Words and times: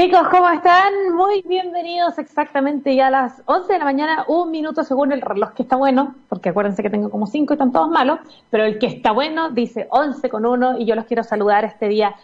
Chicos, 0.00 0.28
¿cómo 0.30 0.48
están? 0.48 1.14
Muy 1.14 1.42
bienvenidos 1.42 2.16
exactamente 2.16 2.94
ya 2.96 3.08
a 3.08 3.10
las 3.10 3.42
11 3.44 3.70
de 3.70 3.78
la 3.80 3.84
mañana, 3.84 4.24
un 4.28 4.50
minuto 4.50 4.82
según 4.82 5.12
el 5.12 5.20
reloj 5.20 5.52
que 5.52 5.62
está 5.62 5.76
bueno, 5.76 6.14
porque 6.30 6.48
acuérdense 6.48 6.82
que 6.82 6.88
tengo 6.88 7.10
como 7.10 7.26
5 7.26 7.52
y 7.52 7.54
están 7.54 7.70
todos 7.70 7.90
malos, 7.90 8.18
pero 8.48 8.64
el 8.64 8.78
que 8.78 8.86
está 8.86 9.12
bueno 9.12 9.50
dice 9.50 9.88
11 9.90 10.30
con 10.30 10.46
1 10.46 10.78
y 10.78 10.86
yo 10.86 10.94
los 10.94 11.04
quiero 11.04 11.22
saludar 11.22 11.66
este 11.66 11.86
día. 11.88 12.14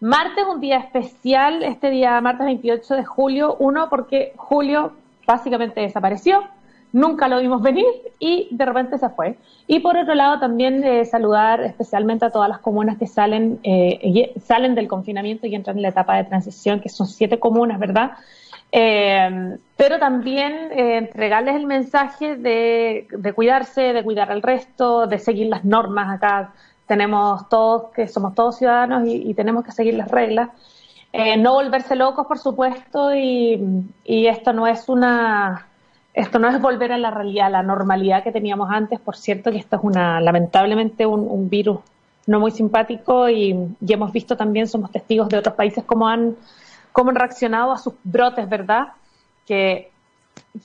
Martes, 0.00 0.46
un 0.50 0.60
día 0.60 0.78
especial, 0.78 1.62
este 1.62 1.90
día 1.90 2.18
martes 2.22 2.46
28 2.46 2.94
de 2.94 3.04
julio, 3.04 3.56
uno 3.58 3.90
porque 3.90 4.32
julio 4.38 4.92
básicamente 5.26 5.82
desapareció, 5.82 6.42
nunca 6.96 7.28
lo 7.28 7.40
vimos 7.40 7.60
venir 7.60 7.84
y 8.18 8.48
de 8.50 8.64
repente 8.64 8.96
se 8.96 9.10
fue. 9.10 9.36
Y 9.66 9.80
por 9.80 9.98
otro 9.98 10.14
lado, 10.14 10.40
también 10.40 10.82
eh, 10.82 11.04
saludar 11.04 11.60
especialmente 11.60 12.24
a 12.24 12.30
todas 12.30 12.48
las 12.48 12.60
comunas 12.60 12.96
que 12.96 13.06
salen, 13.06 13.60
eh, 13.64 14.32
salen 14.42 14.74
del 14.74 14.88
confinamiento 14.88 15.46
y 15.46 15.54
entran 15.54 15.76
en 15.76 15.82
la 15.82 15.88
etapa 15.88 16.16
de 16.16 16.24
transición, 16.24 16.80
que 16.80 16.88
son 16.88 17.06
siete 17.06 17.38
comunas, 17.38 17.78
¿verdad? 17.78 18.12
Eh, 18.72 19.58
pero 19.76 19.98
también 19.98 20.70
entregarles 20.72 21.56
el 21.56 21.66
mensaje 21.66 22.36
de, 22.36 23.06
cuidarse, 23.34 23.92
de 23.92 24.02
cuidar 24.02 24.32
al 24.32 24.40
resto, 24.40 25.06
de 25.06 25.18
seguir 25.18 25.48
las 25.48 25.66
normas. 25.66 26.16
Acá 26.16 26.54
tenemos 26.86 27.46
todos, 27.50 27.92
que 27.92 28.08
somos 28.08 28.34
todos 28.34 28.56
ciudadanos 28.56 29.06
y, 29.06 29.34
tenemos 29.34 29.64
que 29.66 29.72
seguir 29.72 29.94
las 29.94 30.10
reglas. 30.10 30.48
no 31.38 31.52
volverse 31.52 31.94
locos, 31.94 32.26
por 32.26 32.38
supuesto, 32.38 33.14
y 33.14 33.86
esto 34.26 34.54
no 34.54 34.66
es 34.66 34.88
una 34.88 35.65
esto 36.16 36.38
no 36.38 36.48
es 36.48 36.58
volver 36.60 36.92
a 36.92 36.98
la 36.98 37.10
realidad, 37.10 37.48
a 37.48 37.50
la 37.50 37.62
normalidad 37.62 38.24
que 38.24 38.32
teníamos 38.32 38.70
antes. 38.70 38.98
Por 38.98 39.16
cierto, 39.16 39.52
que 39.52 39.58
esto 39.58 39.76
es 39.76 39.82
una, 39.84 40.18
lamentablemente, 40.18 41.04
un, 41.04 41.50
virus 41.50 41.80
no 42.26 42.40
muy 42.40 42.50
simpático 42.50 43.28
y, 43.28 43.54
hemos 43.86 44.12
visto 44.12 44.34
también, 44.34 44.66
somos 44.66 44.90
testigos 44.90 45.28
de 45.28 45.36
otros 45.36 45.54
países 45.54 45.84
cómo 45.84 46.08
han, 46.08 46.34
cómo 46.90 47.10
han 47.10 47.16
reaccionado 47.16 47.70
a 47.70 47.76
sus 47.76 47.92
brotes, 48.02 48.48
¿verdad? 48.48 48.94
Que 49.46 49.90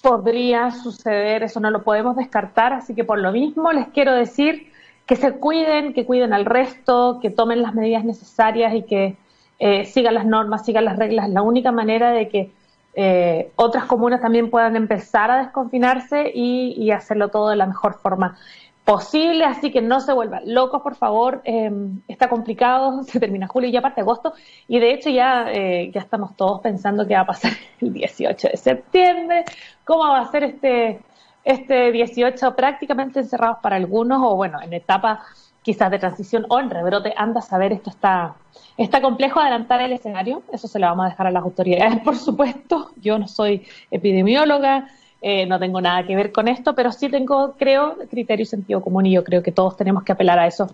podría 0.01 0.71
suceder, 0.71 1.43
eso 1.43 1.59
no 1.59 1.69
lo 1.69 1.83
podemos 1.83 2.15
descartar, 2.15 2.71
así 2.71 2.95
que 2.95 3.03
por 3.03 3.19
lo 3.19 3.33
mismo 3.33 3.73
les 3.73 3.89
quiero 3.89 4.13
decir 4.13 4.71
que 5.05 5.17
se 5.17 5.33
cuiden, 5.33 5.93
que 5.93 6.05
cuiden 6.05 6.31
al 6.31 6.45
resto, 6.45 7.19
que 7.21 7.29
tomen 7.29 7.61
las 7.61 7.75
medidas 7.75 8.05
necesarias 8.05 8.73
y 8.73 8.83
que 8.83 9.17
eh, 9.59 9.83
sigan 9.83 10.13
las 10.13 10.25
normas, 10.25 10.65
sigan 10.65 10.85
las 10.85 10.97
reglas. 10.97 11.29
La 11.29 11.41
única 11.41 11.73
manera 11.73 12.11
de 12.11 12.29
que 12.29 12.51
eh, 12.93 13.51
otras 13.55 13.85
comunas 13.85 14.21
también 14.21 14.49
puedan 14.49 14.75
empezar 14.75 15.31
a 15.31 15.37
desconfinarse 15.37 16.31
y, 16.33 16.91
hacerlo 16.91 17.29
todo 17.29 17.49
de 17.49 17.55
la 17.55 17.65
mejor 17.65 17.99
forma 17.99 18.37
posible, 18.83 19.45
así 19.45 19.71
que 19.71 19.81
no 19.81 19.99
se 19.99 20.11
vuelvan 20.11 20.41
locos, 20.45 20.81
por 20.81 20.95
favor. 20.95 21.41
Em, 21.45 22.01
está 22.07 22.27
complicado, 22.27 23.03
se 23.07 23.19
termina 23.19 23.47
julio 23.47 23.69
y 23.69 23.71
ya 23.71 23.81
parte 23.81 24.01
agosto, 24.01 24.33
y 24.67 24.79
de 24.79 24.93
hecho 24.93 25.09
ya, 25.09 25.51
eh, 25.51 25.91
ya 25.93 26.01
estamos 26.01 26.35
todos 26.35 26.61
pensando 26.61 27.07
qué 27.07 27.13
va 27.13 27.21
a 27.21 27.25
pasar 27.25 27.53
el 27.81 27.93
18 27.93 28.49
de 28.49 28.57
septiembre, 28.57 29.45
cómo 29.85 30.09
va 30.09 30.19
a 30.19 30.31
ser 30.31 30.43
este, 30.43 30.99
este 31.43 31.91
18 31.91 32.55
prácticamente 32.55 33.19
encerrados 33.19 33.59
para 33.61 33.77
algunos, 33.77 34.21
o 34.23 34.35
bueno, 34.35 34.59
en 34.61 34.73
etapa 34.73 35.23
quizás 35.63 35.91
de 35.91 35.99
transición 35.99 36.45
o 36.49 36.59
en 36.59 36.69
rebrote, 36.69 37.13
anda 37.15 37.39
a 37.39 37.43
saber, 37.43 37.71
esto 37.71 37.89
está, 37.89 38.35
está 38.77 39.01
complejo 39.01 39.39
adelantar 39.39 39.81
el 39.81 39.91
escenario, 39.91 40.43
eso 40.51 40.67
se 40.67 40.79
lo 40.79 40.87
vamos 40.87 41.05
a 41.05 41.09
dejar 41.09 41.27
a 41.27 41.31
las 41.31 41.43
autoridades, 41.43 41.99
por 42.03 42.17
supuesto, 42.17 42.91
yo 43.01 43.19
no 43.19 43.27
soy 43.27 43.65
epidemióloga, 43.91 44.89
eh, 45.21 45.45
no 45.45 45.59
tengo 45.59 45.79
nada 45.81 46.05
que 46.05 46.15
ver 46.15 46.31
con 46.31 46.47
esto, 46.47 46.73
pero 46.73 46.91
sí 46.91 47.07
tengo, 47.09 47.53
creo, 47.57 47.97
criterio 48.09 48.43
y 48.43 48.47
sentido 48.47 48.81
común 48.81 49.05
y 49.05 49.11
yo 49.11 49.23
creo 49.23 49.43
que 49.43 49.51
todos 49.51 49.77
tenemos 49.77 50.03
que 50.03 50.13
apelar 50.13 50.39
a 50.39 50.47
eso 50.47 50.73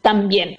también. 0.00 0.56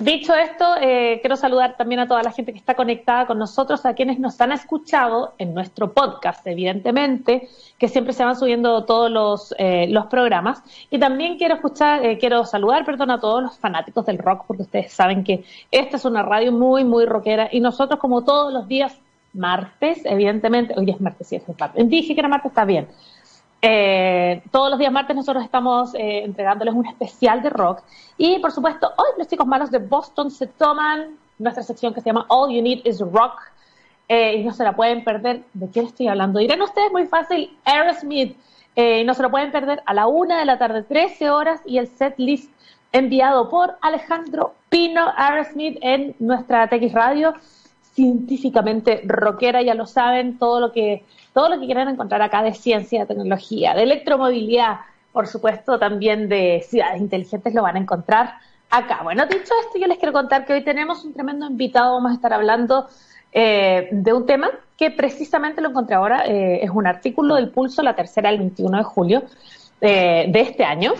Dicho 0.00 0.34
esto, 0.34 0.74
eh, 0.80 1.20
quiero 1.20 1.36
saludar 1.36 1.76
también 1.76 2.00
a 2.00 2.08
toda 2.08 2.20
la 2.24 2.32
gente 2.32 2.52
que 2.52 2.58
está 2.58 2.74
conectada 2.74 3.26
con 3.26 3.38
nosotros, 3.38 3.86
a 3.86 3.94
quienes 3.94 4.18
nos 4.18 4.40
han 4.40 4.50
escuchado 4.50 5.34
en 5.38 5.54
nuestro 5.54 5.92
podcast, 5.92 6.44
evidentemente, 6.48 7.48
que 7.78 7.86
siempre 7.86 8.12
se 8.12 8.24
van 8.24 8.36
subiendo 8.36 8.84
todos 8.86 9.08
los, 9.08 9.54
eh, 9.56 9.86
los 9.88 10.06
programas. 10.06 10.64
Y 10.90 10.98
también 10.98 11.38
quiero 11.38 11.54
escuchar, 11.54 12.04
eh, 12.04 12.18
quiero 12.18 12.44
saludar, 12.44 12.84
perdón, 12.84 13.12
a 13.12 13.20
todos 13.20 13.40
los 13.40 13.56
fanáticos 13.56 14.04
del 14.06 14.18
rock, 14.18 14.46
porque 14.48 14.64
ustedes 14.64 14.92
saben 14.92 15.22
que 15.22 15.44
esta 15.70 15.96
es 15.96 16.04
una 16.04 16.24
radio 16.24 16.50
muy, 16.50 16.82
muy 16.82 17.06
rockera 17.06 17.48
y 17.52 17.60
nosotros, 17.60 18.00
como 18.00 18.24
todos 18.24 18.52
los 18.52 18.66
días 18.66 18.98
martes, 19.32 20.00
evidentemente, 20.04 20.74
hoy 20.76 20.90
es 20.90 21.00
martes, 21.00 21.28
sí, 21.28 21.36
es 21.36 21.44
martes. 21.56 21.88
Dije 21.88 22.14
que 22.14 22.20
era 22.20 22.28
martes, 22.28 22.50
está 22.50 22.64
bien. 22.64 22.88
Eh, 23.66 24.42
todos 24.50 24.68
los 24.68 24.78
días 24.78 24.92
martes 24.92 25.16
nosotros 25.16 25.42
estamos 25.42 25.94
eh, 25.94 26.22
entregándoles 26.22 26.74
un 26.74 26.84
especial 26.84 27.40
de 27.40 27.48
rock. 27.48 27.80
Y 28.18 28.38
por 28.40 28.52
supuesto, 28.52 28.92
hoy 28.94 29.06
los 29.16 29.26
chicos 29.26 29.46
malos 29.46 29.70
de 29.70 29.78
Boston 29.78 30.30
se 30.30 30.46
toman 30.46 31.16
nuestra 31.38 31.62
sección 31.62 31.94
que 31.94 32.02
se 32.02 32.10
llama 32.10 32.26
All 32.28 32.52
You 32.52 32.60
Need 32.60 32.84
Is 32.84 33.00
Rock. 33.00 33.40
Eh, 34.06 34.36
y 34.36 34.44
no 34.44 34.52
se 34.52 34.64
la 34.64 34.76
pueden 34.76 35.02
perder. 35.02 35.44
¿De 35.54 35.70
quién 35.70 35.86
estoy 35.86 36.08
hablando? 36.08 36.40
Dirán 36.40 36.60
ustedes 36.60 36.92
muy 36.92 37.06
fácil, 37.06 37.56
Aerosmith. 37.64 38.36
y 38.76 39.02
no 39.04 39.14
se 39.14 39.22
lo 39.22 39.30
pueden 39.30 39.50
perder 39.50 39.82
a 39.86 39.94
la 39.94 40.08
una 40.08 40.38
de 40.38 40.44
la 40.44 40.58
tarde, 40.58 40.82
13 40.82 41.30
horas, 41.30 41.62
y 41.64 41.78
el 41.78 41.86
set 41.86 42.16
list 42.18 42.52
enviado 42.92 43.48
por 43.48 43.78
Alejandro 43.80 44.52
Pino 44.68 45.10
Aerosmith 45.16 45.78
en 45.80 46.14
nuestra 46.18 46.68
TX 46.68 46.92
Radio 46.92 47.32
científicamente 47.94 49.02
rockera, 49.06 49.62
ya 49.62 49.74
lo 49.74 49.86
saben, 49.86 50.38
todo 50.38 50.60
lo 50.60 50.72
que, 50.72 51.04
todo 51.34 51.48
lo 51.50 51.60
que 51.60 51.66
quieran 51.66 51.88
encontrar 51.88 52.22
acá 52.22 52.42
de 52.42 52.54
ciencia, 52.54 53.00
de 53.00 53.06
tecnología, 53.06 53.74
de 53.74 53.82
electromovilidad, 53.82 54.78
por 55.12 55.26
supuesto 55.26 55.78
también 55.78 56.28
de 56.28 56.64
ciudades 56.66 57.00
inteligentes 57.00 57.52
lo 57.52 57.62
van 57.62 57.76
a 57.76 57.80
encontrar 57.80 58.34
acá. 58.70 59.00
Bueno, 59.02 59.26
dicho 59.26 59.52
esto, 59.66 59.78
yo 59.78 59.86
les 59.86 59.98
quiero 59.98 60.12
contar 60.12 60.46
que 60.46 60.52
hoy 60.52 60.64
tenemos 60.64 61.04
un 61.04 61.12
tremendo 61.12 61.46
invitado, 61.46 61.94
vamos 61.94 62.12
a 62.12 62.14
estar 62.14 62.32
hablando 62.32 62.88
eh, 63.32 63.88
de 63.90 64.12
un 64.12 64.26
tema 64.26 64.48
que 64.76 64.92
precisamente 64.92 65.60
lo 65.60 65.70
encontré 65.70 65.96
ahora, 65.96 66.24
eh, 66.24 66.60
es 66.62 66.70
un 66.70 66.86
artículo 66.86 67.34
del 67.34 67.50
Pulso, 67.50 67.82
la 67.82 67.94
tercera 67.94 68.30
del 68.30 68.38
21 68.38 68.78
de 68.78 68.84
julio 68.84 69.22
eh, 69.80 70.26
de 70.28 70.40
este 70.40 70.64
año, 70.64 70.92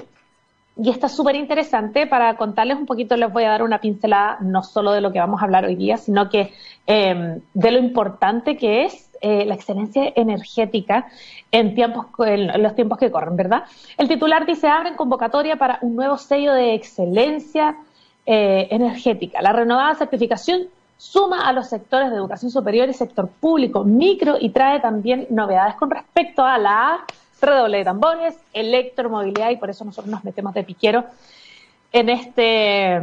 y 0.76 0.90
está 0.90 1.08
súper 1.08 1.36
interesante 1.36 2.08
para 2.08 2.36
contarles 2.36 2.76
un 2.76 2.86
poquito, 2.86 3.16
les 3.16 3.32
voy 3.32 3.44
a 3.44 3.50
dar 3.50 3.62
una 3.62 3.80
pincelada 3.80 4.38
no 4.40 4.64
solo 4.64 4.90
de 4.90 5.00
lo 5.00 5.12
que 5.12 5.20
vamos 5.20 5.40
a 5.40 5.44
hablar 5.44 5.64
hoy 5.64 5.76
día, 5.76 5.96
sino 5.96 6.28
que 6.28 6.52
de 6.86 7.70
lo 7.70 7.78
importante 7.78 8.56
que 8.56 8.84
es 8.84 9.13
eh, 9.26 9.46
la 9.46 9.54
excelencia 9.54 10.12
energética 10.16 11.06
en, 11.50 11.74
tiempos, 11.74 12.08
en 12.18 12.62
los 12.62 12.74
tiempos 12.74 12.98
que 12.98 13.10
corren, 13.10 13.36
¿verdad? 13.36 13.64
El 13.96 14.06
titular 14.06 14.44
dice, 14.44 14.68
abren 14.68 14.96
convocatoria 14.96 15.56
para 15.56 15.78
un 15.80 15.96
nuevo 15.96 16.18
sello 16.18 16.52
de 16.52 16.74
excelencia 16.74 17.74
eh, 18.26 18.68
energética. 18.70 19.40
La 19.40 19.54
renovada 19.54 19.94
certificación 19.94 20.64
suma 20.98 21.48
a 21.48 21.54
los 21.54 21.70
sectores 21.70 22.10
de 22.10 22.16
educación 22.16 22.50
superior 22.50 22.86
y 22.90 22.92
sector 22.92 23.30
público, 23.30 23.82
micro, 23.82 24.36
y 24.38 24.50
trae 24.50 24.78
también 24.80 25.26
novedades 25.30 25.76
con 25.76 25.90
respecto 25.90 26.44
a 26.44 26.58
la 26.58 27.06
redoble 27.40 27.78
de 27.78 27.84
tambores, 27.84 28.36
electromovilidad 28.52 29.48
y 29.48 29.56
por 29.56 29.70
eso 29.70 29.86
nosotros 29.86 30.10
nos 30.10 30.22
metemos 30.22 30.52
de 30.52 30.64
piquero 30.64 31.06
en 31.92 32.10
este, 32.10 33.00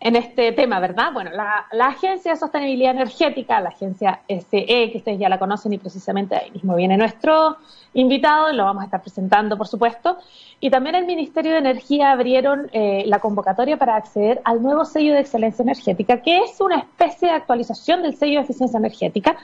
en 0.00 0.16
este 0.16 0.52
tema, 0.52 0.80
¿verdad? 0.80 1.12
Bueno, 1.12 1.30
la, 1.30 1.86
Agencia 1.86 2.32
de 2.32 2.36
Sostenibilidad 2.36 2.92
Energética, 2.92 3.60
la 3.60 3.70
agencia 3.70 4.20
SE, 4.28 4.66
que 4.66 4.92
ustedes 4.96 5.18
ya 5.18 5.28
la 5.28 5.38
conocen 5.38 5.72
y 5.72 5.78
precisamente 5.78 6.36
ahí 6.36 6.50
mismo 6.50 6.74
viene 6.74 6.96
nuestro 6.96 7.56
invitado, 7.94 8.52
lo 8.52 8.64
vamos 8.64 8.82
a 8.82 8.84
estar 8.86 9.00
presentando, 9.00 9.56
por 9.56 9.66
supuesto, 9.66 10.18
y 10.60 10.68
también 10.68 10.94
el 10.96 11.06
Ministerio 11.06 11.52
de 11.52 11.58
Energía 11.58 12.12
abrieron 12.12 12.68
eh, 12.72 13.04
la 13.06 13.18
convocatoria 13.20 13.78
para 13.78 13.96
acceder 13.96 14.42
al 14.44 14.62
nuevo 14.62 14.84
sello 14.84 15.14
de 15.14 15.20
excelencia 15.20 15.62
energética, 15.62 16.20
que 16.20 16.38
es 16.38 16.60
una 16.60 16.78
especie 16.78 17.28
de 17.28 17.34
actualización 17.34 18.02
del 18.02 18.16
sello 18.16 18.40
de 18.40 18.44
eficiencia 18.44 18.78
energética 18.78 19.36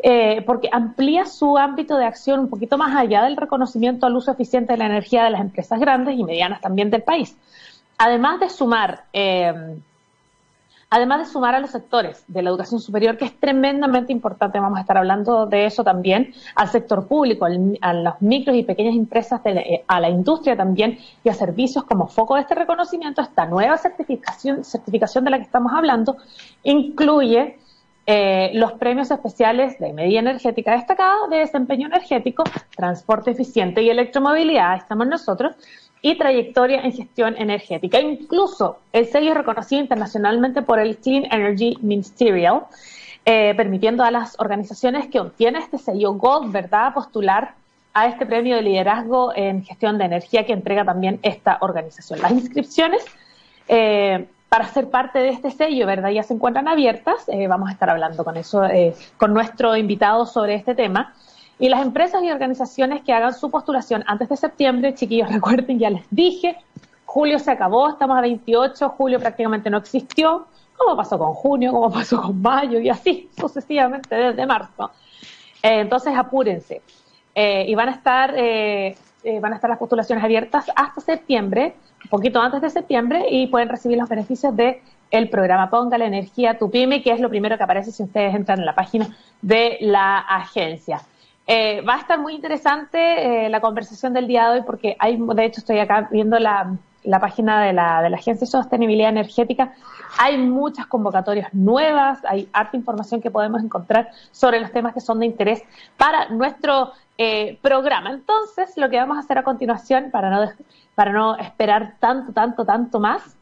eh, 0.00 0.42
porque 0.46 0.68
amplía 0.70 1.26
su 1.26 1.58
ámbito 1.58 1.96
de 1.96 2.04
acción 2.04 2.38
un 2.38 2.48
poquito 2.48 2.78
más 2.78 2.96
allá 2.96 3.24
del 3.24 3.36
reconocimiento 3.36 4.06
al 4.06 4.14
uso 4.14 4.30
eficiente 4.30 4.72
de 4.74 4.78
la 4.78 4.86
energía 4.86 5.24
de 5.24 5.30
las 5.30 5.40
empresas 5.40 5.80
grandes 5.80 6.16
y 6.16 6.22
medianas 6.22 6.60
también 6.60 6.88
del 6.90 7.02
país. 7.02 7.36
Además 7.98 8.38
de 8.38 8.48
sumar, 8.48 9.04
eh, 9.12 9.52
además 10.88 11.18
de 11.18 11.32
sumar 11.32 11.56
a 11.56 11.60
los 11.60 11.70
sectores 11.70 12.24
de 12.28 12.42
la 12.42 12.50
educación 12.50 12.80
superior, 12.80 13.18
que 13.18 13.24
es 13.24 13.38
tremendamente 13.38 14.12
importante, 14.12 14.60
vamos 14.60 14.78
a 14.78 14.82
estar 14.82 14.96
hablando 14.96 15.46
de 15.46 15.66
eso 15.66 15.82
también, 15.82 16.32
al 16.54 16.68
sector 16.68 17.08
público, 17.08 17.46
a 17.80 17.92
las 17.92 18.22
micros 18.22 18.56
y 18.56 18.62
pequeñas 18.62 18.94
empresas, 18.94 19.40
eh, 19.44 19.84
a 19.86 20.00
la 20.00 20.08
industria 20.08 20.56
también 20.56 20.98
y 21.24 21.28
a 21.28 21.34
servicios 21.34 21.84
como 21.84 22.06
foco 22.06 22.36
de 22.36 22.42
este 22.42 22.54
reconocimiento, 22.54 23.20
esta 23.20 23.46
nueva 23.46 23.76
certificación, 23.76 24.64
certificación 24.64 25.24
de 25.24 25.30
la 25.30 25.38
que 25.38 25.44
estamos 25.44 25.72
hablando, 25.72 26.16
incluye 26.62 27.58
eh, 28.10 28.52
los 28.54 28.72
premios 28.72 29.10
especiales 29.10 29.78
de 29.78 29.92
medida 29.92 30.20
energética 30.20 30.72
destacada, 30.72 31.28
de 31.28 31.40
desempeño 31.40 31.88
energético, 31.88 32.42
transporte 32.74 33.32
eficiente 33.32 33.82
y 33.82 33.90
electromovilidad, 33.90 34.76
estamos 34.76 35.08
nosotros, 35.08 35.54
y 36.02 36.16
trayectoria 36.16 36.82
en 36.82 36.92
gestión 36.92 37.34
energética. 37.38 38.00
Incluso 38.00 38.78
el 38.92 39.06
sello 39.06 39.30
es 39.30 39.36
reconocido 39.36 39.82
internacionalmente 39.82 40.62
por 40.62 40.78
el 40.78 40.96
Clean 40.98 41.24
Energy 41.30 41.76
Ministerial, 41.80 42.62
eh, 43.24 43.54
permitiendo 43.56 44.04
a 44.04 44.10
las 44.10 44.38
organizaciones 44.38 45.08
que 45.08 45.20
obtienen 45.20 45.62
este 45.62 45.78
sello 45.78 46.14
Gold, 46.14 46.52
¿verdad?, 46.52 46.94
postular 46.94 47.54
a 47.94 48.06
este 48.06 48.26
premio 48.26 48.56
de 48.56 48.62
liderazgo 48.62 49.32
en 49.34 49.64
gestión 49.64 49.98
de 49.98 50.04
energía 50.04 50.46
que 50.46 50.52
entrega 50.52 50.84
también 50.84 51.18
esta 51.22 51.58
organización. 51.60 52.20
Las 52.20 52.32
inscripciones 52.32 53.04
eh, 53.66 54.26
para 54.48 54.66
ser 54.68 54.88
parte 54.88 55.18
de 55.18 55.28
este 55.30 55.50
sello, 55.50 55.86
¿verdad? 55.86 56.10
Ya 56.10 56.22
se 56.22 56.34
encuentran 56.34 56.68
abiertas. 56.68 57.28
Eh, 57.28 57.46
vamos 57.48 57.68
a 57.68 57.72
estar 57.72 57.90
hablando 57.90 58.24
con 58.24 58.36
eso, 58.36 58.64
eh, 58.64 58.94
con 59.16 59.34
nuestro 59.34 59.76
invitado 59.76 60.24
sobre 60.26 60.54
este 60.54 60.74
tema. 60.74 61.14
Y 61.58 61.68
las 61.68 61.82
empresas 61.82 62.22
y 62.22 62.30
organizaciones 62.30 63.02
que 63.02 63.12
hagan 63.12 63.34
su 63.34 63.50
postulación 63.50 64.04
antes 64.06 64.28
de 64.28 64.36
septiembre, 64.36 64.94
chiquillos, 64.94 65.28
recuerden, 65.32 65.78
ya 65.78 65.90
les 65.90 66.04
dije, 66.10 66.56
julio 67.04 67.38
se 67.38 67.50
acabó, 67.50 67.88
estamos 67.88 68.16
a 68.16 68.20
28, 68.20 68.88
julio 68.90 69.18
prácticamente 69.18 69.70
no 69.70 69.78
existió, 69.78 70.46
como 70.76 70.96
pasó 70.96 71.18
con 71.18 71.34
junio, 71.34 71.72
como 71.72 71.90
pasó 71.90 72.22
con 72.22 72.40
mayo 72.40 72.78
y 72.78 72.88
así 72.88 73.28
sucesivamente 73.38 74.14
desde 74.14 74.46
marzo. 74.46 74.90
Eh, 75.62 75.80
entonces 75.80 76.16
apúrense. 76.16 76.82
y 77.34 77.74
van 77.74 77.88
a 77.88 77.92
estar 77.92 78.34
van 79.40 79.52
a 79.52 79.56
estar 79.56 79.68
las 79.68 79.78
postulaciones 79.78 80.24
abiertas 80.24 80.70
hasta 80.74 81.00
septiembre 81.00 81.74
un 82.04 82.10
poquito 82.10 82.40
antes 82.40 82.60
de 82.60 82.70
septiembre 82.70 83.26
y 83.30 83.48
pueden 83.48 83.68
recibir 83.68 83.98
los 83.98 84.08
beneficios 84.08 84.54
de 84.56 84.82
el 85.10 85.30
programa 85.30 85.70
Ponga 85.70 85.98
la 85.98 86.06
Energía 86.06 86.58
Tu 86.58 86.70
Pyme, 86.70 87.02
que 87.02 87.12
es 87.12 87.20
lo 87.20 87.28
primero 87.28 87.56
que 87.56 87.64
aparece 87.64 87.92
si 87.92 88.02
ustedes 88.02 88.34
entran 88.34 88.60
en 88.60 88.66
la 88.66 88.74
página 88.74 89.16
de 89.42 89.78
la 89.80 90.18
agencia. 90.18 91.00
Eh, 91.50 91.80
va 91.80 91.94
a 91.94 91.98
estar 92.00 92.18
muy 92.20 92.34
interesante 92.34 93.46
eh, 93.46 93.48
la 93.48 93.62
conversación 93.62 94.12
del 94.12 94.26
día 94.26 94.50
de 94.50 94.58
hoy 94.58 94.66
porque 94.66 94.96
hay, 94.98 95.16
de 95.18 95.44
hecho 95.46 95.60
estoy 95.60 95.78
acá 95.78 96.06
viendo 96.12 96.38
la, 96.38 96.76
la 97.04 97.20
página 97.20 97.62
de 97.62 97.72
la, 97.72 98.02
de 98.02 98.10
la 98.10 98.18
Agencia 98.18 98.44
de 98.44 98.50
Sostenibilidad 98.50 99.08
Energética, 99.08 99.72
hay 100.18 100.36
muchas 100.36 100.86
convocatorias 100.86 101.54
nuevas, 101.54 102.22
hay 102.26 102.50
harta 102.52 102.76
información 102.76 103.22
que 103.22 103.30
podemos 103.30 103.62
encontrar 103.62 104.10
sobre 104.30 104.60
los 104.60 104.70
temas 104.72 104.92
que 104.92 105.00
son 105.00 105.20
de 105.20 105.26
interés 105.26 105.62
para 105.96 106.28
nuestro 106.28 106.92
eh, 107.16 107.58
programa. 107.62 108.10
Entonces, 108.10 108.76
lo 108.76 108.90
que 108.90 108.98
vamos 108.98 109.16
a 109.16 109.20
hacer 109.20 109.38
a 109.38 109.42
continuación, 109.42 110.10
para 110.10 110.28
no, 110.28 110.52
para 110.94 111.12
no 111.12 111.34
esperar 111.36 111.94
tanto, 111.98 112.32
tanto, 112.32 112.66
tanto 112.66 113.00
más, 113.00 113.37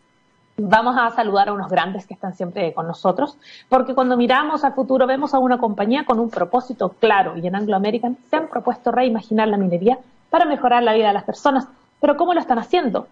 vamos 0.57 0.97
a 0.99 1.11
saludar 1.11 1.49
a 1.49 1.53
unos 1.53 1.69
grandes 1.69 2.07
que 2.07 2.15
están 2.15 2.35
siempre 2.35 2.73
con 2.73 2.87
nosotros, 2.87 3.37
porque 3.69 3.95
cuando 3.95 4.17
miramos 4.17 4.65
al 4.65 4.75
futuro 4.75 5.07
vemos 5.07 5.35
a 5.35 5.39
una 5.39 5.59
compañía 5.59 6.05
con 6.05 6.19
un 6.19 6.31
propósito 6.31 6.91
claro 6.91 7.37
y 7.37 7.47
en 7.47 7.57
Anglo 7.57 7.77
American 7.77 8.17
se 8.31 8.37
han 8.37 8.49
propuesto 8.49 8.91
reimaginar 8.91 9.49
la 9.49 9.59
minería 9.59 9.99
para 10.31 10.45
mejorar 10.45 10.83
la 10.83 10.95
vida 10.95 11.09
de 11.09 11.15
las 11.15 11.25
personas. 11.25 11.69
Pero 12.01 12.17
¿cómo 12.17 12.35
lo 12.35 12.41
están 12.41 12.59
haciendo? 12.59 13.07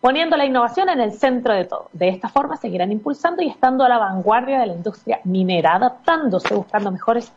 poniendo 0.00 0.36
la 0.36 0.44
innovación 0.44 0.88
en 0.88 1.00
el 1.00 1.12
centro 1.12 1.52
de 1.52 1.64
todo. 1.64 1.88
De 1.92 2.08
esta 2.08 2.28
forma 2.28 2.56
seguirán 2.56 2.92
impulsando 2.92 3.42
y 3.42 3.48
estando 3.48 3.84
a 3.84 3.88
la 3.88 3.98
vanguardia 3.98 4.60
de 4.60 4.66
la 4.66 4.74
industria 4.74 5.20
minera, 5.24 5.74
adaptándose, 5.74 6.54
buscando 6.54 6.92
mejores 6.92 7.32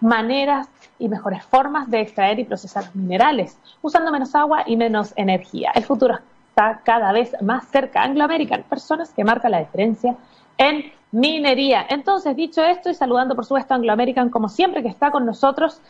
maneras 0.00 0.68
y 0.98 1.08
mejores 1.08 1.44
formas 1.44 1.90
de 1.90 2.00
extraer 2.00 2.38
y 2.38 2.44
procesar 2.44 2.84
minerales, 2.94 3.58
usando 3.80 4.12
menos 4.12 4.34
agua 4.34 4.62
y 4.66 4.76
menos 4.76 5.12
energía. 5.16 5.72
El 5.74 5.84
futuro 5.84 6.18
está 6.52 6.82
cada 6.84 7.12
vez 7.12 7.34
más 7.40 7.66
cerca. 7.68 8.02
Anglo 8.02 8.24
American, 8.24 8.62
personas 8.64 9.10
que 9.14 9.24
marcan 9.24 9.52
la 9.52 9.60
diferencia 9.60 10.16
en 10.58 10.92
minería. 11.10 11.86
Entonces, 11.88 12.36
dicho 12.36 12.62
esto 12.62 12.90
y 12.90 12.94
saludando 12.94 13.34
por 13.34 13.46
supuesto 13.46 13.72
a 13.72 13.78
Anglo 13.78 13.92
American 13.92 14.28
como 14.28 14.48
siempre 14.50 14.82
que 14.82 14.88
está 14.88 15.10
con 15.10 15.24
nosotros, 15.24 15.80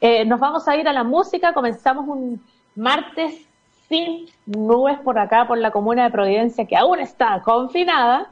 eh, 0.00 0.24
nos 0.24 0.38
vamos 0.38 0.68
a 0.68 0.76
ir 0.76 0.88
a 0.88 0.92
la 0.92 1.02
música. 1.02 1.52
Comenzamos 1.52 2.06
un 2.06 2.40
martes 2.76 3.46
sin 3.88 4.26
nubes 4.46 4.98
por 5.00 5.18
acá, 5.18 5.46
por 5.48 5.58
la 5.58 5.72
comuna 5.72 6.04
de 6.04 6.10
Providencia, 6.10 6.66
que 6.66 6.76
aún 6.76 7.00
está 7.00 7.42
confinada, 7.42 8.30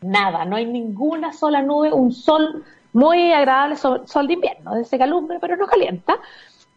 nada, 0.00 0.44
no 0.44 0.56
hay 0.56 0.64
ninguna 0.64 1.32
sola 1.32 1.60
nube, 1.60 1.92
un 1.92 2.12
sol 2.12 2.64
muy 2.92 3.32
agradable, 3.32 3.76
sol, 3.76 4.26
de 4.26 4.32
invierno, 4.32 4.74
de 4.74 4.82
ese 4.82 4.96
calumbre, 4.96 5.38
pero 5.38 5.56
no 5.56 5.66
calienta. 5.66 6.14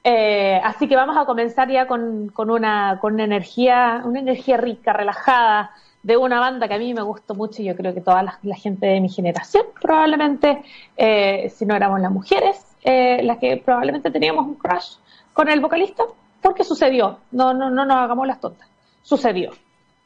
Eh, 0.03 0.59
así 0.63 0.87
que 0.87 0.95
vamos 0.95 1.17
a 1.17 1.25
comenzar 1.25 1.69
ya 1.69 1.87
con, 1.87 2.31
una, 2.35 2.99
con 3.01 3.13
una 3.13 3.23
energía, 3.23 4.01
una 4.05 4.19
energía 4.19 4.57
rica, 4.57 4.93
relajada, 4.93 5.71
de 6.03 6.15
una 6.15 6.39
banda 6.39 6.67
que 6.67 6.75
a 6.75 6.77
mí 6.77 6.93
me 6.93 7.01
gustó 7.01 7.35
mucho 7.35 7.61
y 7.61 7.65
yo 7.65 7.75
creo 7.75 7.93
que 7.93 8.01
toda 8.01 8.23
la, 8.23 8.55
gente 8.55 8.87
de 8.87 9.01
mi 9.01 9.09
generación, 9.09 9.65
probablemente, 9.81 10.63
eh, 10.95 11.51
si 11.53 11.65
no 11.65 11.75
éramos 11.75 11.99
las 11.99 12.11
mujeres, 12.11 12.65
eh, 12.83 13.21
las 13.23 13.37
que 13.37 13.57
probablemente 13.57 14.09
teníamos 14.09 14.45
un 14.45 14.55
crush 14.55 14.95
con 15.33 15.49
el 15.49 15.59
vocalista, 15.59 16.03
porque 16.41 16.63
sucedió, 16.63 17.19
no, 17.31 17.53
no, 17.53 17.69
no 17.69 17.85
nos 17.85 17.97
hagamos 17.97 18.25
las 18.27 18.39
tontas, 18.39 18.69
sucedió. 19.01 19.51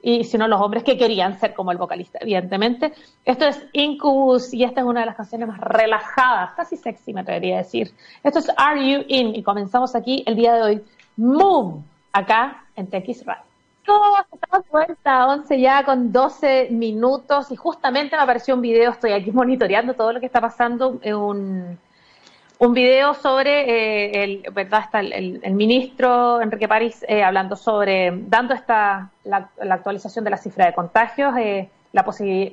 Y 0.06 0.26
si 0.26 0.38
no, 0.38 0.50
los 0.50 0.60
hombres 0.60 0.84
que 0.84 0.98
querían 0.98 1.40
ser 1.40 1.54
como 1.54 1.72
el 1.72 1.78
vocalista, 1.78 2.20
evidentemente. 2.22 2.92
Esto 3.24 3.46
es 3.46 3.66
Incubus 3.72 4.54
y 4.54 4.66
esta 4.66 4.82
es 4.82 4.86
una 4.86 5.00
de 5.00 5.06
las 5.06 5.16
canciones 5.16 5.48
más 5.48 5.60
relajadas, 5.62 6.52
casi 6.56 6.76
sexy 6.76 7.14
me 7.14 7.22
atrevería 7.22 7.56
a 7.56 7.58
decir. 7.60 7.94
Esto 8.22 8.40
es 8.40 8.52
Are 8.58 8.86
You 8.86 9.06
In 9.08 9.34
y 9.34 9.42
comenzamos 9.42 9.96
aquí 9.96 10.22
el 10.28 10.36
día 10.36 10.56
de 10.56 10.62
hoy. 10.62 10.84
Move, 11.16 11.82
acá 12.12 12.66
en 12.76 12.88
TX 12.88 13.26
Radio. 13.26 13.44
Estamos 14.34 14.68
vuelta, 14.70 15.28
11 15.28 15.60
ya 15.62 15.86
con 15.86 16.12
12 16.12 16.68
minutos 16.72 17.50
y 17.52 17.56
justamente 17.56 18.18
me 18.18 18.24
apareció 18.24 18.56
un 18.56 18.62
video, 18.62 18.92
estoy 18.92 19.14
aquí 19.14 19.32
monitoreando 19.32 19.94
todo 19.94 20.12
lo 20.12 20.20
que 20.20 20.26
está 20.26 20.42
pasando 20.42 21.00
en 21.02 21.16
un 21.16 21.80
un 22.60 22.74
video 22.74 23.14
sobre, 23.14 23.62
eh, 23.70 24.24
el, 24.24 24.54
¿verdad? 24.54 24.82
Está 24.86 25.00
el, 25.00 25.42
ministro 25.54 26.42
Enrique 26.42 26.68
París 26.68 27.04
eh, 27.08 27.24
hablando 27.24 27.56
sobre, 27.56 28.12
dando 28.28 28.54
esta, 28.54 29.10
la, 29.24 29.50
actualización 29.70 30.24
de 30.24 30.32
la 30.32 30.38
cifra 30.38 30.66
de 30.66 30.74
contagios, 30.74 31.36
eh, 31.38 31.70
la, 31.92 32.06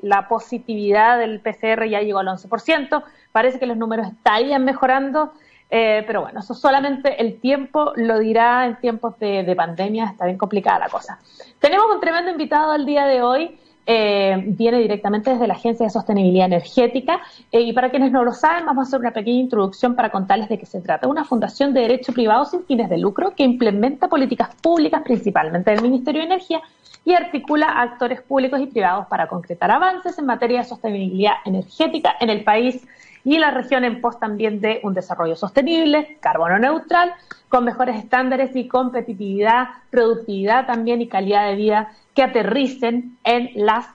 la 0.03 0.29
positividad 0.29 1.19
del 1.19 1.41
PCR 1.41 1.87
ya 1.89 2.01
llegó 2.01 2.19
al 2.19 2.29
11%, 2.29 3.03
parece 3.33 3.59
que 3.59 3.67
los 3.67 3.77
números 3.77 4.09
estarían 4.09 4.65
mejorando, 4.65 5.33
pero 5.71 6.23
bueno, 6.23 6.41
eso 6.41 6.53
solamente 6.53 7.23
el 7.23 7.39
tiempo 7.39 7.93
lo 7.95 8.19
dirá 8.19 8.67
en 8.67 8.81
tiempos 8.81 9.17
de, 9.21 9.45
de 9.45 9.55
pandemia, 9.55 10.07
está 10.07 10.27
bien 10.27 10.37
complicada 10.37 10.81
la 10.81 10.89
cosa. 10.89 11.21
Tenemos 11.61 11.87
un 11.95 12.01
tremendo 12.01 12.33
invitado 12.33 12.75
el 12.75 12.85
día 12.85 13.07
de 13.07 13.23
hoy, 13.23 13.57
eh, 13.93 14.45
viene 14.47 14.79
directamente 14.79 15.33
desde 15.33 15.49
la 15.49 15.55
Agencia 15.55 15.85
de 15.85 15.91
Sostenibilidad 15.91 16.47
Energética. 16.47 17.21
Eh, 17.51 17.63
y 17.63 17.73
para 17.73 17.91
quienes 17.91 18.13
no 18.13 18.23
lo 18.23 18.33
saben, 18.33 18.65
vamos 18.65 18.85
a 18.85 18.87
hacer 18.87 19.01
una 19.01 19.11
pequeña 19.11 19.41
introducción 19.41 19.97
para 19.97 20.11
contarles 20.11 20.49
de 20.49 20.59
qué 20.61 20.67
se 20.67 20.81
trata. 20.81 21.09
Una 21.09 21.25
fundación 21.25 21.75
de 21.75 21.81
derecho 21.81 22.13
privado 22.13 22.45
sin 22.45 22.63
fines 22.63 22.89
de 22.89 22.99
lucro 22.99 23.35
que 23.35 23.43
implementa 23.43 24.07
políticas 24.07 24.55
públicas, 24.63 25.03
principalmente 25.03 25.73
del 25.73 25.83
Ministerio 25.83 26.21
de 26.21 26.27
Energía, 26.27 26.63
y 27.05 27.15
articula 27.15 27.81
actores 27.81 28.23
públicos 28.23 28.61
y 28.61 28.67
privados 28.67 29.09
para 29.09 29.27
concretar 29.27 29.73
avances 29.73 30.17
en 30.21 30.27
materia 30.27 30.61
de 30.61 30.67
sostenibilidad 30.67 31.35
energética 31.45 32.15
en 32.21 32.31
el 32.31 32.45
país 32.45 32.87
y 33.25 33.39
la 33.39 33.51
región 33.51 33.85
en 33.85 34.01
pos 34.01 34.19
también 34.19 34.61
de 34.61 34.81
un 34.83 34.95
desarrollo 34.95 35.37
sostenible, 35.37 36.19
carbono 36.21 36.59
neutral, 36.59 37.13
con 37.49 37.65
mejores 37.65 37.97
estándares 37.97 38.55
y 38.57 38.69
competitividad, 38.69 39.69
productividad 39.91 40.67
también 40.67 41.01
y 41.01 41.09
calidad 41.09 41.49
de 41.49 41.57
vida 41.57 41.93
que 42.15 42.23
aterricen 42.23 43.19
en 43.25 43.51
las 43.55 43.87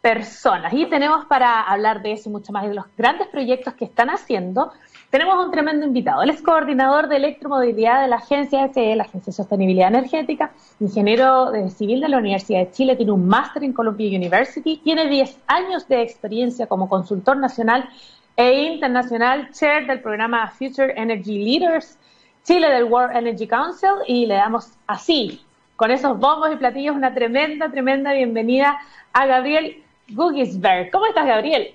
personas. 0.00 0.72
Y 0.72 0.86
tenemos 0.86 1.24
para 1.26 1.62
hablar 1.62 2.02
de 2.02 2.12
eso 2.12 2.28
y 2.28 2.32
mucho 2.32 2.52
más 2.52 2.66
de 2.66 2.74
los 2.74 2.86
grandes 2.98 3.28
proyectos 3.28 3.74
que 3.74 3.84
están 3.84 4.10
haciendo, 4.10 4.72
tenemos 5.10 5.44
un 5.44 5.50
tremendo 5.50 5.86
invitado. 5.86 6.22
Él 6.22 6.30
es 6.30 6.40
coordinador 6.40 7.06
de 7.06 7.16
electromovilidad 7.16 8.00
de 8.00 8.08
la 8.08 8.16
agencia 8.16 8.66
SE, 8.72 8.96
la 8.96 9.04
Agencia 9.04 9.30
de 9.30 9.36
Sostenibilidad 9.36 9.88
Energética, 9.88 10.52
ingeniero 10.80 11.52
civil 11.68 12.00
de 12.00 12.08
la 12.08 12.16
Universidad 12.16 12.60
de 12.60 12.70
Chile, 12.72 12.96
tiene 12.96 13.12
un 13.12 13.28
máster 13.28 13.62
en 13.62 13.74
Columbia 13.74 14.08
University, 14.16 14.80
tiene 14.82 15.08
10 15.08 15.38
años 15.46 15.86
de 15.86 16.00
experiencia 16.00 16.66
como 16.66 16.88
consultor 16.88 17.36
nacional 17.36 17.88
e 18.36 18.62
internacional, 18.64 19.50
chair 19.52 19.86
del 19.86 20.00
programa 20.00 20.48
Future 20.48 20.92
Energy 20.96 21.38
Leaders 21.44 21.98
Chile 22.44 22.68
del 22.70 22.84
World 22.84 23.16
Energy 23.16 23.46
Council 23.46 23.90
y 24.06 24.26
le 24.26 24.34
damos 24.34 24.72
así, 24.86 25.44
con 25.76 25.90
esos 25.90 26.18
bombos 26.18 26.52
y 26.52 26.56
platillos, 26.56 26.96
una 26.96 27.14
tremenda, 27.14 27.70
tremenda 27.70 28.12
bienvenida 28.12 28.80
a 29.12 29.26
Gabriel 29.26 29.82
Gugisberg. 30.08 30.90
¿Cómo 30.90 31.06
estás, 31.06 31.26
Gabriel? 31.26 31.74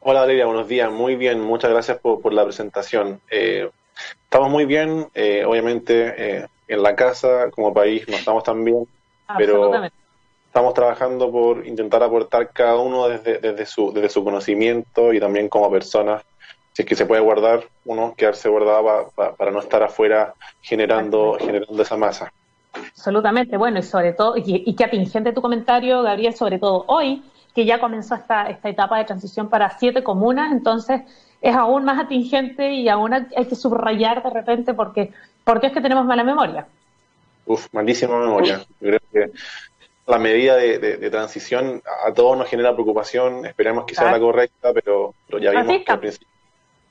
Hola, 0.00 0.20
Valeria, 0.20 0.46
buenos 0.46 0.68
días. 0.68 0.92
Muy 0.92 1.16
bien, 1.16 1.40
muchas 1.40 1.70
gracias 1.70 1.98
por, 1.98 2.32
la 2.32 2.44
presentación. 2.44 3.20
Eh, 3.30 3.70
estamos 4.24 4.50
muy 4.50 4.66
bien, 4.66 5.08
eh, 5.14 5.44
obviamente 5.46 6.14
eh, 6.16 6.46
en 6.68 6.82
la 6.82 6.94
casa, 6.94 7.50
como 7.50 7.72
país, 7.72 8.06
no 8.08 8.16
estamos 8.16 8.44
tan 8.44 8.64
bien, 8.64 8.86
pero 9.38 9.70
estamos 10.52 10.74
trabajando 10.74 11.32
por 11.32 11.66
intentar 11.66 12.02
aportar 12.02 12.50
cada 12.50 12.76
uno 12.76 13.08
desde, 13.08 13.38
desde, 13.38 13.64
su, 13.64 13.90
desde 13.90 14.10
su 14.10 14.22
conocimiento 14.22 15.14
y 15.14 15.18
también 15.18 15.48
como 15.48 15.70
personas 15.70 16.22
si 16.74 16.82
es 16.82 16.88
que 16.88 16.94
se 16.94 17.06
puede 17.06 17.22
guardar, 17.22 17.64
uno 17.86 18.12
quedarse 18.14 18.50
guardado 18.50 19.10
para 19.14 19.50
no 19.50 19.60
estar 19.60 19.82
afuera 19.82 20.34
generando, 20.60 21.38
generando 21.40 21.82
esa 21.82 21.96
masa. 21.96 22.30
Absolutamente, 22.74 23.56
bueno, 23.56 23.78
y 23.78 23.82
sobre 23.82 24.12
todo, 24.12 24.34
y, 24.36 24.74
qué 24.74 24.84
atingente 24.84 25.32
tu 25.32 25.40
comentario, 25.40 26.02
Gabriel, 26.02 26.34
sobre 26.34 26.58
todo 26.58 26.84
hoy, 26.86 27.22
que 27.54 27.64
ya 27.64 27.80
comenzó 27.80 28.14
esta, 28.14 28.50
esta 28.50 28.68
etapa 28.68 28.98
de 28.98 29.04
transición 29.06 29.48
para 29.48 29.78
siete 29.78 30.02
comunas, 30.02 30.52
entonces 30.52 31.00
es 31.40 31.56
aún 31.56 31.84
más 31.84 31.98
atingente 31.98 32.72
y 32.72 32.90
aún 32.90 33.14
hay 33.14 33.46
que 33.46 33.56
subrayar 33.56 34.22
de 34.22 34.28
repente 34.28 34.74
porque, 34.74 35.12
porque 35.44 35.68
es 35.68 35.72
que 35.72 35.80
tenemos 35.80 36.04
mala 36.04 36.24
memoria. 36.24 36.66
Uf, 37.46 37.68
malísima 37.72 38.18
memoria. 38.18 38.58
Yo 38.80 38.88
creo 38.88 39.00
que 39.12 39.32
la 40.06 40.18
medida 40.18 40.56
de, 40.56 41.10
transición 41.10 41.82
a 42.06 42.12
todos 42.12 42.36
nos 42.36 42.48
genera 42.48 42.72
preocupación, 42.72 43.46
esperemos 43.46 43.84
que 43.84 43.94
sea 43.94 44.10
la 44.10 44.18
correcta, 44.18 44.72
pero, 44.72 45.14
ya 45.40 45.50
vimos 45.50 45.84
que 45.84 45.92
al 45.92 46.00
principio 46.00 46.28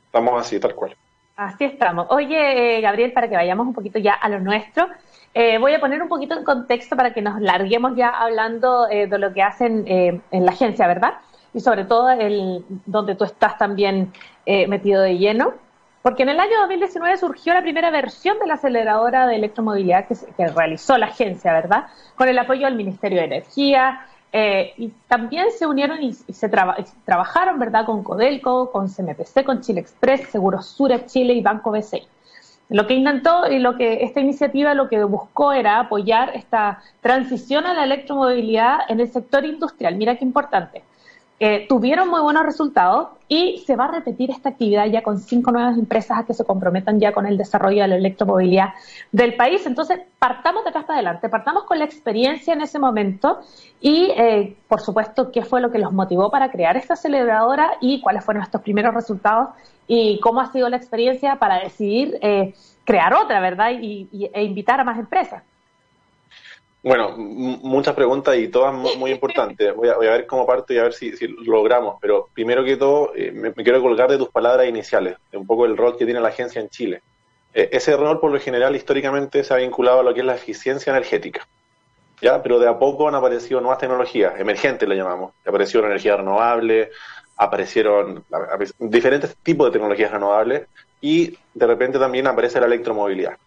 Estamos 0.05 0.41
así, 0.41 0.59
tal 0.59 0.75
cual. 0.75 0.95
Así 1.37 1.63
estamos. 1.63 2.07
Oye, 2.09 2.77
eh, 2.77 2.81
Gabriel, 2.81 3.13
para 3.13 3.29
que 3.29 3.35
vayamos 3.35 3.65
un 3.65 3.73
poquito 3.73 3.97
ya 3.97 4.13
a 4.13 4.27
lo 4.27 4.39
nuestro, 4.39 4.87
eh, 5.33 5.57
voy 5.57 5.73
a 5.73 5.79
poner 5.79 6.01
un 6.01 6.09
poquito 6.09 6.37
en 6.37 6.43
contexto 6.43 6.97
para 6.97 7.13
que 7.13 7.21
nos 7.21 7.39
larguemos 7.39 7.95
ya 7.95 8.09
hablando 8.09 8.89
eh, 8.89 9.07
de 9.07 9.17
lo 9.17 9.33
que 9.33 9.41
hacen 9.41 9.85
en 9.87 10.45
la 10.45 10.51
agencia, 10.51 10.85
¿verdad? 10.87 11.19
y 11.53 11.59
sobre 11.59 11.85
todo 11.85 12.09
el 12.09 12.63
donde 12.85 13.15
tú 13.15 13.23
estás 13.23 13.57
también 13.57 14.13
eh, 14.45 14.67
metido 14.67 15.01
de 15.01 15.17
lleno. 15.17 15.53
Porque 16.01 16.23
en 16.23 16.29
el 16.29 16.39
año 16.39 16.59
2019 16.61 17.17
surgió 17.17 17.53
la 17.53 17.61
primera 17.61 17.91
versión 17.91 18.39
de 18.39 18.47
la 18.47 18.55
aceleradora 18.55 19.27
de 19.27 19.35
electromovilidad 19.35 20.07
que, 20.07 20.15
que 20.35 20.47
realizó 20.47 20.97
la 20.97 21.07
agencia, 21.07 21.53
¿verdad? 21.53 21.87
Con 22.15 22.27
el 22.27 22.39
apoyo 22.39 22.65
del 22.65 22.75
Ministerio 22.75 23.19
de 23.19 23.25
Energía, 23.25 24.07
eh, 24.33 24.73
y 24.77 24.93
también 25.07 25.51
se 25.51 25.67
unieron 25.67 26.01
y, 26.01 26.13
se 26.13 26.49
trabajaron, 26.49 27.59
¿verdad?, 27.59 27.85
con 27.85 28.03
Codelco, 28.03 28.71
con 28.71 28.87
CMPC, 28.87 29.43
con 29.43 29.61
Chile 29.61 29.81
Express, 29.81 30.29
Segurosura 30.29 31.05
Chile 31.05 31.33
y 31.33 31.41
Banco 31.41 31.71
BCI. 31.71 32.07
Lo 32.69 32.87
que 32.87 32.93
intentó 32.93 33.51
y 33.51 33.59
lo 33.59 33.75
que 33.75 34.03
esta 34.03 34.21
iniciativa 34.21 34.73
lo 34.73 34.87
que 34.87 35.03
buscó 35.03 35.51
era 35.51 35.79
apoyar 35.79 36.31
esta 36.35 36.81
transición 37.01 37.65
a 37.65 37.73
la 37.73 37.83
electromovilidad 37.83 38.79
en 38.87 39.01
el 39.01 39.11
sector 39.11 39.43
industrial. 39.43 39.95
Mira 39.95 40.15
qué 40.15 40.23
importante. 40.23 40.81
Eh, 41.43 41.65
tuvieron 41.67 42.07
muy 42.07 42.21
buenos 42.21 42.45
resultados 42.45 43.17
y 43.27 43.63
se 43.65 43.75
va 43.75 43.85
a 43.85 43.91
repetir 43.91 44.29
esta 44.29 44.49
actividad 44.49 44.85
ya 44.85 45.01
con 45.01 45.17
cinco 45.17 45.51
nuevas 45.51 45.75
empresas 45.75 46.19
a 46.19 46.23
que 46.23 46.35
se 46.35 46.45
comprometan 46.45 46.99
ya 46.99 47.13
con 47.13 47.25
el 47.25 47.35
desarrollo 47.35 47.81
de 47.81 47.87
la 47.87 47.95
electromovilidad 47.95 48.75
del 49.11 49.35
país. 49.35 49.65
Entonces, 49.65 50.01
partamos 50.19 50.63
de 50.63 50.69
atrás 50.69 50.85
para 50.85 50.99
adelante, 50.99 51.29
partamos 51.29 51.63
con 51.63 51.79
la 51.79 51.85
experiencia 51.85 52.53
en 52.53 52.61
ese 52.61 52.77
momento 52.77 53.39
y, 53.79 54.11
eh, 54.15 54.55
por 54.67 54.81
supuesto, 54.81 55.31
qué 55.31 55.41
fue 55.41 55.61
lo 55.61 55.71
que 55.71 55.79
los 55.79 55.91
motivó 55.91 56.29
para 56.29 56.51
crear 56.51 56.77
esta 56.77 56.93
aceleradora 56.93 57.71
y 57.81 58.01
cuáles 58.01 58.23
fueron 58.23 58.43
estos 58.43 58.61
primeros 58.61 58.93
resultados 58.93 59.49
y 59.87 60.19
cómo 60.19 60.41
ha 60.41 60.51
sido 60.51 60.69
la 60.69 60.77
experiencia 60.77 61.37
para 61.37 61.57
decidir 61.57 62.19
eh, 62.21 62.53
crear 62.85 63.15
otra, 63.15 63.39
¿verdad? 63.39 63.71
Y, 63.81 64.29
e 64.31 64.43
invitar 64.43 64.79
a 64.79 64.83
más 64.83 64.99
empresas. 64.99 65.41
Bueno, 66.83 67.15
muchas 67.15 67.93
preguntas 67.93 68.35
y 68.37 68.47
todas 68.47 68.73
muy, 68.73 69.11
importantes. 69.11 69.75
Voy 69.75 69.87
a, 69.89 69.97
ver 69.97 70.25
cómo 70.25 70.47
parto 70.47 70.73
y 70.73 70.79
a 70.79 70.83
ver 70.83 70.93
si, 70.93 71.13
logramos. 71.45 71.97
Pero 72.01 72.29
primero 72.33 72.63
que 72.63 72.75
todo, 72.75 73.11
eh, 73.15 73.31
me, 73.31 73.53
quiero 73.53 73.81
colgar 73.81 74.09
de 74.09 74.17
tus 74.17 74.29
palabras 74.29 74.67
iniciales, 74.67 75.17
de 75.31 75.37
un 75.37 75.45
poco 75.45 75.65
el 75.65 75.77
rol 75.77 75.95
que 75.95 76.05
tiene 76.05 76.19
la 76.19 76.29
agencia 76.29 76.59
en 76.59 76.69
Chile. 76.69 77.03
Eh, 77.53 77.69
ese 77.71 77.95
rol, 77.95 78.19
por 78.19 78.31
lo 78.31 78.39
general, 78.39 78.75
históricamente 78.75 79.43
se 79.43 79.53
ha 79.53 79.57
vinculado 79.57 79.99
a 79.99 80.03
lo 80.03 80.13
que 80.13 80.21
es 80.21 80.25
la 80.25 80.35
eficiencia 80.35 80.89
energética. 80.89 81.47
¿ya? 82.19 82.41
Pero 82.41 82.57
de 82.57 82.67
a 82.67 82.79
poco 82.79 83.07
han 83.07 83.15
aparecido 83.15 83.61
nuevas 83.61 83.79
tecnologías, 83.79 84.39
emergentes 84.39 84.89
le 84.89 84.95
llamamos. 84.95 85.33
Aparecieron 85.45 85.91
energías 85.91 86.17
renovables, 86.17 86.89
aparecieron 87.37 88.23
diferentes 88.79 89.35
tipos 89.37 89.67
de 89.67 89.71
tecnologías 89.73 90.11
renovables 90.11 90.67
y 90.99 91.37
de 91.53 91.67
repente 91.67 91.99
también 91.99 92.25
aparece 92.25 92.59
la 92.59 92.65
electromovilidad. 92.65 93.37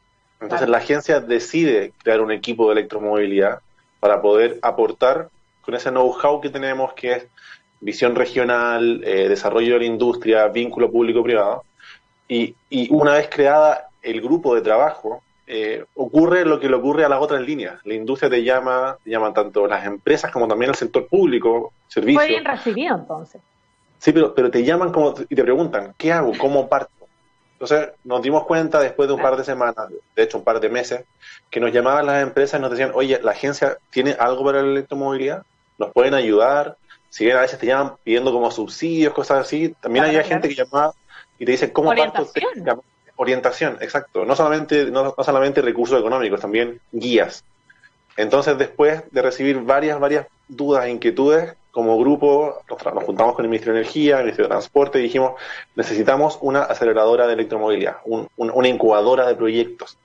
Entonces 0.45 0.69
la 0.69 0.79
agencia 0.79 1.21
decide 1.21 1.93
crear 2.03 2.21
un 2.21 2.31
equipo 2.31 2.67
de 2.67 2.73
electromovilidad 2.81 3.61
para 4.01 4.21
poder 4.21 4.59
aportar 4.63 5.31
con 5.63 5.75
ese 5.75 5.91
know-how 5.91 6.41
que 6.41 6.51
tenemos, 6.51 6.93
que 6.93 7.13
es 7.13 7.27
visión 7.81 8.15
regional, 8.15 9.03
eh, 9.05 9.29
desarrollo 9.29 9.75
de 9.75 9.81
la 9.81 9.85
industria, 9.87 10.49
vínculo 10.49 10.91
público-privado. 10.91 11.65
Y, 12.29 12.55
una 12.91 13.13
vez 13.13 13.29
creada 13.31 13.89
el 14.03 14.21
grupo 14.21 14.55
de 14.55 14.61
trabajo, 14.61 15.23
eh, 15.47 15.85
ocurre 15.95 16.45
lo 16.45 16.59
que 16.61 16.69
le 16.69 16.77
ocurre 16.77 17.05
a 17.05 17.09
las 17.09 17.21
otras 17.21 17.43
líneas. 17.43 17.81
La 17.85 17.95
industria 17.95 18.31
te 18.31 18.43
llama, 18.43 18.97
te 19.03 19.11
llaman 19.11 19.33
tanto 19.33 19.67
las 19.67 19.87
empresas 19.87 20.31
como 20.31 20.49
también 20.49 20.71
el 20.71 20.77
sector 20.77 21.07
público, 21.07 21.73
servicios. 21.89 22.23
Fue 22.23 22.29
bien 22.29 22.45
recibido 22.45 22.95
entonces. 22.97 23.41
Sí, 23.99 24.13
pero, 24.13 24.35
pero 24.35 24.51
te 24.51 24.63
llaman 24.65 24.93
como 24.93 25.15
y 25.29 25.35
te 25.35 25.43
preguntan, 25.43 25.95
¿qué 25.97 26.13
hago? 26.13 26.33
¿Cómo 26.39 26.69
parto? 26.69 27.04
Entonces 27.55 27.91
nos 28.05 28.21
dimos 28.23 28.45
cuenta 28.45 28.81
después 28.81 29.09
de 29.09 29.15
un 29.15 29.23
par 29.23 29.37
de 29.37 29.45
semanas, 29.45 29.89
de 30.17 30.23
hecho 30.23 30.39
un 30.39 30.45
par 30.45 30.61
de 30.61 30.69
meses, 30.69 31.05
que 31.51 31.61
nos 31.61 31.73
llamaban 31.73 32.07
las 32.07 32.23
empresas 32.23 32.59
y 32.59 32.63
nos 32.63 32.71
decían, 32.71 32.93
oye, 32.95 33.21
la 33.23 33.31
agencia 33.31 33.79
tiene 33.91 34.17
algo 34.19 34.45
para 34.45 34.63
la 34.63 34.69
electromovilidad, 34.69 35.45
nos 35.79 35.93
pueden 35.93 36.15
ayudar, 36.15 36.77
si 37.11 37.25
bien 37.25 37.37
a 37.37 37.43
veces 37.43 37.59
te 37.59 37.67
llaman 37.67 37.95
pidiendo 38.03 38.33
como 38.33 38.51
subsidios, 38.51 39.15
cosas 39.15 39.39
así, 39.39 39.75
también 39.81 40.05
hay 40.05 40.23
gente 40.25 40.49
que 40.49 40.57
llamaba 40.57 40.95
y 41.39 41.45
te 41.45 41.53
dice, 41.53 41.73
¿cómo 41.73 41.91
Orientación. 41.91 42.65
parto? 42.65 42.85
Orientación, 43.17 43.79
exacto. 43.81 44.25
No 44.25 44.35
solamente, 44.35 44.91
no, 44.91 45.15
no 45.17 45.25
solamente 45.25 45.63
recursos 45.63 45.99
económicos, 45.99 46.41
también 46.41 46.81
guías. 46.91 47.45
Entonces, 48.17 48.59
después 48.59 49.03
de 49.13 49.23
recibir 49.23 49.61
varias, 49.61 49.99
varias 50.01 50.27
dudas 50.49 50.87
e 50.87 50.91
inquietudes, 50.91 51.55
como 51.75 51.99
grupo 51.99 52.63
nos, 52.71 53.05
juntamos 53.05 53.35
con 53.35 53.45
el 53.45 53.51
Ministerio 53.51 53.75
de 53.75 53.81
Energía, 53.81 54.19
el 54.19 54.23
Ministerio 54.23 54.47
de 54.47 54.55
Transporte 54.55 55.01
y 55.01 55.03
dijimos, 55.03 55.33
necesitamos 55.75 56.39
una 56.41 56.63
aceleradora 56.63 57.27
de 57.27 57.33
electromovilidad, 57.33 57.97
una 58.37 58.69
incubadora 58.69 59.27
de 59.27 59.35
proyectos. 59.35 59.99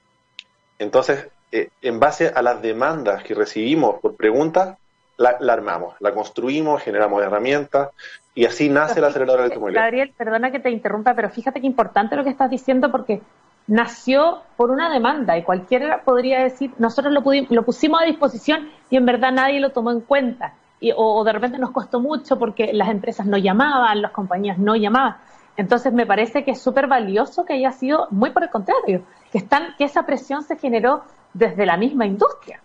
Entonces, 0.80 1.28
eh, 1.52 1.70
en 1.84 2.00
base 2.00 2.32
a 2.36 2.42
las 2.42 2.64
demandas 2.64 3.24
que 3.24 3.36
recibimos 3.36 4.00
por 4.00 4.16
preguntas, 4.16 4.78
la, 5.18 5.38
armamos, 5.48 5.94
la 6.00 6.12
construimos, 6.12 6.82
generamos 6.82 7.22
herramientas 7.22 7.90
y 8.34 8.46
así 8.46 8.68
nace 8.68 9.00
la 9.00 9.08
aceleradora 9.08 9.44
de 9.44 9.48
electromovilidad. 9.48 9.84
Gabriel, 9.84 10.14
perdona 10.18 10.52
que 10.52 10.60
te 10.60 10.72
interrumpa, 10.72 11.14
pero 11.14 11.30
fíjate 11.30 11.62
qué 11.62 11.68
importante 11.68 12.16
lo 12.16 12.24
que 12.24 12.32
estás 12.32 12.50
diciendo 12.50 12.90
porque 12.90 13.22
nació 13.68 14.42
por 14.58 14.72
una 14.72 14.92
demanda 14.92 15.38
y 15.38 15.44
cualquiera 15.44 16.02
podría 16.02 16.42
decir, 16.42 16.72
nosotros 16.80 17.14
lo, 17.14 17.22
lo 17.50 17.64
pusimos 17.64 18.02
a 18.02 18.06
disposición 18.06 18.72
y 18.90 18.98
en 18.98 19.06
verdad 19.06 19.32
nadie 19.32 19.60
lo 19.60 19.70
tomó 19.70 19.92
en 19.92 20.02
cuenta 20.02 20.56
o, 20.96 21.24
de 21.24 21.34
repente 21.34 21.58
nos 21.58 21.72
costó 21.72 22.00
mucho 22.00 22.38
porque 22.38 22.72
las 22.74 22.90
empresas 22.90 23.26
no 23.26 23.38
llamaban, 23.38 24.02
las 24.02 24.12
compañías 24.12 24.58
no 24.58 24.76
llamaban. 24.76 25.18
Entonces 25.58 25.92
me 25.92 26.06
parece 26.06 26.44
que 26.44 26.52
es 26.52 26.62
súper 26.62 26.88
valioso 26.88 27.46
que 27.46 27.54
haya 27.54 27.72
sido 27.72 28.08
muy 28.12 28.32
por 28.32 28.44
el 28.44 28.50
contrario, 28.50 29.04
que, 29.32 29.40
están, 29.40 29.76
que 29.78 29.84
esa 29.84 30.06
presión 30.06 30.44
se 30.44 30.58
generó 30.58 31.04
desde 31.34 31.66
la 31.66 31.76
misma 31.76 32.06
industria. 32.06 32.62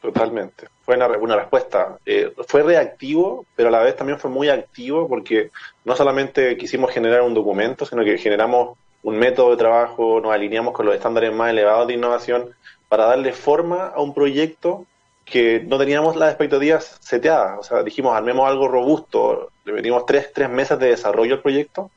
Totalmente. 0.00 0.68
Fue 0.82 0.96
una, 0.96 1.08
una 1.18 1.36
respuesta. 1.36 1.98
Eh, 2.06 2.32
fue 2.46 2.62
reactivo, 2.62 3.44
pero 3.54 3.68
a 3.68 3.72
la 3.72 3.80
vez 3.80 3.96
también 3.96 4.18
fue 4.18 4.30
muy 4.30 4.48
activo 4.48 5.08
porque 5.08 5.50
no 5.84 5.94
solamente 5.94 6.56
quisimos 6.56 6.90
generar 6.90 7.22
un 7.22 7.34
documento, 7.34 7.84
sino 7.84 8.04
que 8.04 8.16
generamos 8.16 8.78
un 9.02 9.18
método 9.18 9.50
de 9.50 9.56
trabajo, 9.56 10.20
nos 10.20 10.32
alineamos 10.32 10.72
con 10.74 10.86
los 10.86 10.94
estándares 10.94 11.34
más 11.34 11.50
elevados 11.50 11.86
de 11.86 11.94
innovación 11.94 12.54
para 12.88 13.06
darle 13.06 13.32
forma 13.32 13.88
a 13.88 14.00
un 14.00 14.14
proyecto 14.14 14.86
que 15.30 15.64
no 15.66 15.78
teníamos 15.78 16.16
las 16.16 16.30
expectativas 16.30 16.98
seteadas. 17.00 17.58
O 17.58 17.62
sea, 17.62 17.82
dijimos, 17.82 18.14
armemos 18.14 18.48
algo 18.48 18.68
robusto, 18.68 19.50
le 19.64 19.72
metimos 19.72 20.04
tres, 20.04 20.32
tres 20.34 20.50
meses 20.50 20.78
de 20.78 20.88
desarrollo 20.88 21.36
al 21.36 21.40
proyecto 21.40 21.90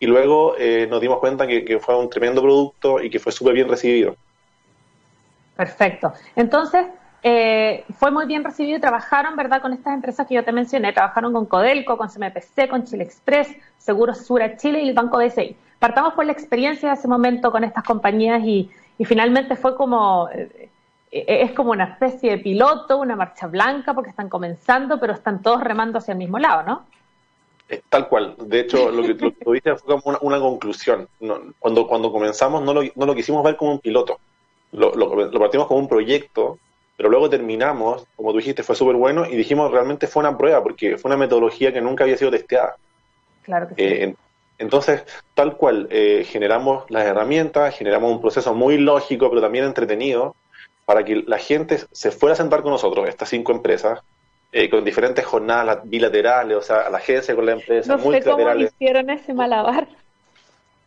y 0.00 0.06
luego 0.06 0.56
eh, 0.58 0.86
nos 0.90 1.00
dimos 1.00 1.20
cuenta 1.20 1.46
que, 1.46 1.78
fue 1.80 1.96
un 1.96 2.10
tremendo 2.10 2.42
producto 2.42 3.00
y 3.00 3.08
que 3.08 3.20
fue 3.20 3.30
súper 3.30 3.54
bien 3.54 3.68
recibido. 3.68 4.16
Perfecto. 5.56 6.12
Entonces, 6.34 6.86
eh, 7.22 7.84
fue 7.98 8.10
muy 8.10 8.26
bien 8.26 8.42
recibido 8.42 8.78
y 8.78 8.80
trabajaron, 8.80 9.36
¿verdad?, 9.36 9.62
con 9.62 9.72
estas 9.72 9.94
empresas 9.94 10.26
que 10.26 10.34
yo 10.34 10.44
te 10.44 10.50
mencioné. 10.50 10.92
Trabajaron 10.92 11.32
con 11.32 11.46
Codelco, 11.46 11.96
con 11.96 12.08
CMPC, 12.08 12.68
con 12.68 12.84
Chile 12.84 13.04
Express, 13.04 13.48
Seguros 13.78 14.26
Sura 14.26 14.56
Chile 14.56 14.82
y 14.82 14.88
el 14.88 14.94
Banco 14.94 15.18
BCI. 15.18 15.56
Partamos 15.78 16.14
por 16.14 16.26
la 16.26 16.32
experiencia 16.32 16.88
de 16.88 16.94
ese 16.96 17.06
momento 17.06 17.52
con 17.52 17.62
estas 17.62 17.84
compañías 17.84 18.42
y, 18.44 18.70
finalmente 19.04 19.54
fue 19.56 19.76
como... 19.76 20.28
Eh, 20.32 20.68
es 21.12 21.52
como 21.52 21.72
una 21.72 21.84
especie 21.84 22.30
de 22.30 22.38
piloto, 22.38 22.98
una 22.98 23.14
marcha 23.14 23.46
blanca, 23.46 23.92
porque 23.92 24.10
están 24.10 24.30
comenzando, 24.30 24.98
pero 24.98 25.12
están 25.12 25.42
todos 25.42 25.62
remando 25.62 25.98
hacia 25.98 26.12
el 26.12 26.18
mismo 26.18 26.38
lado, 26.38 26.62
¿no? 26.62 26.86
Tal 27.88 28.08
cual. 28.08 28.34
De 28.38 28.60
hecho, 28.60 28.90
lo 28.90 29.02
que, 29.02 29.14
tú 29.14 29.32
fue 29.44 29.60
como 29.60 30.18
una, 30.22 30.40
conclusión. 30.40 31.08
cuando, 31.58 31.86
cuando 31.86 32.10
comenzamos 32.10 32.62
no 32.62 32.74
lo, 32.74 32.82
no 32.94 33.06
lo 33.06 33.14
quisimos 33.14 33.44
ver 33.44 33.56
como 33.56 33.72
un 33.72 33.78
piloto. 33.78 34.18
Lo, 34.72 34.94
lo, 34.94 35.38
partimos 35.38 35.66
como 35.66 35.80
un 35.80 35.88
proyecto, 35.88 36.58
pero 36.96 37.10
luego 37.10 37.28
terminamos, 37.28 38.06
como 38.16 38.32
tú 38.32 38.38
dijiste, 38.38 38.62
fue 38.62 38.74
súper 38.74 38.96
bueno 38.96 39.26
y 39.26 39.36
dijimos 39.36 39.70
realmente 39.70 40.06
fue 40.06 40.20
una 40.20 40.36
prueba, 40.36 40.62
porque 40.62 40.96
fue 40.96 41.10
una 41.10 41.18
metodología 41.18 41.72
que 41.72 41.82
nunca 41.82 42.04
había 42.04 42.16
sido 42.16 42.30
testeada. 42.30 42.76
Claro 43.42 43.68
que 43.68 43.74
sí. 43.74 43.82
Eh, 43.82 44.14
entonces, 44.58 45.04
tal 45.34 45.56
cual, 45.56 45.88
eh, 45.90 46.24
generamos 46.26 46.84
las 46.88 47.04
herramientas, 47.04 47.76
generamos 47.76 48.12
un 48.12 48.20
proceso 48.20 48.54
muy 48.54 48.78
lógico, 48.78 49.28
pero 49.28 49.42
también 49.42 49.64
entretenido, 49.64 50.36
para 50.84 51.04
que 51.04 51.22
la 51.26 51.38
gente 51.38 51.78
se 51.90 52.10
fuera 52.10 52.34
a 52.34 52.36
sentar 52.36 52.62
con 52.62 52.72
nosotros, 52.72 53.08
estas 53.08 53.28
cinco 53.28 53.52
empresas, 53.52 54.00
eh, 54.52 54.68
con 54.68 54.84
diferentes 54.84 55.24
jornadas 55.24 55.80
bilaterales, 55.84 56.56
o 56.56 56.62
sea, 56.62 56.90
la 56.90 56.98
agencia 56.98 57.34
con 57.34 57.46
la 57.46 57.52
empresa, 57.52 57.96
no 57.96 58.12
sé 58.12 58.22
cómo 58.22 58.54
hicieron 58.56 59.10
ese 59.10 59.32
malabar. 59.32 59.88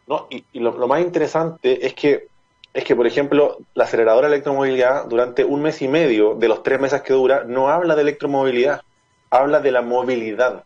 No, 0.08 0.28
y, 0.30 0.44
lo, 0.60 0.88
más 0.88 1.02
interesante 1.02 1.86
es 1.86 1.96
que, 1.96 2.28
es 2.74 2.84
que, 2.84 2.96
por 2.96 3.08
ejemplo, 3.08 3.58
la 3.74 3.86
aceleradora 3.86 4.28
de 4.28 4.36
electromovilidad 4.36 5.06
durante 5.06 5.44
un 5.44 5.64
mes 5.64 5.82
y 5.82 5.88
medio 5.88 6.36
de 6.36 6.48
los 6.48 6.62
tres 6.62 6.80
meses 6.80 7.02
que 7.02 7.14
dura 7.14 7.44
no 7.44 7.70
habla 7.70 7.96
de 7.96 8.04
electromovilidad, 8.04 8.84
habla 9.32 9.62
de 9.62 9.72
la 9.72 9.82
movilidad, 9.82 10.64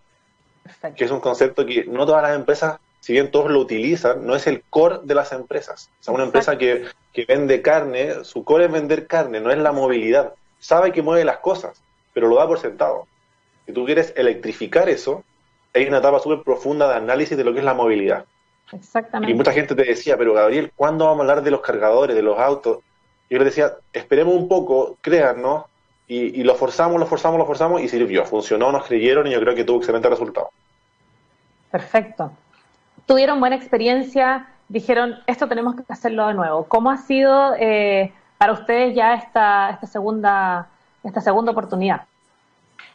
que 0.98 1.06
es 1.06 1.12
un 1.12 1.22
concepto 1.22 1.66
que 1.66 1.86
no 1.86 2.06
todas 2.06 2.24
las 2.24 2.36
empresas 2.36 2.80
si 3.00 3.14
bien 3.14 3.32
todos 3.32 3.50
lo 3.50 3.60
utilizan, 3.60 4.26
no 4.26 4.36
es 4.36 4.46
el 4.48 4.64
core 4.70 5.00
de 5.04 5.16
las 5.16 5.32
empresas. 5.32 5.90
O 6.02 6.04
sea, 6.04 6.14
una 6.14 6.26
empresa 6.26 6.58
que, 6.58 6.86
que 7.26 7.34
vende 7.34 7.62
carne, 7.62 8.24
su 8.24 8.44
core 8.44 8.66
es 8.66 8.72
vender 8.72 9.08
carne, 9.08 9.40
no 9.40 9.52
es 9.52 9.58
la 9.58 9.72
movilidad. 9.72 10.34
Sabe 10.60 10.92
que 10.92 11.02
mueve 11.02 11.26
las 11.26 11.40
cosas, 11.40 11.82
pero 12.14 12.28
lo 12.28 12.36
da 12.36 12.48
por 12.48 12.60
sentado. 12.60 13.08
Si 13.66 13.74
tú 13.74 13.86
quieres 13.86 14.14
electrificar 14.16 14.90
eso, 14.90 15.24
hay 15.74 15.86
una 15.86 15.98
etapa 15.98 16.20
súper 16.20 16.44
profunda 16.44 16.88
de 16.88 16.96
análisis 16.96 17.38
de 17.38 17.44
lo 17.44 17.54
que 17.54 17.60
es 17.60 17.66
la 17.66 17.74
movilidad. 17.74 18.26
Exactamente. 18.72 19.32
Y 19.32 19.36
mucha 19.36 19.52
gente 19.52 19.76
te 19.76 19.84
decía, 19.84 20.18
pero 20.18 20.34
Gabriel, 20.34 20.72
¿cuándo 20.76 21.06
vamos 21.06 21.20
a 21.20 21.22
hablar 21.30 21.44
de 21.44 21.52
los 21.52 21.62
cargadores, 21.62 22.16
de 22.16 22.22
los 22.22 22.40
autos? 22.40 22.80
Yo 23.30 23.38
les 23.38 23.46
decía, 23.46 23.74
esperemos 23.94 24.36
un 24.36 24.48
poco, 24.48 24.98
créannos, 25.02 25.66
y, 26.08 26.42
lo 26.44 26.56
forzamos, 26.56 27.00
lo 27.00 27.06
forzamos, 27.06 27.38
lo 27.38 27.46
forzamos 27.46 27.82
y 27.84 27.88
sirvió. 27.88 28.26
Funcionó, 28.26 28.72
nos 28.72 28.88
creyeron 28.88 29.28
y 29.28 29.32
yo 29.32 29.40
creo 29.40 29.54
que 29.54 29.64
tuvo 29.64 29.78
excelente 29.78 30.10
resultado. 30.10 30.50
Perfecto. 31.70 32.32
Tuvieron 33.06 33.40
buena 33.40 33.56
experiencia, 33.56 34.50
dijeron, 34.70 35.20
esto 35.28 35.48
tenemos 35.48 35.76
que 35.76 35.84
hacerlo 35.90 36.28
de 36.28 36.36
nuevo. 36.36 36.66
¿Cómo 36.66 36.92
ha 36.92 36.98
sido 36.98 37.56
eh, 37.60 38.14
para 38.38 38.54
ustedes 38.54 38.96
ya 38.96 39.16
esta, 39.16 39.72
esta, 39.72 39.88
segunda, 39.88 40.70
esta 41.04 41.20
segunda 41.20 41.52
oportunidad? 41.52 42.04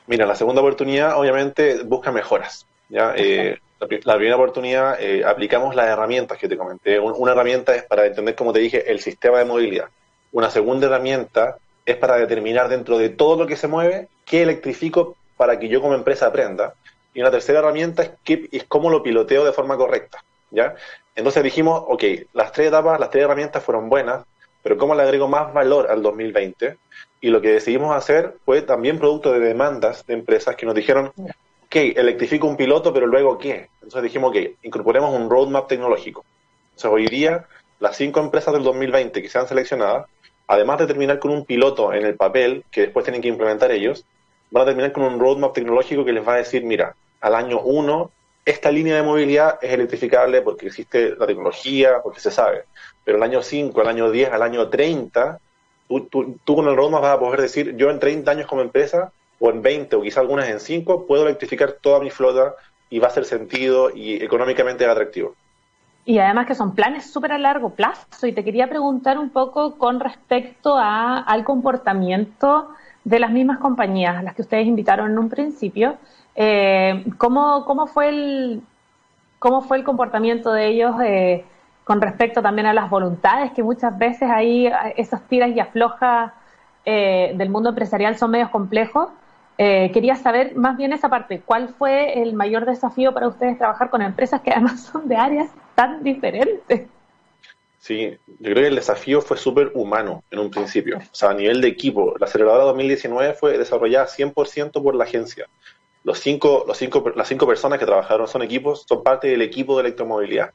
Mira, 0.07 0.25
la 0.25 0.37
segunda 0.37 0.62
oportunidad 0.62 1.19
obviamente 1.19 1.83
busca 1.83 2.12
mejoras. 2.12 2.66
¿ya? 2.88 3.12
Eh, 3.16 3.59
la, 3.81 4.16
primera 4.16 4.37
oportunidad 4.37 5.00
eh, 5.00 5.25
aplicamos 5.25 5.75
las 5.75 5.88
herramientas 5.88 6.38
que 6.38 6.49
te 6.49 6.57
comenté. 6.57 6.99
una 6.99 7.33
herramienta 7.33 7.75
es 7.75 7.83
para 7.83 8.07
entender, 8.07 8.35
como 8.35 8.52
te 8.52 8.61
dije, 8.61 8.90
el 8.90 9.00
sistema 9.00 9.38
de 9.38 9.45
movilidad. 9.45 9.88
Una 10.33 10.50
segunda 10.50 10.87
herramienta 10.87 11.59
es 11.85 11.97
para 11.97 12.16
determinar 12.16 12.69
dentro 12.69 12.99
de 12.99 13.11
todo 13.11 13.43
lo 13.43 13.47
que 13.47 13.57
se 13.57 13.69
mueve 13.69 14.09
qué 14.25 14.43
electrifico 14.43 15.16
para 15.37 15.59
que 15.59 15.69
yo 15.69 15.83
como 15.83 15.95
empresa 15.95 16.26
aprenda. 16.26 16.75
Y 17.12 17.21
una 17.21 17.31
tercera 17.31 17.59
herramienta 17.59 18.02
es, 18.02 18.11
qué, 18.25 18.49
es 18.50 18.64
cómo 18.64 18.90
lo 18.90 19.02
piloteo 19.02 19.45
de 19.45 19.52
forma 19.52 19.76
correcta. 19.76 20.25
¿ya? 20.50 20.75
Entonces 21.14 21.42
dijimos, 21.42 21.83
ok, 21.87 22.04
las 22.33 22.52
tres 22.52 22.68
etapas, 22.68 22.99
las 22.99 23.11
tres 23.11 23.25
herramientas 23.25 23.62
fueron 23.62 23.88
buenas, 23.88 24.25
pero 24.62 24.76
¿cómo 24.76 24.94
le 24.94 25.02
agrego 25.02 25.28
más 25.28 25.52
valor 25.52 25.90
al 25.90 26.02
2020? 26.02 26.76
Y 27.21 27.28
lo 27.28 27.40
que 27.40 27.52
decidimos 27.52 27.94
hacer 27.94 28.37
fue 28.44 28.62
también 28.62 28.99
producto 28.99 29.33
de 29.33 29.40
demandas 29.40 30.04
de 30.06 30.14
empresas 30.14 30.56
que 30.56 30.66
nos 30.66 30.75
dijeron, 30.75 31.12
ok, 31.16 31.76
electrifico 31.76 32.47
un 32.47 32.56
piloto, 32.56 32.92
pero 32.92 33.06
luego 33.06 33.38
¿qué? 33.38 33.68
Entonces 33.75 34.02
dijimos, 34.02 34.30
ok, 34.30 34.37
incorporemos 34.62 35.14
un 35.14 35.30
roadmap 35.30 35.68
tecnológico. 35.68 36.25
Entonces 36.71 36.90
hoy 36.90 37.06
día, 37.06 37.47
las 37.78 37.97
cinco 37.97 38.21
empresas 38.21 38.52
del 38.54 38.62
2020 38.62 39.23
que 39.23 39.28
sean 39.28 39.47
seleccionadas 39.47 40.06
además 40.47 40.78
de 40.78 40.87
terminar 40.87 41.18
con 41.18 41.30
un 41.30 41.44
piloto 41.44 41.92
en 41.92 42.04
el 42.04 42.16
papel, 42.16 42.64
que 42.71 42.83
después 42.83 43.04
tienen 43.04 43.23
que 43.23 43.28
implementar 43.28 43.71
ellos, 43.73 44.04
van 44.50 44.64
a 44.64 44.66
terminar 44.66 44.92
con 44.92 45.04
un 45.04 45.18
roadmap 45.18 45.52
tecnológico 45.52 46.04
que 46.04 46.12
les 46.12 46.26
va 46.26 46.35
a 46.35 46.38
decir, 46.38 46.64
mira, 46.64 46.94
al 47.21 47.35
año 47.35 47.61
1 47.61 48.11
esta 48.45 48.71
línea 48.71 48.97
de 48.97 49.03
movilidad 49.03 49.59
es 49.63 49.73
electrificable 49.73 50.43
porque 50.43 50.67
existe 50.67 51.15
la 51.17 51.27
tecnología, 51.27 52.01
porque 52.03 52.21
se 52.21 52.31
sabe. 52.31 52.65
Pero 53.05 53.17
el 53.17 53.23
año 53.23 53.43
5, 53.43 53.81
al 53.81 53.89
año 53.89 54.11
10, 54.11 54.33
al 54.33 54.43
año 54.43 54.69
30, 54.69 55.39
tú, 56.11 56.39
tú, 56.45 56.57
con 56.57 56.69
el 56.69 56.77
roadmap 56.77 57.03
vas 57.03 57.17
a 57.17 57.19
poder 57.19 57.41
decir, 57.41 57.77
yo 57.77 57.91
en 57.91 57.99
30 57.99 58.31
años 58.31 58.47
como 58.47 58.63
empresa, 58.63 59.13
o 59.41 59.51
en 59.51 59.63
20, 59.63 59.97
o 59.97 60.03
quizá 60.03 60.21
algunas 60.21 60.49
en 60.49 60.61
5, 60.61 61.07
puedo 61.07 61.25
electrificar 61.25 61.73
toda 61.81 62.01
mi 62.01 62.11
flota 62.11 62.55
y 62.91 62.99
va 62.99 63.09
a 63.09 63.11
ser 63.11 63.25
sentido 63.25 63.91
y 63.95 64.23
económicamente 64.23 64.87
atractivo. 64.87 65.35
Y 66.05 66.19
además 66.19 66.47
que 66.47 66.55
son 66.55 66.75
planes 66.75 67.11
súper 67.11 67.33
a 67.33 67.39
largo 67.39 67.71
plazo. 67.71 68.27
Y 68.27 68.33
te 68.33 68.45
quería 68.45 68.69
preguntar 68.69 69.19
un 69.19 69.31
poco 69.31 69.79
con 69.79 70.01
respecto 70.01 70.77
a, 70.77 71.19
al 71.19 71.45
comportamiento 71.45 72.69
de 73.05 73.19
las 73.19 73.31
mismas 73.31 73.59
compañías 73.59 74.23
las 74.23 74.35
que 74.35 74.43
ustedes 74.43 74.67
invitaron 74.67 75.13
en 75.13 75.19
un 75.19 75.29
principio. 75.31 75.97
Eh, 76.35 77.05
¿cómo, 77.19 77.64
¿Cómo 77.64 77.87
fue 77.87 78.09
el 78.09 78.62
cómo 79.45 79.61
fue 79.61 79.76
el 79.76 79.85
comportamiento 79.85 80.53
de 80.53 80.69
ellos 80.69 80.95
eh, 81.05 81.45
con 81.85 82.00
respecto 82.00 82.41
también 82.41 82.67
a 82.67 82.73
las 82.73 82.88
voluntades, 82.88 83.53
que 83.53 83.62
muchas 83.62 83.99
veces 83.99 84.31
ahí 84.31 84.71
esas 84.97 85.21
tiras 85.29 85.50
y 85.55 85.61
aflojas 85.61 86.33
eh, 86.87 87.35
del 87.37 87.50
mundo 87.50 87.69
empresarial 87.69 88.17
son 88.17 88.31
medios 88.31 88.49
complejos? 88.49 89.11
Eh, 89.59 89.91
quería 89.93 90.17
saber 90.17 90.57
más 90.57 90.79
bien 90.79 90.95
esa 90.95 91.11
parte, 91.11 91.43
¿cuál 91.45 91.69
fue 91.69 92.23
el 92.23 92.33
mayor 92.33 92.64
desafío 92.64 93.12
para 93.12 93.29
ustedes 93.29 93.59
trabajar 93.59 93.91
con 93.91 94.00
empresas 94.00 94.41
que 94.41 94.50
además 94.50 94.81
son 94.93 95.07
de 95.09 95.17
áreas 95.17 95.50
tan 95.75 96.03
diferentes? 96.03 96.88
Sí, 97.79 98.17
yo 98.26 98.50
creo 98.50 98.62
que 98.62 98.69
el 98.69 98.76
desafío 98.76 99.21
fue 99.21 99.37
súper 99.37 99.73
humano 99.75 100.25
en 100.31 100.38
un 100.38 100.50
principio. 100.50 100.97
O 100.97 101.14
sea, 101.14 101.31
a 101.31 101.35
nivel 101.35 101.61
de 101.61 101.69
equipo, 101.69 102.14
la 102.19 102.25
aceleradora 102.25 102.64
2019 102.64 103.35
fue 103.35 103.59
desarrollada 103.59 104.07
100% 104.07 104.83
por 104.83 104.95
la 104.95 105.05
agencia. 105.05 105.47
Los 106.04 106.20
cinco, 106.20 106.64
los 106.66 106.76
cinco, 106.76 107.12
las 107.16 107.26
cinco 107.28 107.46
personas 107.46 107.78
que 107.78 107.87
trabajaron 107.87 108.28
son 108.28 108.42
equipos, 108.42 108.84
son 108.87 109.02
parte 109.02 109.28
del 109.28 109.42
equipo 109.42 109.76
de 109.76 109.82
electromovilidad 109.88 110.52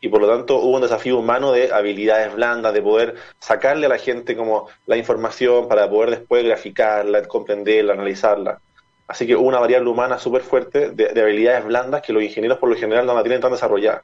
y 0.00 0.08
por 0.08 0.20
lo 0.20 0.28
tanto 0.28 0.58
hubo 0.58 0.76
un 0.76 0.82
desafío 0.82 1.18
humano 1.18 1.52
de 1.52 1.72
habilidades 1.72 2.34
blandas, 2.34 2.72
de 2.72 2.82
poder 2.82 3.16
sacarle 3.38 3.86
a 3.86 3.88
la 3.88 3.98
gente 3.98 4.36
como 4.36 4.68
la 4.86 4.96
información 4.96 5.68
para 5.68 5.88
poder 5.88 6.10
después 6.10 6.44
graficarla, 6.44 7.24
comprenderla, 7.26 7.94
analizarla. 7.94 8.60
Así 9.08 9.26
que 9.26 9.34
hubo 9.36 9.48
una 9.48 9.58
variable 9.58 9.88
humana 9.88 10.18
súper 10.18 10.42
fuerte 10.42 10.90
de, 10.90 11.20
habilidades 11.20 11.64
blandas 11.64 12.02
que 12.02 12.12
los 12.12 12.22
ingenieros 12.22 12.58
por 12.58 12.68
lo 12.68 12.76
general 12.76 13.06
no 13.06 13.14
la 13.14 13.22
tienen 13.22 13.40
tan 13.40 13.52
desarrollada. 13.52 14.02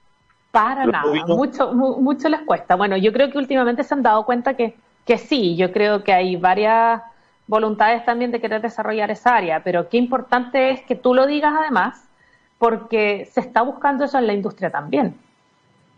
Para 0.50 0.86
nada, 0.86 1.04
mucho, 1.26 1.72
mucho 1.72 2.28
les 2.28 2.40
cuesta. 2.42 2.76
Bueno, 2.76 2.96
yo 2.96 3.12
creo 3.12 3.30
que 3.30 3.38
últimamente 3.38 3.82
se 3.84 3.92
han 3.92 4.02
dado 4.02 4.24
cuenta 4.24 4.54
que, 4.54 4.74
que 5.04 5.18
sí, 5.18 5.56
yo 5.56 5.72
creo 5.72 6.04
que 6.04 6.12
hay 6.12 6.36
varias 6.36 7.02
voluntades 7.46 8.04
también 8.04 8.30
de 8.30 8.40
querer 8.40 8.62
desarrollar 8.62 9.10
esa 9.10 9.36
área, 9.36 9.62
pero 9.62 9.88
qué 9.88 9.96
importante 9.96 10.70
es 10.70 10.82
que 10.82 10.94
tú 10.94 11.14
lo 11.14 11.26
digas 11.26 11.54
además, 11.58 12.04
porque 12.58 13.28
se 13.32 13.40
está 13.40 13.62
buscando 13.62 14.04
eso 14.04 14.18
en 14.18 14.26
la 14.26 14.32
industria 14.32 14.70
también. 14.70 15.14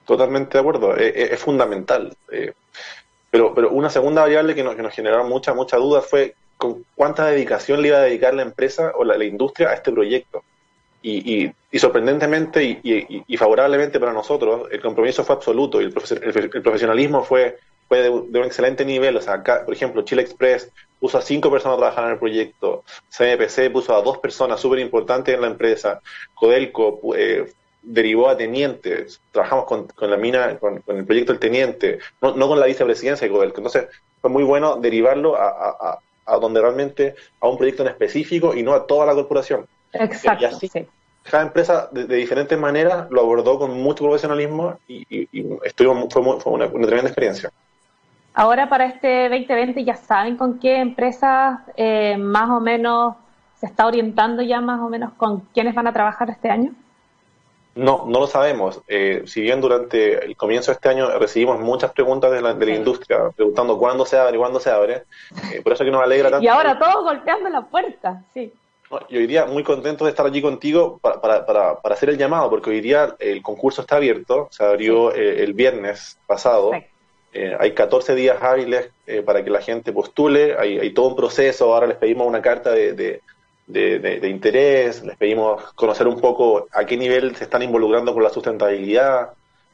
Totalmente 0.05 0.57
de 0.57 0.61
acuerdo, 0.61 0.97
eh, 0.97 1.09
eh, 1.09 1.29
es, 1.33 1.41
fundamental. 1.41 2.17
Eh, 2.31 2.53
pero, 3.31 3.55
pero 3.55 3.71
una 3.71 3.91
segunda 3.91 4.23
variable 4.23 4.55
que 4.55 4.63
nos, 4.63 4.77
que 4.77 4.83
nos 4.83 4.95
generó 4.95 5.25
mucha, 5.25 5.53
mucha 5.53 5.77
duda 5.77 6.01
fue 6.01 6.35
con 6.57 6.85
cuánta 6.95 7.27
dedicación 7.27 7.83
le 7.83 7.89
iba 7.89 7.99
a 7.99 8.03
dedicar 8.03 8.35
la 8.35 8.43
empresa 8.43 8.93
o 8.97 9.05
la, 9.05 9.23
industria 9.25 9.71
a 9.71 9.75
este 9.75 9.93
proyecto. 9.93 10.43
Y, 11.03 11.53
y, 11.71 11.79
sorprendentemente 11.79 12.81
y, 12.83 13.37
favorablemente 13.37 14.01
para 14.01 14.13
nosotros, 14.13 14.67
el 14.73 14.81
compromiso 14.81 15.23
fue 15.25 15.37
absoluto 15.37 15.81
y 15.81 15.85
el, 15.85 15.93
profesionalismo 15.93 17.23
fue, 17.23 17.59
fue 17.87 18.03
de, 18.03 18.11
un 18.11 18.45
excelente 18.45 18.85
nivel. 18.85 19.17
O 19.17 19.21
sea, 19.21 19.35
acá, 19.35 19.65
por 19.65 19.75
ejemplo, 19.75 20.03
Chile 20.03 20.23
Express 20.23 20.73
puso 21.01 21.19
a 21.19 21.23
cinco 21.23 21.51
personas 21.51 21.77
a 21.77 21.81
trabajar 21.81 22.05
en 22.07 22.13
el 22.13 22.19
proyecto, 22.19 22.85
CMPC 23.17 23.71
puso 23.73 23.95
a 23.95 24.03
dos 24.03 24.19
personas 24.19 24.61
súper 24.61 24.79
importantes 24.79 25.35
en 25.35 25.41
la 25.41 25.49
empresa, 25.49 26.01
Codelco 26.35 27.01
eh, 27.15 27.53
derivó 27.87 28.29
a 28.29 28.37
tenientes, 28.37 29.21
trabajamos 29.31 29.65
con, 29.67 30.11
la 30.11 30.17
mina, 30.17 30.59
con, 30.59 30.83
el 30.87 31.05
proyecto 31.05 31.33
del 31.33 31.41
teniente, 31.41 31.99
no, 32.21 32.35
no 32.35 32.49
con 32.49 32.59
la 32.59 32.67
vicepresidencia 32.67 33.27
de 33.27 33.33
Codelco. 33.33 33.59
Entonces 33.59 33.87
fue 34.21 34.29
muy 34.29 34.43
bueno 34.43 34.77
derivarlo 34.77 35.37
a, 35.37 36.01
a, 36.27 36.37
donde 36.39 36.61
realmente, 36.61 37.15
a 37.41 37.49
un 37.49 37.57
proyecto 37.57 37.83
en 37.85 37.91
específico 37.91 38.55
y 38.55 38.63
no 38.65 38.75
a 38.75 38.87
toda 38.87 39.07
la 39.07 39.15
corporación. 39.15 39.67
Exacto. 39.93 40.49
Cada 41.23 41.43
empresa 41.45 41.89
de, 41.93 42.07
diferentes 42.07 42.59
maneras 42.59 43.09
lo 43.11 43.21
abordó 43.21 43.59
con 43.59 43.71
mucho 43.73 44.05
profesionalismo 44.05 44.79
y, 44.87 45.07
y, 45.09 45.43
fue, 45.77 46.39
fue 46.41 46.53
una, 46.53 46.69
tremenda 46.69 47.09
experiencia. 47.09 47.53
Ahora 48.39 48.69
para 48.69 48.85
este 48.85 49.31
2020 49.31 49.83
ya 49.83 49.97
saben 49.97 50.37
con 50.37 50.59
qué 50.59 50.77
empresas 50.77 51.59
eh, 51.75 52.19
más 52.19 52.51
o 52.51 52.61
menos 52.61 53.15
se 53.59 53.65
está 53.65 53.87
orientando 53.87 54.43
ya 54.43 54.61
más 54.61 54.79
o 54.81 54.91
menos 54.91 55.15
con 55.15 55.41
quiénes 55.55 55.75
van 55.75 55.87
a 55.87 55.93
trabajar 55.95 56.29
este 56.29 56.51
año. 56.51 56.73
No, 57.75 58.05
no 58.07 58.21
lo 58.21 58.27
sabemos. 58.27 58.83
Eh, 58.89 59.23
si 59.25 59.41
bien 59.41 59.63
durante 59.63 60.23
el 60.23 60.37
comienzo 60.37 60.71
de 60.71 60.75
este 60.75 60.91
año 60.91 61.19
recibimos 61.19 61.61
muchas 61.61 61.93
preguntas 61.93 62.31
de 62.31 62.43
la, 62.43 62.53
de 62.53 62.67
la 62.67 62.75
industria, 62.75 63.31
preguntando 63.35 63.79
cuándo 63.79 64.05
se 64.05 64.19
abre 64.19 64.37
y 64.37 64.39
cuándo 64.39 64.61
se 64.61 64.69
abre, 64.69 65.05
eh, 65.55 65.63
por 65.63 65.73
eso 65.73 65.83
que 65.83 65.91
nos 65.91 66.03
alegra 66.03 66.29
tanto. 66.29 66.45
Y 66.45 66.49
ahora 66.49 66.79
todos 66.79 67.05
golpeando 67.05 67.49
la 67.49 67.63
puerta, 67.63 68.23
sí. 68.35 68.53
y 69.09 69.17
hoy 69.17 69.27
día 69.27 69.47
muy 69.47 69.63
contento 69.63 70.05
de 70.05 70.11
estar 70.11 70.27
allí 70.27 70.43
contigo 70.43 70.99
para, 70.99 71.23
para, 71.23 71.47
para, 71.47 71.81
para, 71.81 71.95
hacer 71.95 72.11
el 72.11 72.19
llamado, 72.19 72.51
porque 72.51 72.69
hoy 72.69 72.83
día 72.83 73.17
el 73.19 73.43
concurso 73.43 73.81
está 73.81 73.97
abierto, 73.97 74.49
se 74.51 74.63
abrió 74.63 75.15
eh, 75.15 75.43
el 75.43 75.55
viernes 75.55 76.19
pasado. 76.27 76.73
Hay 77.59 77.73
14 77.73 78.15
días 78.15 78.43
hábiles 78.43 78.91
para 79.25 79.45
que 79.45 79.51
la 79.51 79.61
gente 79.61 79.93
postule, 79.93 80.57
hay, 80.59 80.79
hay, 80.79 80.95
todo 80.95 81.09
un 81.09 81.17
proceso, 81.17 81.75
ahora 81.75 81.87
les 81.87 81.97
pedimos 81.97 82.27
una 82.27 82.41
carta 82.41 82.71
de 82.71 83.21
de, 83.67 84.29
interés, 84.29 85.03
les 85.03 85.17
pedimos 85.17 85.63
conocer 85.75 86.07
un 86.07 86.21
poco 86.21 86.69
a 86.73 86.85
qué 86.85 86.97
nivel 86.97 87.35
se 87.37 87.45
están 87.45 87.63
involucrando 87.63 88.15
con 88.15 88.23
la 88.23 88.31
sustentabilidad. 88.31 89.31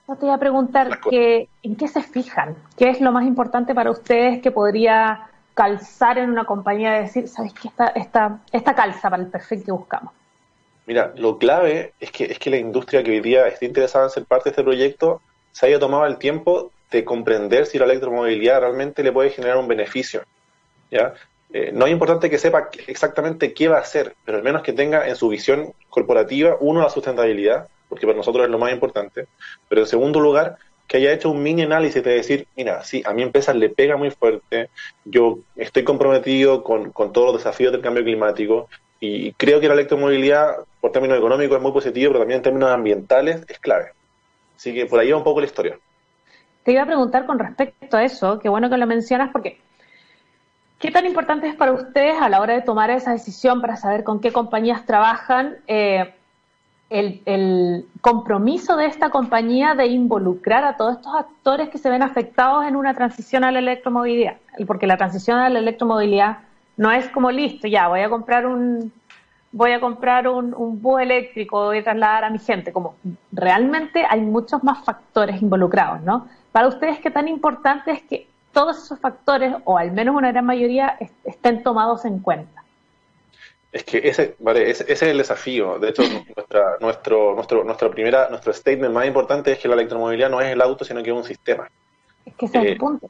Yo 0.09 0.17
te 0.17 0.27
voy 0.27 0.35
a 0.35 0.39
preguntar 0.39 1.01
que, 1.01 1.49
en 1.63 1.77
qué 1.77 1.89
se 1.89 2.03
fijan, 2.03 2.57
qué 2.77 2.91
es 2.91 3.01
lo 3.01 3.13
más 3.13 3.27
importante 3.27 3.75
para 3.75 3.91
ustedes 3.91 4.43
que 4.43 4.51
podría 4.51 5.29
calzar 5.55 6.19
en 6.19 6.31
una 6.31 6.45
compañía 6.45 6.93
de 6.93 7.03
decir, 7.03 7.29
¿sabes 7.29 7.53
qué? 7.53 7.69
Esta, 7.69 7.89
esta, 7.89 8.39
esta 8.51 8.75
calza 8.75 9.11
para 9.11 9.23
el 9.23 9.29
perfil 9.29 9.63
que 9.65 9.73
buscamos. 9.73 10.13
Mira, 10.87 11.13
lo 11.17 11.39
clave 11.39 11.93
es 12.01 12.11
que, 12.11 12.25
es 12.25 12.39
que 12.39 12.51
la 12.51 12.57
industria 12.57 13.05
que 13.05 13.13
hoy 13.13 13.21
día 13.21 13.47
está 13.47 13.65
interesada 13.65 14.07
en 14.07 14.11
ser 14.11 14.25
parte 14.25 14.45
de 14.45 14.51
este 14.51 14.65
proyecto 14.65 15.21
se 15.53 15.67
haya 15.67 15.79
tomado 15.79 16.07
el 16.07 16.17
tiempo 16.17 16.73
de 16.99 17.05
comprender 17.05 17.67
si 17.67 17.79
la 17.79 17.85
electromovilidad 17.87 18.61
realmente 18.61 19.03
le 19.03 19.13
puede 19.13 19.31
generar 19.31 19.57
un 19.57 19.69
beneficio. 19.69 20.23
¿ya? 20.91 21.15
Eh, 21.53 21.71
no 21.73 21.87
es 21.87 21.93
importante 21.93 22.31
que 22.31 22.39
sepa 22.39 22.71
exactamente 22.87 23.53
qué 23.53 23.69
va 23.69 23.79
a 23.79 23.83
hacer, 23.83 24.15
pero 24.25 24.39
al 24.39 24.45
menos 24.45 24.63
que 24.63 24.73
tenga 24.73 25.09
en 25.09 25.17
su 25.17 25.29
visión 25.29 25.75
corporativa, 25.91 26.57
uno, 26.61 26.81
la 26.81 26.89
sustentabilidad, 26.89 27.69
porque 27.89 28.07
para 28.07 28.17
nosotros 28.17 28.45
es 28.45 28.51
lo 28.51 28.59
más 28.59 28.73
importante, 28.73 29.27
pero 29.69 29.83
en 29.83 29.87
segundo 29.87 30.19
lugar, 30.21 30.57
que 30.87 30.97
haya 30.97 31.13
hecho 31.13 31.31
un 31.31 31.43
mini 31.43 31.63
análisis 31.63 32.03
de 32.03 32.15
decir, 32.15 32.47
mira, 32.57 32.83
sí, 32.85 33.03
a 33.05 33.13
mi 33.13 33.23
empresa 33.23 33.53
le 33.53 33.69
pega 33.69 33.97
muy 33.97 34.11
fuerte, 34.11 34.71
yo 35.05 35.39
estoy 35.57 35.85
comprometido 35.85 36.63
con, 36.63 36.91
con 36.91 37.13
todos 37.13 37.33
los 37.33 37.45
desafíos 37.45 37.73
del 37.73 37.83
cambio 37.83 38.03
climático 38.03 38.69
y 38.99 39.33
creo 39.33 39.61
que 39.61 39.69
la 39.69 39.75
electromovilidad, 39.75 40.59
por 40.81 40.93
términos 40.93 41.19
económicos, 41.19 41.57
es 41.57 41.63
muy 41.63 41.73
positivo, 41.73 42.13
pero 42.13 42.21
también 42.21 42.39
en 42.39 42.45
términos 42.45 42.71
ambientales 42.71 43.45
es 43.49 43.59
clave. 43.59 43.93
Así 44.57 44.73
que 44.73 44.87
por 44.87 45.01
ahí 45.01 45.11
va 45.11 45.19
un 45.19 45.25
poco 45.25 45.41
la 45.41 45.47
historia. 45.47 45.79
Te 46.65 46.73
iba 46.73 46.83
a 46.83 46.87
preguntar 46.87 47.27
con 47.27 47.39
respecto 47.39 47.97
a 47.97 48.05
eso, 48.05 48.39
qué 48.39 48.49
bueno 48.49 48.71
que 48.71 48.77
lo 48.77 48.87
mencionas 48.87 49.31
porque 49.33 49.61
¿Qué 50.83 50.91
tan 50.91 51.07
importante 51.07 51.47
es 51.47 51.55
para 51.55 51.71
ustedes 51.71 52.21
a 52.21 52.29
la 52.29 52.41
hora 52.41 52.55
de 52.55 52.61
tomar 52.61 52.91
esa 52.91 53.13
decisión 53.13 53.61
para 53.61 53.77
saber 53.77 54.03
con 54.03 54.19
qué 54.19 54.33
compañías 54.33 54.85
trabajan? 54.85 55.59
Eh, 55.69 56.13
el, 56.91 57.87
compromiso 58.01 58.77
de 58.77 58.87
esta 58.87 59.11
compañía 59.11 59.77
de 59.77 59.87
involucrar 59.87 60.65
a 60.65 60.77
todos 60.77 60.97
estos 60.97 61.15
actores 61.15 61.69
que 61.69 61.79
se 61.79 61.89
ven 61.89 62.03
afectados 62.03 62.65
en 62.67 62.75
una 62.75 62.95
transición 62.95 63.45
a 63.45 63.53
la 63.53 63.61
electromovilidad, 63.61 64.39
porque 64.67 64.89
la 64.89 64.97
transición 64.97 65.39
a 65.39 65.49
la 65.49 65.61
electromovilidad 65.61 66.39
no 66.77 66.91
es 66.91 67.09
como 67.11 67.31
listo, 67.31 67.69
ya 67.69 67.87
voy 67.87 68.01
a 68.01 68.11
comprar 68.11 68.45
un 68.45 68.93
voy 69.53 69.73
a 69.73 69.81
comprar 69.81 70.27
un, 70.27 70.55
un 70.55 70.81
bus 70.81 71.03
eléctrico, 71.03 71.67
voy 71.67 71.79
a 71.79 71.85
trasladar 71.85 72.25
a 72.25 72.31
mi 72.31 72.39
gente, 72.39 72.73
como 72.73 72.97
realmente 73.31 74.05
hay 74.09 74.21
muchos 74.21 74.65
más 74.65 74.85
factores 74.85 75.41
involucrados, 75.41 76.03
¿no? 76.03 76.29
Para 76.51 76.69
ustedes, 76.69 76.99
¿qué 77.01 77.11
tan 77.11 77.29
importante 77.29 77.93
es 77.93 78.03
que 78.03 78.27
todos 78.53 78.83
esos 78.83 78.99
factores, 78.99 79.55
o 79.65 79.79
al 79.79 79.93
menos 79.93 80.15
una 80.15 80.33
gran 80.33 80.45
mayoría, 80.45 80.99
estén 81.25 81.63
tomados 81.63 82.05
en 82.05 82.19
cuenta? 82.19 82.63
Es 83.73 83.85
que 83.85 83.99
ese, 84.05 84.37
vale, 84.39 84.71
ese, 84.71 84.91
es 84.93 85.03
el 85.03 85.17
desafío. 85.17 85.79
De 85.79 85.89
hecho, 85.89 86.03
nuestra, 86.37 86.77
nuestro, 86.81 87.35
nuestro, 87.35 87.65
nuestra 87.65 87.91
primera, 87.91 88.29
nuestro 88.29 88.53
statement 88.53 88.93
más 88.93 89.07
importante 89.07 89.53
es 89.53 89.59
que 89.59 89.69
la 89.69 89.75
electromovilidad 89.75 90.31
no 90.31 90.41
es 90.41 90.53
el 90.53 90.61
auto, 90.61 90.85
sino 90.85 91.03
que 91.03 91.11
es 91.11 91.17
un 91.17 91.25
sistema. 91.25 91.71
Es 92.27 92.35
que 92.35 92.47
ese 92.47 92.59
es 92.59 92.65
el 92.65 92.73
eh, 92.73 92.77
punto. 92.77 93.09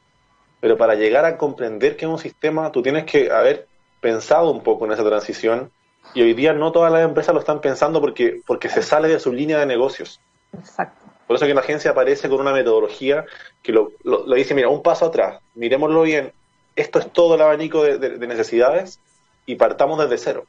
Pero 0.61 0.77
para 0.77 0.95
llegar 0.95 1.25
a 1.25 1.37
comprender 1.37 1.97
que 1.97 2.05
es 2.05 2.11
un 2.11 2.17
sistema, 2.17 2.71
tú 2.71 2.81
tienes 2.81 3.03
que 3.03 3.29
haber 3.29 3.67
pensado 3.99 4.49
un 4.51 4.63
poco 4.63 4.85
en 4.85 4.93
esa 4.93 5.03
transición. 5.03 5.69
Y 6.13 6.21
hoy 6.21 6.33
día 6.33 6.53
no 6.53 6.71
todas 6.71 6.91
las 6.91 7.03
empresas 7.03 7.33
lo 7.33 7.39
están 7.39 7.61
pensando 7.61 7.99
porque, 8.01 8.41
porque 8.45 8.69
se 8.69 8.81
sale 8.81 9.07
de 9.07 9.19
su 9.19 9.33
línea 9.33 9.59
de 9.59 9.65
negocios. 9.65 10.19
Exacto. 10.57 11.05
Por 11.27 11.37
eso 11.37 11.45
que 11.45 11.53
la 11.53 11.61
agencia 11.61 11.91
aparece 11.91 12.29
con 12.29 12.41
una 12.41 12.51
metodología 12.51 13.25
que 13.61 13.71
lo, 13.71 13.91
lo, 14.03 14.25
dice, 14.35 14.53
mira, 14.53 14.69
un 14.69 14.83
paso 14.83 15.05
atrás, 15.05 15.41
miremoslo 15.55 16.01
bien, 16.03 16.31
esto 16.75 16.99
es 16.99 17.11
todo 17.11 17.35
el 17.35 17.41
abanico 17.41 17.83
de 17.83 18.27
necesidades 18.27 18.99
y 19.45 19.55
partamos 19.55 19.99
desde 19.99 20.17
cero. 20.17 20.45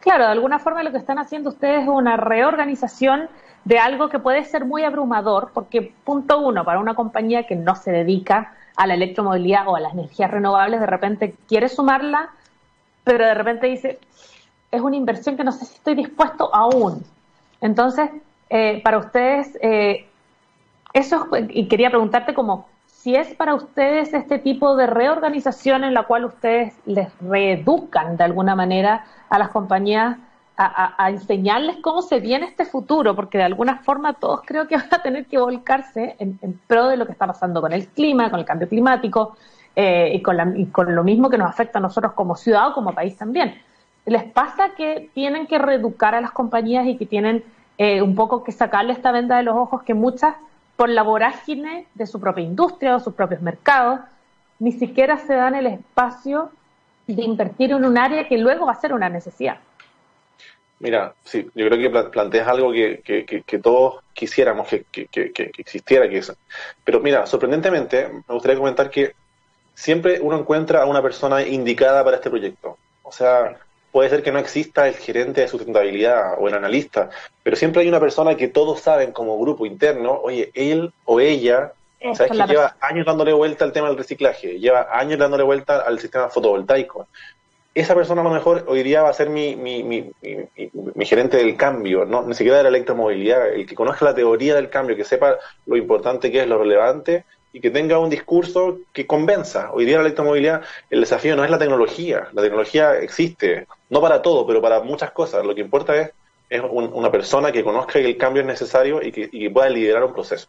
Claro, 0.00 0.24
de 0.24 0.30
alguna 0.30 0.58
forma 0.58 0.82
lo 0.82 0.92
que 0.92 0.98
están 0.98 1.18
haciendo 1.18 1.50
ustedes 1.50 1.82
es 1.82 1.88
una 1.88 2.16
reorganización 2.16 3.28
de 3.64 3.80
algo 3.80 4.08
que 4.08 4.20
puede 4.20 4.44
ser 4.44 4.64
muy 4.64 4.84
abrumador, 4.84 5.50
porque 5.52 5.92
punto 6.04 6.38
uno, 6.38 6.64
para 6.64 6.78
una 6.78 6.94
compañía 6.94 7.48
que 7.48 7.56
no 7.56 7.74
se 7.74 7.90
dedica 7.90 8.54
a 8.76 8.86
la 8.86 8.94
electromovilidad 8.94 9.66
o 9.66 9.74
a 9.74 9.80
las 9.80 9.94
energías 9.94 10.30
renovables, 10.30 10.78
de 10.78 10.86
repente 10.86 11.34
quiere 11.48 11.68
sumarla, 11.68 12.30
pero 13.02 13.26
de 13.26 13.34
repente 13.34 13.66
dice, 13.66 13.98
es 14.76 14.82
una 14.82 14.96
inversión 14.96 15.36
que 15.36 15.44
no 15.44 15.52
sé 15.52 15.64
si 15.64 15.74
estoy 15.74 15.94
dispuesto 15.94 16.54
aún. 16.54 17.04
Entonces, 17.60 18.10
eh, 18.50 18.80
para 18.82 18.98
ustedes, 18.98 19.58
eh, 19.60 20.06
eso, 20.92 21.28
y 21.48 21.68
quería 21.68 21.90
preguntarte 21.90 22.34
como, 22.34 22.66
si 22.86 23.14
es 23.14 23.34
para 23.34 23.54
ustedes 23.54 24.12
este 24.14 24.38
tipo 24.38 24.76
de 24.76 24.86
reorganización 24.86 25.84
en 25.84 25.94
la 25.94 26.04
cual 26.04 26.24
ustedes 26.24 26.74
les 26.86 27.08
reeducan 27.20 28.16
de 28.16 28.24
alguna 28.24 28.54
manera 28.54 29.04
a 29.28 29.38
las 29.38 29.50
compañías 29.50 30.18
a, 30.58 31.10
enseñarles 31.10 31.76
cómo 31.82 32.00
se 32.00 32.18
viene 32.18 32.46
este 32.46 32.64
futuro, 32.64 33.14
porque 33.14 33.38
de 33.38 33.44
alguna 33.44 33.76
forma 33.78 34.14
todos 34.14 34.40
creo 34.44 34.66
que 34.66 34.76
van 34.78 34.88
a 34.90 35.02
tener 35.02 35.26
que 35.26 35.38
volcarse 35.38 36.16
en, 36.18 36.60
pro 36.66 36.88
de 36.88 36.96
lo 36.96 37.06
que 37.06 37.12
está 37.12 37.26
pasando 37.26 37.60
con 37.60 37.72
el 37.72 37.88
clima, 37.88 38.30
con 38.30 38.40
el 38.40 38.46
cambio 38.46 38.68
climático 38.68 39.36
eh, 39.74 40.12
y, 40.14 40.22
con 40.22 40.58
y 40.58 40.66
con 40.66 40.94
lo 40.94 41.04
mismo 41.04 41.28
que 41.28 41.36
nos 41.36 41.48
afecta 41.50 41.78
a 41.78 41.82
nosotros 41.82 42.12
como 42.14 42.36
ciudad 42.36 42.68
o 42.68 42.74
como 42.74 42.92
país 42.92 43.16
también. 43.16 43.54
¿Les 44.06 44.24
pasa 44.24 44.70
que 44.76 45.10
tienen 45.14 45.46
que 45.46 45.58
reeducar 45.58 46.14
a 46.14 46.20
las 46.20 46.30
compañías 46.30 46.86
y 46.86 46.96
que 46.96 47.06
tienen 47.06 47.44
eh, 47.76 48.00
un 48.00 48.14
poco 48.14 48.42
que 48.42 48.52
sacarle 48.52 48.92
esta 48.92 49.12
venda 49.12 49.36
de 49.36 49.42
los 49.42 49.56
ojos 49.56 49.82
que 49.82 49.94
muchas 49.94 50.34
por 50.76 50.88
la 50.88 51.02
vorágine 51.02 51.86
de 51.94 52.06
su 52.06 52.20
propia 52.20 52.44
industria 52.44 52.96
o 52.96 53.00
sus 53.00 53.14
propios 53.14 53.42
mercados, 53.42 54.00
ni 54.58 54.72
siquiera 54.72 55.18
se 55.18 55.34
dan 55.34 55.54
el 55.54 55.66
espacio 55.66 56.50
de 57.06 57.22
invertir 57.22 57.72
en 57.72 57.84
un 57.84 57.98
área 57.98 58.28
que 58.28 58.38
luego 58.38 58.66
va 58.66 58.72
a 58.72 58.80
ser 58.80 58.92
una 58.92 59.08
necesidad. 59.08 59.58
Mira, 60.78 61.14
sí, 61.24 61.48
yo 61.54 61.66
creo 61.68 61.78
que 61.78 62.10
planteas 62.10 62.48
algo 62.48 62.70
que, 62.70 63.00
que, 63.02 63.58
todos 63.58 64.02
quisiéramos 64.12 64.68
que, 64.68 65.08
existiera, 65.58 66.08
que. 66.08 66.22
Pero 66.84 67.00
mira, 67.00 67.24
sorprendentemente, 67.26 68.08
me 68.08 68.34
gustaría 68.34 68.58
comentar 68.58 68.90
que 68.90 69.14
siempre 69.74 70.20
uno 70.20 70.38
encuentra 70.38 70.82
a 70.82 70.86
una 70.86 71.00
persona 71.00 71.42
indicada 71.42 72.04
para 72.04 72.16
este 72.16 72.28
proyecto. 72.28 72.76
O 73.02 73.10
sea, 73.10 73.56
puede 73.96 74.10
ser 74.10 74.22
que 74.22 74.30
no 74.30 74.38
exista 74.38 74.86
el 74.86 74.94
gerente 74.94 75.40
de 75.40 75.48
sustentabilidad 75.48 76.34
o 76.38 76.48
el 76.48 76.52
analista, 76.52 77.08
pero 77.42 77.56
siempre 77.56 77.80
hay 77.80 77.88
una 77.88 77.98
persona 77.98 78.34
que 78.34 78.46
todos 78.46 78.80
saben 78.80 79.10
como 79.10 79.38
grupo 79.38 79.64
interno, 79.64 80.20
oye, 80.22 80.50
él 80.52 80.92
o 81.06 81.18
ella, 81.18 81.72
sabes 82.12 82.30
que 82.32 82.46
lleva 82.46 82.76
años 82.78 83.06
dándole 83.06 83.32
vuelta 83.32 83.64
al 83.64 83.72
tema 83.72 83.88
del 83.88 83.96
reciclaje, 83.96 84.58
lleva 84.58 84.88
años 84.92 85.18
dándole 85.18 85.44
vuelta 85.44 85.78
al 85.78 85.98
sistema 85.98 86.28
fotovoltaico. 86.28 87.08
Esa 87.74 87.94
persona 87.94 88.20
a 88.20 88.24
lo 88.24 88.28
mejor 88.28 88.66
hoy 88.68 88.82
día 88.82 89.00
va 89.00 89.08
a 89.08 89.14
ser 89.14 89.30
mi, 89.30 89.56
mi, 89.56 89.82
mi, 89.82 90.10
mi 90.94 91.06
gerente 91.06 91.38
del 91.38 91.56
cambio, 91.56 92.04
no 92.04 92.22
ni 92.22 92.34
siquiera 92.34 92.58
de 92.58 92.64
la 92.64 92.68
electromovilidad, 92.68 93.48
el 93.48 93.66
que 93.66 93.74
conozca 93.74 94.04
la 94.04 94.14
teoría 94.14 94.56
del 94.56 94.68
cambio, 94.68 94.94
que 94.94 95.04
sepa 95.04 95.38
lo 95.64 95.74
importante 95.74 96.30
que 96.30 96.42
es, 96.42 96.46
lo 96.46 96.58
relevante, 96.58 97.24
y 97.56 97.60
que 97.60 97.70
tenga 97.70 97.98
un 97.98 98.10
discurso 98.10 98.80
que 98.92 99.06
convenza. 99.06 99.70
Hoy 99.72 99.86
día 99.86 99.96
la 99.96 100.02
electromovilidad, 100.02 100.60
el 100.90 101.00
desafío 101.00 101.36
no 101.36 101.42
es 101.42 101.50
la 101.50 101.58
tecnología, 101.58 102.28
la 102.34 102.42
tecnología 102.42 102.98
existe, 102.98 103.66
no 103.88 104.02
para 104.02 104.20
todo, 104.20 104.46
pero 104.46 104.60
para 104.60 104.82
muchas 104.82 105.12
cosas. 105.12 105.42
Lo 105.42 105.54
que 105.54 105.62
importa 105.62 105.96
es, 105.96 106.10
es 106.50 106.60
una 106.70 107.10
persona 107.10 107.50
que 107.52 107.64
conozca 107.64 107.94
que 107.94 108.04
el 108.04 108.18
cambio 108.18 108.42
es 108.42 108.46
necesario 108.46 109.00
y 109.02 109.10
que, 109.10 109.50
pueda 109.50 109.70
liderar 109.70 110.04
un 110.04 110.12
proceso. 110.12 110.48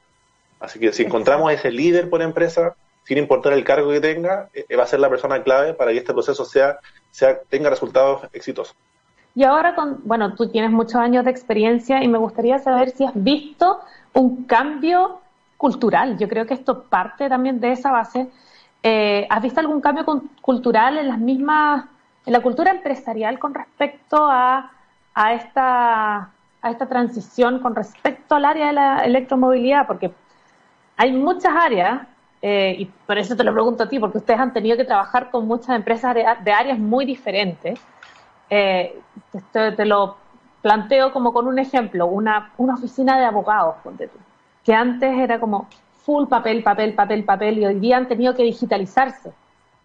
Así 0.59 0.79
que 0.79 0.91
si 0.91 1.03
encontramos 1.03 1.49
a 1.49 1.53
ese 1.53 1.71
líder 1.71 2.09
por 2.09 2.21
empresa, 2.21 2.75
sin 3.05 3.17
importar 3.19 3.53
el 3.53 3.63
cargo 3.63 3.89
que 3.91 4.01
tenga, 4.01 4.49
eh, 4.53 4.75
va 4.75 4.83
a 4.83 4.87
ser 4.87 4.99
la 4.99 5.09
persona 5.09 5.41
clave 5.43 5.73
para 5.73 5.93
que 5.93 5.99
este 5.99 6.11
proceso 6.11 6.43
sea, 6.43 6.79
sea 7.09 7.39
tenga 7.39 7.69
resultados 7.69 8.27
exitosos. 8.33 8.75
Y 9.33 9.45
ahora, 9.45 9.75
con, 9.75 10.01
bueno, 10.03 10.35
tú 10.35 10.49
tienes 10.49 10.71
muchos 10.71 10.95
años 10.95 11.23
de 11.23 11.31
experiencia 11.31 12.03
y 12.03 12.09
me 12.09 12.17
gustaría 12.17 12.59
saber 12.59 12.89
si 12.89 13.05
has 13.05 13.13
visto 13.15 13.79
un 14.11 14.43
cambio 14.43 15.21
cultural. 15.57 16.17
Yo 16.17 16.27
creo 16.29 16.45
que 16.45 16.53
esto 16.53 16.83
parte 16.83 17.27
también 17.27 17.59
de 17.59 17.71
esa 17.71 17.91
base. 17.91 18.29
Eh, 18.83 19.27
¿Has 19.29 19.41
visto 19.41 19.59
algún 19.59 19.81
cambio 19.81 20.05
cultural 20.41 20.97
en 20.97 21.07
las 21.09 21.19
mismas, 21.19 21.85
en 22.25 22.33
la 22.33 22.41
cultura 22.41 22.71
empresarial 22.71 23.39
con 23.39 23.53
respecto 23.53 24.25
a, 24.25 24.71
a, 25.13 25.33
esta, 25.33 26.31
a 26.61 26.71
esta 26.71 26.85
transición, 26.85 27.59
con 27.59 27.75
respecto 27.75 28.35
al 28.35 28.45
área 28.45 28.67
de 28.67 28.73
la 28.73 28.99
electromovilidad? 29.03 29.87
Porque 29.87 30.13
hay 30.95 31.11
muchas 31.11 31.53
áreas, 31.55 32.07
eh, 32.41 32.75
y 32.77 32.85
por 32.85 33.17
eso 33.17 33.35
te 33.35 33.43
lo 33.43 33.53
pregunto 33.53 33.83
a 33.83 33.89
ti, 33.89 33.99
porque 33.99 34.19
ustedes 34.19 34.39
han 34.39 34.53
tenido 34.53 34.77
que 34.77 34.85
trabajar 34.85 35.31
con 35.31 35.47
muchas 35.47 35.75
empresas 35.75 36.15
de, 36.15 36.51
áreas 36.51 36.77
muy 36.77 37.05
diferentes. 37.05 37.79
Eh, 38.49 38.99
te, 39.51 39.71
te, 39.71 39.85
lo 39.85 40.17
planteo 40.61 41.11
como 41.11 41.33
con 41.33 41.47
un 41.47 41.59
ejemplo, 41.59 42.05
una, 42.07 42.53
una 42.57 42.75
oficina 42.75 43.19
de 43.19 43.25
abogados, 43.25 43.75
ponte 43.83 44.07
tú 44.07 44.17
que 44.67 44.73
antes 44.73 45.17
era 45.17 45.39
como 45.39 45.69
full 46.03 46.27
papel, 46.27 46.61
papel, 46.61 46.93
papel, 46.93 47.23
papel, 47.23 47.57
y 47.57 47.65
hoy 47.65 47.75
día 47.75 47.95
han 47.95 48.09
tenido 48.09 48.35
que 48.35 48.43
digitalizarse. 48.43 49.31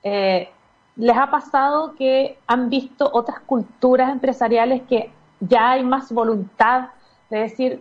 Eh, 0.03 0.49
¿Les 0.97 1.17
ha 1.17 1.31
pasado 1.31 1.95
que 1.95 2.37
han 2.49 2.69
visto 2.69 3.09
otras 3.13 3.39
culturas 3.47 4.11
empresariales 4.11 4.83
que 4.89 5.09
ya 5.39 5.71
hay 5.71 5.85
más 5.85 6.11
voluntad 6.11 6.89
de 7.31 7.39
decir, 7.39 7.81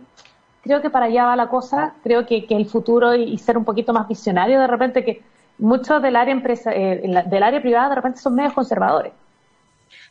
creo 0.62 0.80
que 0.80 0.90
para 0.90 1.06
allá 1.06 1.24
va 1.24 1.34
la 1.34 1.48
cosa, 1.48 1.92
creo 2.04 2.24
que, 2.24 2.46
el 2.48 2.66
futuro 2.66 3.16
y, 3.16 3.36
ser 3.36 3.58
un 3.58 3.64
poquito 3.64 3.92
más 3.92 4.06
visionario, 4.06 4.60
de 4.60 4.68
repente 4.68 5.04
que 5.04 5.22
muchos 5.58 6.00
del 6.00 6.14
área, 6.14 6.32
empresa, 6.32 6.72
eh, 6.72 7.02
del 7.26 7.42
área 7.42 7.60
privada 7.60 7.88
de 7.88 7.94
repente 7.96 8.20
son 8.20 8.36
medios 8.36 8.52
conservadores? 8.52 9.12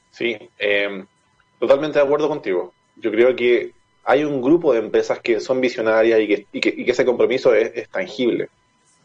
Sí, 0.09 0.37
eh, 0.59 1.05
totalmente 1.57 1.99
de 1.99 2.03
acuerdo 2.03 2.27
contigo. 2.27 2.73
Yo 2.97 3.11
creo 3.11 3.33
que 3.33 3.71
hay 4.03 4.23
un 4.23 4.41
grupo 4.41 4.73
de 4.73 4.79
empresas 4.79 5.19
que 5.19 5.39
son 5.39 5.61
visionarias 5.61 6.19
y 6.19 6.27
que, 6.27 6.47
y 6.51 6.59
que, 6.59 6.91
ese 6.91 7.05
compromiso 7.05 7.53
es, 7.53 7.87
tangible. 7.89 8.49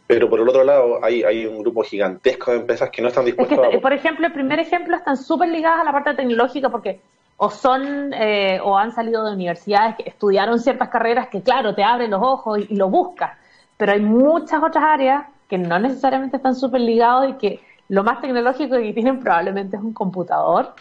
Pero 0.07 0.31
por 0.31 0.41
el 0.41 0.49
otro 0.49 0.63
lado, 0.65 1.05
hay, 1.05 1.23
hay 1.25 1.47
un 1.47 1.59
grupo 1.59 1.83
gigantesco 1.83 2.53
de 2.53 2.59
empresas 2.59 2.91
que 2.91 3.03
no 3.03 3.09
están 3.09 3.25
dispuestas 3.25 3.59
a... 3.59 3.81
Por 3.81 3.93
ejemplo, 3.93 4.27
el 4.27 4.33
primer 4.33 4.61
ejemplo, 4.61 4.97
están 4.97 5.17
súper 5.17 5.49
ligadas 5.49 5.81
a 5.81 5.85
la 5.85 5.93
parte 5.93 6.15
tecnológica 6.15 6.71
porque 6.71 7.01
o 7.39 7.51
son 7.51 8.15
eh, 8.15 8.61
o 8.63 8.79
han 8.79 8.93
salido 8.93 9.25
de 9.25 9.35
universidades 9.35 9.97
que 9.97 10.09
estudiaron 10.09 10.59
ciertas 10.59 10.89
carreras 10.89 11.29
que, 11.29 11.43
claro, 11.43 11.75
te 11.75 11.83
abren 11.83 12.11
los 12.11 12.23
ojos 12.23 12.61
y, 12.69 12.75
lo 12.77 12.89
buscas. 12.89 13.33
Pero 13.77 13.93
hay 13.93 14.01
muchas 14.01 14.63
otras 14.63 14.85
áreas 14.85 15.25
que 15.49 15.59
no 15.59 15.79
necesariamente 15.79 16.37
están 16.37 16.55
súper 16.55 16.81
ligados 16.81 17.29
y 17.29 17.33
que 17.35 17.61
lo 17.89 18.05
más 18.05 18.21
tecnológico 18.21 18.77
que 18.77 18.93
tienen 18.93 19.21
probablemente 19.21 19.77
es 19.77 19.83
un 19.83 19.93
computador. 19.93 20.75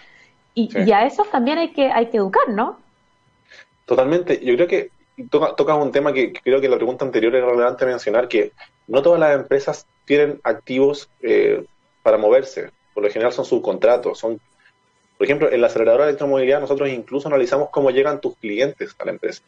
Y, 0.53 0.69
y 0.79 0.91
a 0.93 1.05
esos 1.05 1.29
también 1.29 1.57
hay 1.57 1.73
que, 1.73 1.91
hay 1.91 2.05
que 2.05 2.17
educar, 2.17 2.47
¿no? 2.47 2.77
Totalmente. 3.85 4.43
Yo 4.43 4.55
creo 4.55 4.67
que 4.67 4.91
tocas 5.29 5.77
un 5.77 5.91
tema 5.91 6.11
que, 6.13 6.33
creo 6.33 6.59
que 6.59 6.69
la 6.69 6.75
pregunta 6.75 7.05
anterior 7.05 7.35
era 7.35 7.47
relevante 7.47 7.85
mencionar, 7.85 8.27
que 8.27 8.51
no 8.87 9.01
todas 9.01 9.19
las 9.19 9.35
empresas 9.35 9.87
tienen 10.05 10.39
activos 10.43 11.09
eh, 11.21 11.63
para 12.03 12.17
moverse. 12.17 12.71
Por 12.93 13.03
lo 13.03 13.09
general 13.09 13.33
son 13.33 13.45
subcontratos. 13.45 14.19
Son, 14.19 14.39
por 15.17 15.25
ejemplo, 15.25 15.51
en 15.51 15.61
la 15.61 15.67
aceleradora 15.67 16.05
de 16.05 16.11
electromovilidad 16.11 16.59
nosotros 16.59 16.89
incluso 16.89 17.27
analizamos 17.27 17.69
cómo 17.69 17.91
llegan 17.91 18.21
tus 18.21 18.35
clientes 18.37 18.95
a 18.99 19.05
la 19.05 19.11
empresa. 19.11 19.43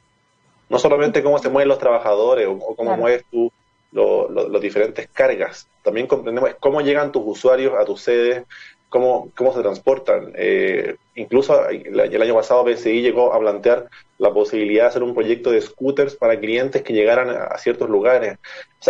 No 0.69 0.79
solamente 0.79 1.23
cómo 1.23 1.39
se 1.39 1.49
mueven 1.49 1.69
los 1.69 1.79
trabajadores 1.79 2.47
o, 2.47 2.75
cómo 2.75 2.97
mueves 2.97 3.23
tú 3.31 3.51
los 3.91 4.61
diferentes 4.61 5.07
cargas. 5.07 5.67
También 5.81 6.07
comprendemos 6.07 6.51
cómo 6.59 6.81
llegan 6.81 7.11
tus 7.11 7.23
usuarios 7.25 7.73
a 7.79 7.85
tus 7.85 8.01
sedes, 8.01 8.43
cómo, 8.89 9.31
cómo 9.35 9.53
se 9.53 9.61
transportan. 9.61 10.33
Eh, 10.35 10.95
incluso 11.15 11.67
el, 11.69 12.21
año 12.21 12.35
pasado 12.35 12.65
PSI 12.67 13.01
llegó 13.01 13.33
a 13.33 13.39
plantear 13.39 13.87
la 14.17 14.33
posibilidad 14.33 14.83
de 14.83 14.89
hacer 14.89 15.03
un 15.03 15.13
proyecto 15.13 15.51
de 15.51 15.61
scooters 15.61 16.15
para 16.15 16.39
clientes 16.39 16.81
que 16.81 16.93
llegaran 16.93 17.29
a, 17.29 17.57
ciertos 17.57 17.89
lugares. 17.89 18.37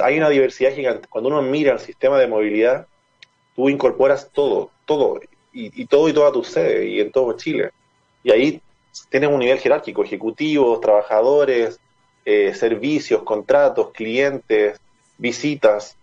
hay 0.02 0.18
una 0.18 0.30
diversidad 0.30 0.74
gigante. 0.74 1.08
Cuando 1.10 1.30
uno 1.30 1.42
mira 1.42 1.74
el 1.74 1.80
sistema 1.80 2.20
de 2.20 2.28
movilidad, 2.28 2.88
tú 3.56 3.70
incorporas 3.70 4.30
todo, 4.32 4.72
todo, 4.86 5.20
y, 5.52 5.86
todo 5.86 6.08
y 6.08 6.14
toda 6.14 6.32
tu 6.32 6.44
sede, 6.44 6.88
y 6.88 7.00
en 7.00 7.12
todo 7.12 7.34
Chile. 7.34 7.72
Y 8.24 8.32
ahí 8.32 8.62
tienes 9.10 9.30
un 9.30 9.40
nivel 9.40 9.58
jerárquico, 9.60 10.04
ejecutivos, 10.04 10.82
trabajadores, 10.82 11.80
eh, 12.26 12.54
servicios, 12.54 13.24
contratos, 13.24 13.92
clientes, 13.92 14.80
visitas, 15.18 15.98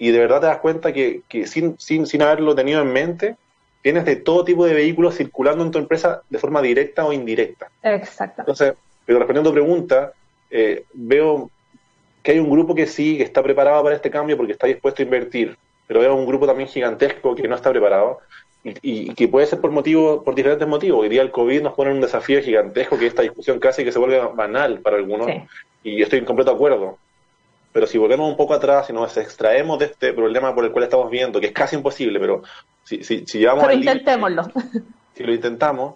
y 0.00 0.12
de 0.12 0.18
verdad 0.18 0.40
te 0.40 0.46
das 0.46 0.58
cuenta 0.58 0.94
que, 0.94 1.22
sin, 1.46 1.78
sin, 1.78 2.06
sin 2.06 2.22
haberlo 2.22 2.54
tenido 2.54 2.80
en 2.80 2.90
mente, 2.90 3.36
tienes 3.82 4.06
de 4.06 4.16
todo 4.16 4.44
tipo 4.44 4.64
de 4.64 4.72
vehículos 4.72 5.14
circulando 5.14 5.62
en 5.62 5.70
tu 5.70 5.78
empresa 5.78 6.22
de 6.30 6.38
forma 6.38 6.62
directa 6.62 7.04
o 7.04 7.12
indirecta. 7.12 7.70
Exacto. 7.82 8.40
Entonces, 8.40 8.72
pero 9.04 9.18
respondiendo 9.18 9.50
a 9.50 9.52
tu 9.52 9.54
pregunta, 9.60 10.12
eh, 10.50 10.84
veo 10.94 11.50
que 12.22 12.32
hay 12.32 12.38
un 12.38 12.48
grupo 12.48 12.74
que 12.74 12.86
sí, 12.86 13.18
que 13.18 13.24
está 13.24 13.42
preparado 13.42 13.82
para 13.82 13.94
este 13.94 14.10
cambio 14.10 14.38
porque 14.38 14.52
está 14.52 14.66
dispuesto 14.66 15.02
a 15.02 15.04
invertir, 15.04 15.58
pero 15.86 16.00
veo 16.00 16.14
un 16.14 16.24
grupo 16.24 16.46
también 16.46 16.70
gigantesco 16.70 17.34
que 17.34 17.46
no 17.46 17.54
está 17.54 17.68
preparado 17.68 18.20
y, 18.64 19.12
que 19.12 19.28
puede 19.28 19.46
ser 19.46 19.60
por 19.60 19.70
motivo, 19.70 20.24
por 20.24 20.34
diferentes 20.34 20.66
motivos. 20.66 21.02
Hoy 21.02 21.10
día 21.10 21.20
el 21.20 21.30
COVID 21.30 21.60
nos 21.60 21.74
pone 21.74 21.92
un 21.92 22.00
desafío 22.00 22.40
gigantesco 22.42 22.98
que 22.98 23.06
esta 23.06 23.20
discusión 23.20 23.58
casi 23.58 23.84
que 23.84 23.92
se 23.92 23.98
vuelve 23.98 24.18
banal 24.34 24.78
para 24.80 24.96
algunos 24.96 25.28
y 25.84 26.00
estoy 26.00 26.20
en 26.20 26.24
completo 26.24 26.52
acuerdo. 26.52 26.96
Pero 27.72 27.86
si 27.86 27.98
volvemos 27.98 28.28
un 28.28 28.36
poco 28.36 28.54
atrás 28.54 28.90
y 28.90 28.92
nos 28.92 29.16
extraemos 29.16 29.78
de 29.78 29.86
este 29.86 30.12
problema 30.12 30.54
por 30.54 30.64
el 30.64 30.72
cual 30.72 30.84
estamos 30.84 31.10
viendo, 31.10 31.40
que 31.40 31.46
es 31.46 31.52
casi 31.52 31.76
imposible, 31.76 32.18
pero 32.18 32.42
si, 32.82 33.04
si, 33.04 33.24
si 33.26 33.38
llevamos... 33.38 33.64
Pero 33.64 33.78
intentémoslo. 33.78 34.42
si 35.14 35.22
lo 35.22 35.32
intentamos, 35.32 35.94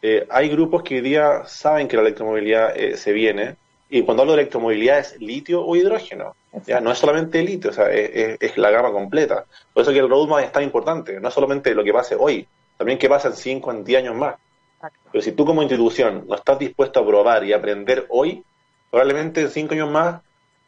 eh, 0.00 0.26
hay 0.28 0.48
grupos 0.48 0.82
que 0.82 0.96
hoy 0.96 1.00
día 1.00 1.44
saben 1.46 1.86
que 1.86 1.96
la 1.96 2.02
electromovilidad 2.02 2.76
eh, 2.76 2.96
se 2.96 3.12
viene, 3.12 3.56
y 3.88 4.02
cuando 4.02 4.22
hablo 4.22 4.32
de 4.32 4.40
electromovilidad 4.40 4.98
es 4.98 5.20
litio 5.20 5.64
o 5.64 5.76
hidrógeno. 5.76 6.34
Ya 6.66 6.80
no 6.80 6.90
es 6.90 6.98
solamente 6.98 7.42
litio, 7.42 7.70
o 7.70 7.72
sea, 7.74 7.90
es, 7.90 8.56
la 8.56 8.70
gama 8.70 8.90
completa. 8.90 9.44
Por 9.72 9.82
eso 9.82 9.92
que 9.92 9.98
el 9.98 10.08
roadmap 10.08 10.40
es 10.40 10.50
tan 10.50 10.62
importante. 10.62 11.20
No 11.20 11.28
es 11.28 11.34
solamente 11.34 11.74
lo 11.74 11.84
que 11.84 11.92
pase 11.92 12.16
hoy, 12.18 12.46
también 12.78 12.98
qué 12.98 13.08
pasa 13.08 13.28
en 13.28 13.34
5, 13.34 13.70
en 13.70 13.84
10 13.84 14.02
años 14.02 14.16
más. 14.16 14.36
Pero 15.12 15.22
si 15.22 15.32
tú 15.32 15.44
como 15.44 15.62
institución 15.62 16.24
no 16.26 16.34
estás 16.34 16.58
dispuesto 16.58 17.00
a 17.00 17.06
probar 17.06 17.44
y 17.44 17.52
aprender 17.52 18.06
hoy, 18.08 18.42
probablemente 18.90 19.42
en 19.42 19.50
5 19.50 19.74
años 19.74 19.90
más 19.90 20.22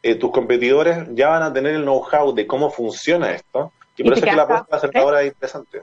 eh, 0.05 0.13
tus 0.13 0.29
competidores 0.29 1.07
ya 1.15 1.29
van 1.29 1.41
a 1.41 1.51
tener 1.51 1.73
el 1.73 1.81
know-how 1.81 2.31
de 2.31 2.45
cómo 2.45 2.69
funciona 2.69 3.31
esto. 3.31 3.71
Y, 3.97 4.03
por 4.03 4.13
eso 4.13 4.23
es 4.23 4.29
que 4.29 4.37
la 4.37 4.43
apuesta 4.43 4.75
acertadora 4.75 5.23
es 5.23 5.29
interesante. 5.29 5.81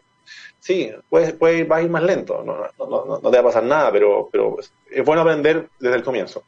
Sí, 0.61 0.93
puede, 1.09 1.33
puede, 1.35 1.65
va 1.65 1.79
a 1.79 1.83
ir 1.83 1.91
más 1.91 2.05
lento, 2.05 2.45
no, 2.45 2.57
no, 2.79 3.19
no, 3.21 3.31
te 3.31 3.37
va 3.37 3.41
a 3.41 3.47
pasar 3.47 3.65
nada, 3.65 3.91
pero, 3.91 4.29
pero 4.31 4.59
es 4.61 5.05
bueno 5.05 5.23
aprender 5.23 5.69
desde 5.81 5.97
el 5.97 6.05
comienzo. 6.05 6.45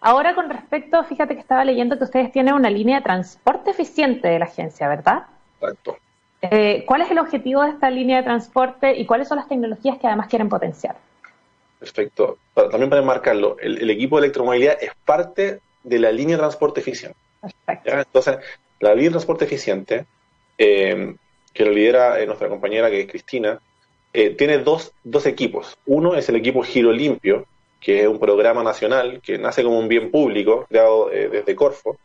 Ahora 0.00 0.34
con 0.34 0.48
respecto, 0.48 1.04
fíjate 1.04 1.34
que 1.34 1.40
estaba 1.40 1.62
leyendo 1.66 1.98
que 1.98 2.04
ustedes 2.04 2.32
tienen 2.32 2.54
una 2.54 2.70
línea 2.70 2.96
de 2.96 3.02
transporte 3.02 3.72
eficiente 3.72 4.28
de 4.28 4.38
la 4.38 4.46
agencia, 4.46 4.88
¿verdad? 4.88 5.24
Exacto. 5.60 5.98
Eh, 6.40 6.84
¿Cuál 6.86 7.02
es 7.02 7.10
el 7.10 7.18
objetivo 7.18 7.60
de 7.64 7.68
esta 7.68 7.90
línea 7.90 8.16
de 8.16 8.22
transporte 8.22 8.96
y 8.96 9.04
cuáles 9.04 9.28
son 9.28 9.36
las 9.36 9.48
tecnologías 9.48 9.98
que 9.98 10.06
además 10.06 10.28
quieren 10.28 10.48
potenciar? 10.48 10.96
Perfecto. 11.78 12.38
También 12.54 12.88
para 12.88 13.02
enmarcarlo, 13.02 13.58
el, 13.60 13.76
el 13.76 13.90
equipo 13.90 14.16
de 14.16 14.24
electromovilidad 14.24 14.78
es 14.80 14.92
parte 15.04 15.60
de 15.84 15.98
la 15.98 16.10
línea 16.10 16.36
de 16.36 16.40
transporte 16.40 16.80
eficiente. 16.80 17.16
Entonces, 17.84 18.38
la 18.80 18.90
línea 18.90 19.10
de 19.10 19.12
transporte 19.12 19.44
eficiente, 19.44 20.06
eh, 20.58 21.14
que 21.52 21.64
lo 21.64 21.70
lidera 21.70 22.20
eh, 22.20 22.26
nuestra 22.26 22.48
compañera 22.48 22.90
que 22.90 23.02
es 23.02 23.08
Cristina, 23.08 23.60
eh, 24.12 24.30
tiene 24.30 24.58
dos, 24.58 24.92
dos 25.04 25.26
equipos. 25.26 25.78
Uno 25.86 26.14
es 26.16 26.28
el 26.28 26.36
equipo 26.36 26.62
Giro 26.62 26.90
Limpio, 26.90 27.46
que 27.80 28.02
es 28.02 28.08
un 28.08 28.18
programa 28.18 28.62
nacional 28.62 29.20
que 29.22 29.38
nace 29.38 29.62
como 29.62 29.78
un 29.78 29.88
bien 29.88 30.10
público 30.10 30.66
creado 30.68 31.10
desde 31.10 31.54
Corfo, 31.54 31.98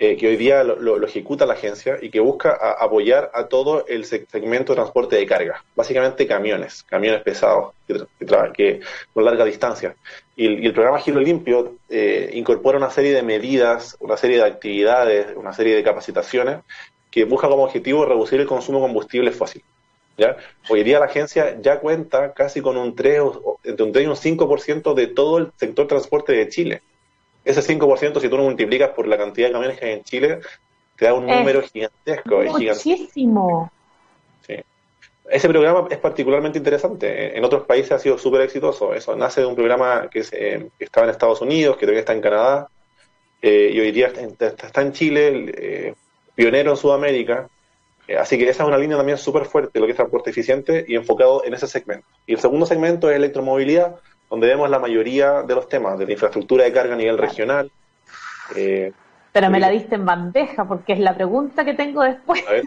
eh, 0.00 0.16
que 0.16 0.28
hoy 0.28 0.36
día 0.36 0.62
lo, 0.62 1.04
ejecuta 1.04 1.44
la 1.44 1.54
agencia 1.54 1.98
y 2.00 2.10
que 2.10 2.20
busca 2.20 2.52
apoyar 2.52 3.32
a 3.34 3.48
todo 3.48 3.84
el 3.88 4.04
segmento 4.04 4.72
de 4.72 4.76
transporte 4.76 5.16
de 5.16 5.26
carga, 5.26 5.64
básicamente 5.74 6.24
camiones, 6.24 6.84
camiones 6.84 7.20
pesados 7.22 7.72
que, 7.88 8.06
que, 8.54 8.80
con 9.12 9.24
larga 9.24 9.44
distancia. 9.44 9.96
Y 10.36 10.64
el, 10.64 10.72
programa 10.72 11.00
Giro 11.00 11.18
Limpio 11.18 11.78
eh, 11.88 12.30
incorpora 12.34 12.78
una 12.78 12.90
serie 12.90 13.12
de 13.12 13.24
medidas, 13.24 13.96
una 13.98 14.16
serie 14.16 14.36
de 14.36 14.44
actividades, 14.44 15.36
una 15.36 15.52
serie 15.52 15.74
de 15.74 15.82
capacitaciones 15.82 16.60
que 17.10 17.24
busca 17.24 17.48
como 17.48 17.64
objetivo 17.64 18.04
reducir 18.04 18.40
el 18.40 18.46
consumo 18.46 18.78
de 18.78 18.84
combustibles 18.84 19.34
fósiles. 19.34 19.66
¿ya? 20.16 20.36
Hoy 20.68 20.84
día 20.84 21.00
la 21.00 21.06
agencia 21.06 21.60
ya 21.60 21.80
cuenta 21.80 22.32
casi 22.34 22.60
con 22.60 22.76
un 22.76 22.94
3, 22.94 23.20
entre 23.64 23.84
un 23.84 23.92
3 23.92 24.04
y 24.04 24.08
un 24.08 24.38
5% 24.38 24.94
de 24.94 25.08
todo 25.08 25.38
el 25.38 25.50
sector 25.56 25.88
transporte 25.88 26.34
de 26.34 26.48
Chile 26.48 26.82
ese 27.44 27.62
5%, 27.62 28.20
si 28.20 28.28
tú 28.28 28.36
lo 28.36 28.42
multiplicas 28.44 28.90
por 28.90 29.06
la 29.06 29.16
cantidad 29.16 29.48
de 29.48 29.52
camiones 29.52 29.78
que 29.78 29.86
hay 29.86 29.92
en 29.92 30.04
Chile, 30.04 30.40
te 30.96 31.04
da 31.06 31.14
un 31.14 31.26
número 31.26 31.62
gigantesco. 31.62 32.42
Muchísimo. 32.42 33.70
Sí. 34.46 34.56
Ese 35.30 35.48
programa 35.48 35.86
es 35.90 35.98
particularmente 35.98 36.58
interesante. 36.58 37.36
En 37.36 37.44
otros 37.44 37.64
países 37.66 37.92
ha 37.92 37.98
sido 37.98 38.18
súper 38.18 38.42
exitoso. 38.42 38.92
Eso 38.92 39.14
nace 39.14 39.42
de 39.42 39.46
un 39.46 39.54
programa 39.54 40.08
que, 40.10 40.24
eh, 40.32 40.68
estaba 40.78 41.06
en 41.06 41.10
Estados 41.10 41.40
Unidos, 41.40 41.76
que 41.76 41.86
todavía 41.86 42.00
está 42.00 42.14
en 42.14 42.20
Canadá, 42.20 42.68
eh, 43.40 43.70
y 43.72 43.78
hoy 43.78 43.92
día 43.92 44.08
está, 44.08 44.82
en 44.82 44.92
Chile, 44.92 45.52
eh, 45.56 45.94
pionero 46.34 46.72
en 46.72 46.76
Sudamérica. 46.76 47.48
así 48.18 48.38
que 48.38 48.48
esa 48.48 48.62
es 48.62 48.68
una 48.68 48.78
línea 48.78 48.96
también 48.96 49.18
súper 49.18 49.44
fuerte, 49.44 49.78
lo 49.78 49.84
que 49.84 49.92
es 49.92 49.96
transporte 49.96 50.30
eficiente 50.30 50.84
y 50.88 50.96
enfocado 50.96 51.44
en 51.44 51.52
ese 51.52 51.66
segmento. 51.66 52.06
Y 52.26 52.32
el 52.32 52.40
segundo 52.40 52.64
segmento 52.64 53.10
es 53.10 53.16
electromovilidad, 53.16 53.96
donde 54.30 54.46
vemos 54.46 54.68
la 54.70 54.78
mayoría 54.78 55.42
de 55.42 55.54
los 55.54 55.68
temas, 55.68 55.98
de 55.98 56.06
la 56.06 56.12
infraestructura 56.12 56.64
de 56.64 56.72
carga 56.72 56.94
a 56.94 56.96
nivel 56.96 57.18
regional. 57.18 57.70
Eh, 58.56 58.92
Pero 59.32 59.50
me 59.50 59.60
la 59.60 59.70
diste 59.70 59.94
en 59.94 60.04
bandeja, 60.04 60.64
porque 60.66 60.92
es 60.92 61.00
la 61.00 61.14
pregunta 61.14 61.64
que 61.64 61.74
tengo 61.74 62.02
después. 62.02 62.46
A 62.46 62.52
ver, 62.52 62.64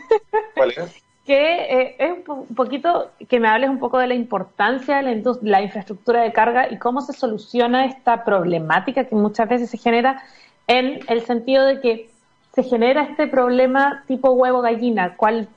¿cuál 0.55 0.71
es? 0.71 1.03
que 1.25 1.81
eh, 1.81 1.95
es 1.99 2.27
un 2.27 2.47
poquito 2.55 3.11
que 3.29 3.39
me 3.39 3.47
hables 3.47 3.69
un 3.69 3.79
poco 3.79 3.99
de 3.99 4.07
la 4.07 4.15
importancia 4.15 4.97
de 4.97 5.03
la, 5.03 5.37
la, 5.41 5.61
infraestructura 5.61 6.23
de 6.23 6.33
carga 6.33 6.71
y 6.71 6.79
cómo 6.79 7.01
se 7.01 7.13
soluciona 7.13 7.85
esta 7.85 8.23
problemática 8.23 9.05
que 9.05 9.15
muchas 9.15 9.47
veces 9.47 9.69
se 9.69 9.77
genera 9.77 10.23
en 10.65 10.99
el 11.07 11.21
sentido 11.21 11.65
de 11.65 11.79
que 11.79 12.09
se 12.53 12.63
genera 12.63 13.03
este 13.03 13.27
problema 13.27 14.03
tipo 14.07 14.31
huevo 14.31 14.61
gallina, 14.61 15.15
¿cuál, 15.15 15.47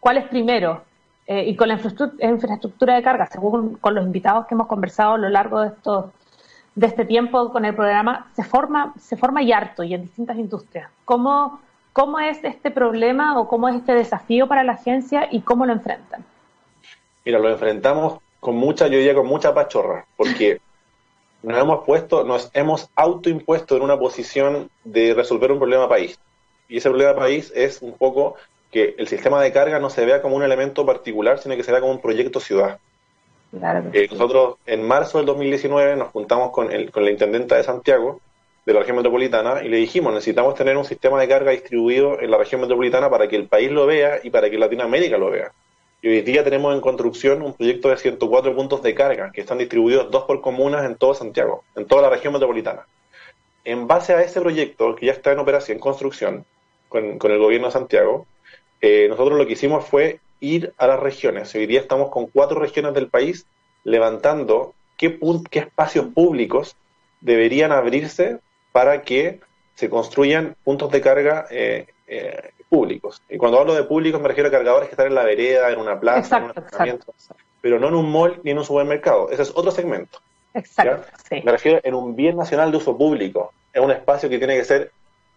cuál 0.00 0.18
es 0.18 0.24
primero? 0.24 0.82
Eh, 1.26 1.44
y 1.46 1.56
con 1.56 1.68
la 1.68 1.74
infraestructura 1.74 2.96
de 2.96 3.02
carga, 3.02 3.26
según 3.26 3.76
con 3.76 3.94
los 3.94 4.04
invitados 4.04 4.46
que 4.46 4.54
hemos 4.54 4.66
conversado 4.66 5.14
a 5.14 5.18
lo 5.18 5.28
largo 5.30 5.60
de 5.60 5.68
estos 5.68 6.06
de 6.74 6.86
este 6.86 7.04
tiempo 7.04 7.52
con 7.52 7.64
el 7.64 7.74
programa, 7.74 8.30
se 8.34 8.42
forma, 8.42 8.94
se 9.00 9.16
forma 9.16 9.42
y 9.42 9.52
harto 9.52 9.82
y 9.84 9.94
en 9.94 10.02
distintas 10.02 10.36
industrias. 10.36 10.90
¿Cómo, 11.04 11.60
¿Cómo 11.92 12.18
es 12.18 12.42
este 12.42 12.70
problema 12.70 13.38
o 13.38 13.48
cómo 13.48 13.68
es 13.68 13.76
este 13.76 13.94
desafío 13.94 14.48
para 14.48 14.64
la 14.64 14.72
agencia 14.72 15.28
y 15.30 15.40
cómo 15.40 15.66
lo 15.66 15.72
enfrentan? 15.72 16.24
Mira, 17.24 17.38
lo 17.38 17.48
enfrentamos 17.48 18.18
con 18.40 18.56
mucha, 18.56 18.88
yo 18.88 18.98
diría 18.98 19.14
con 19.14 19.26
mucha 19.26 19.54
pachorra, 19.54 20.04
porque 20.16 20.60
nos 21.42 21.58
hemos 21.58 21.84
puesto, 21.84 22.24
nos 22.24 22.50
hemos 22.54 22.90
autoimpuesto 22.96 23.76
en 23.76 23.82
una 23.82 23.98
posición 23.98 24.68
de 24.82 25.14
resolver 25.14 25.52
un 25.52 25.58
problema 25.58 25.88
país. 25.88 26.18
Y 26.68 26.78
ese 26.78 26.88
problema 26.88 27.14
país 27.14 27.52
es 27.54 27.82
un 27.82 27.92
poco 27.92 28.34
que 28.74 28.96
el 28.98 29.06
sistema 29.06 29.40
de 29.40 29.52
carga 29.52 29.78
no 29.78 29.88
se 29.88 30.04
vea 30.04 30.20
como 30.20 30.34
un 30.34 30.42
elemento 30.42 30.84
particular, 30.84 31.38
sino 31.38 31.54
que 31.54 31.62
se 31.62 31.70
vea 31.70 31.80
como 31.80 31.92
un 31.92 32.00
proyecto 32.00 32.40
ciudad. 32.40 32.80
Eh, 33.92 34.08
nosotros 34.10 34.56
en 34.66 34.82
marzo 34.82 35.18
del 35.18 35.28
2019 35.28 35.94
nos 35.94 36.08
juntamos 36.08 36.50
con, 36.50 36.72
el, 36.72 36.90
con 36.90 37.04
la 37.04 37.12
intendenta 37.12 37.54
de 37.54 37.62
Santiago, 37.62 38.20
de 38.66 38.72
la 38.72 38.80
región 38.80 38.96
metropolitana, 38.96 39.62
y 39.62 39.68
le 39.68 39.76
dijimos, 39.76 40.12
necesitamos 40.12 40.56
tener 40.56 40.76
un 40.76 40.84
sistema 40.84 41.20
de 41.20 41.28
carga 41.28 41.52
distribuido 41.52 42.20
en 42.20 42.32
la 42.32 42.36
región 42.36 42.62
metropolitana 42.62 43.08
para 43.08 43.28
que 43.28 43.36
el 43.36 43.46
país 43.46 43.70
lo 43.70 43.86
vea 43.86 44.18
y 44.24 44.30
para 44.30 44.50
que 44.50 44.58
Latinoamérica 44.58 45.18
lo 45.18 45.30
vea. 45.30 45.52
Y 46.02 46.08
hoy 46.08 46.22
día 46.22 46.42
tenemos 46.42 46.74
en 46.74 46.80
construcción 46.80 47.42
un 47.42 47.52
proyecto 47.52 47.90
de 47.90 47.96
104 47.96 48.56
puntos 48.56 48.82
de 48.82 48.92
carga 48.92 49.30
que 49.30 49.42
están 49.42 49.58
distribuidos 49.58 50.10
dos 50.10 50.24
por 50.24 50.40
comunas 50.40 50.84
en 50.84 50.96
todo 50.96 51.14
Santiago, 51.14 51.62
en 51.76 51.86
toda 51.86 52.02
la 52.02 52.10
región 52.10 52.32
metropolitana. 52.32 52.88
En 53.64 53.86
base 53.86 54.14
a 54.14 54.22
ese 54.22 54.40
proyecto, 54.40 54.96
que 54.96 55.06
ya 55.06 55.12
está 55.12 55.30
en 55.30 55.38
operación, 55.38 55.76
en 55.76 55.80
construcción, 55.80 56.44
con, 56.88 57.18
con 57.18 57.30
el 57.30 57.38
gobierno 57.38 57.68
de 57.68 57.72
Santiago, 57.72 58.26
eh, 58.86 59.08
nosotros 59.08 59.38
lo 59.38 59.46
que 59.46 59.54
hicimos 59.54 59.86
fue 59.86 60.20
ir 60.40 60.74
a 60.76 60.86
las 60.86 61.00
regiones. 61.00 61.54
Hoy 61.54 61.64
día 61.64 61.80
estamos 61.80 62.10
con 62.10 62.26
cuatro 62.26 62.60
regiones 62.60 62.92
del 62.92 63.08
país 63.08 63.46
levantando 63.82 64.74
qué, 64.98 65.18
qué 65.48 65.60
espacios 65.60 66.08
públicos 66.08 66.76
deberían 67.22 67.72
abrirse 67.72 68.40
para 68.72 69.00
que 69.00 69.40
se 69.74 69.88
construyan 69.88 70.54
puntos 70.64 70.92
de 70.92 71.00
carga 71.00 71.46
eh, 71.50 71.86
eh, 72.06 72.50
públicos. 72.68 73.22
Y 73.30 73.38
cuando 73.38 73.58
hablo 73.58 73.72
de 73.72 73.84
públicos 73.84 74.20
me 74.20 74.28
refiero 74.28 74.48
a 74.48 74.52
cargadores 74.52 74.90
que 74.90 74.92
están 74.92 75.06
en 75.06 75.14
la 75.14 75.24
vereda, 75.24 75.72
en 75.72 75.80
una 75.80 75.98
plaza, 75.98 76.52
en 76.80 76.92
un 76.92 77.00
pero 77.62 77.80
no 77.80 77.88
en 77.88 77.94
un 77.94 78.12
mall 78.12 78.38
ni 78.42 78.50
en 78.50 78.58
un 78.58 78.66
supermercado. 78.66 79.30
Ese 79.30 79.40
es 79.40 79.52
otro 79.54 79.70
segmento. 79.70 80.18
Exacto. 80.52 81.10
Me 81.30 81.50
refiero 81.50 81.80
en 81.82 81.94
un 81.94 82.14
bien 82.14 82.36
nacional 82.36 82.70
de 82.70 82.76
uso 82.76 82.98
público. 82.98 83.54
Es 83.72 83.80
un 83.80 83.92
espacio 83.92 84.28
que 84.28 84.36
tiene 84.36 84.58
que 84.58 84.64
ser 84.64 84.92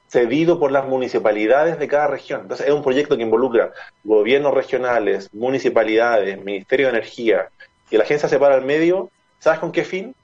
cedido 0.07 0.59
por 0.59 0.71
las 0.71 0.87
municipalidades 0.87 1.79
de 1.79 1.87
cada 1.87 2.07
región. 2.07 2.41
Entonces 2.41 2.67
es 2.67 2.73
un 2.73 2.83
proyecto 2.83 3.17
que 3.17 3.23
involucra 3.23 3.71
gobiernos 4.03 4.53
regionales, 4.53 5.33
municipalidades, 5.33 6.43
Ministerio 6.43 6.87
de 6.87 6.93
Energía, 6.93 7.49
y 7.89 7.97
la 7.97 8.03
agencia 8.03 8.29
se 8.29 8.39
para 8.39 8.55
al 8.55 8.65
medio, 8.65 9.09
¿sabes 9.39 9.59
con 9.59 9.71
qué 9.71 9.83
fin? 9.83 10.15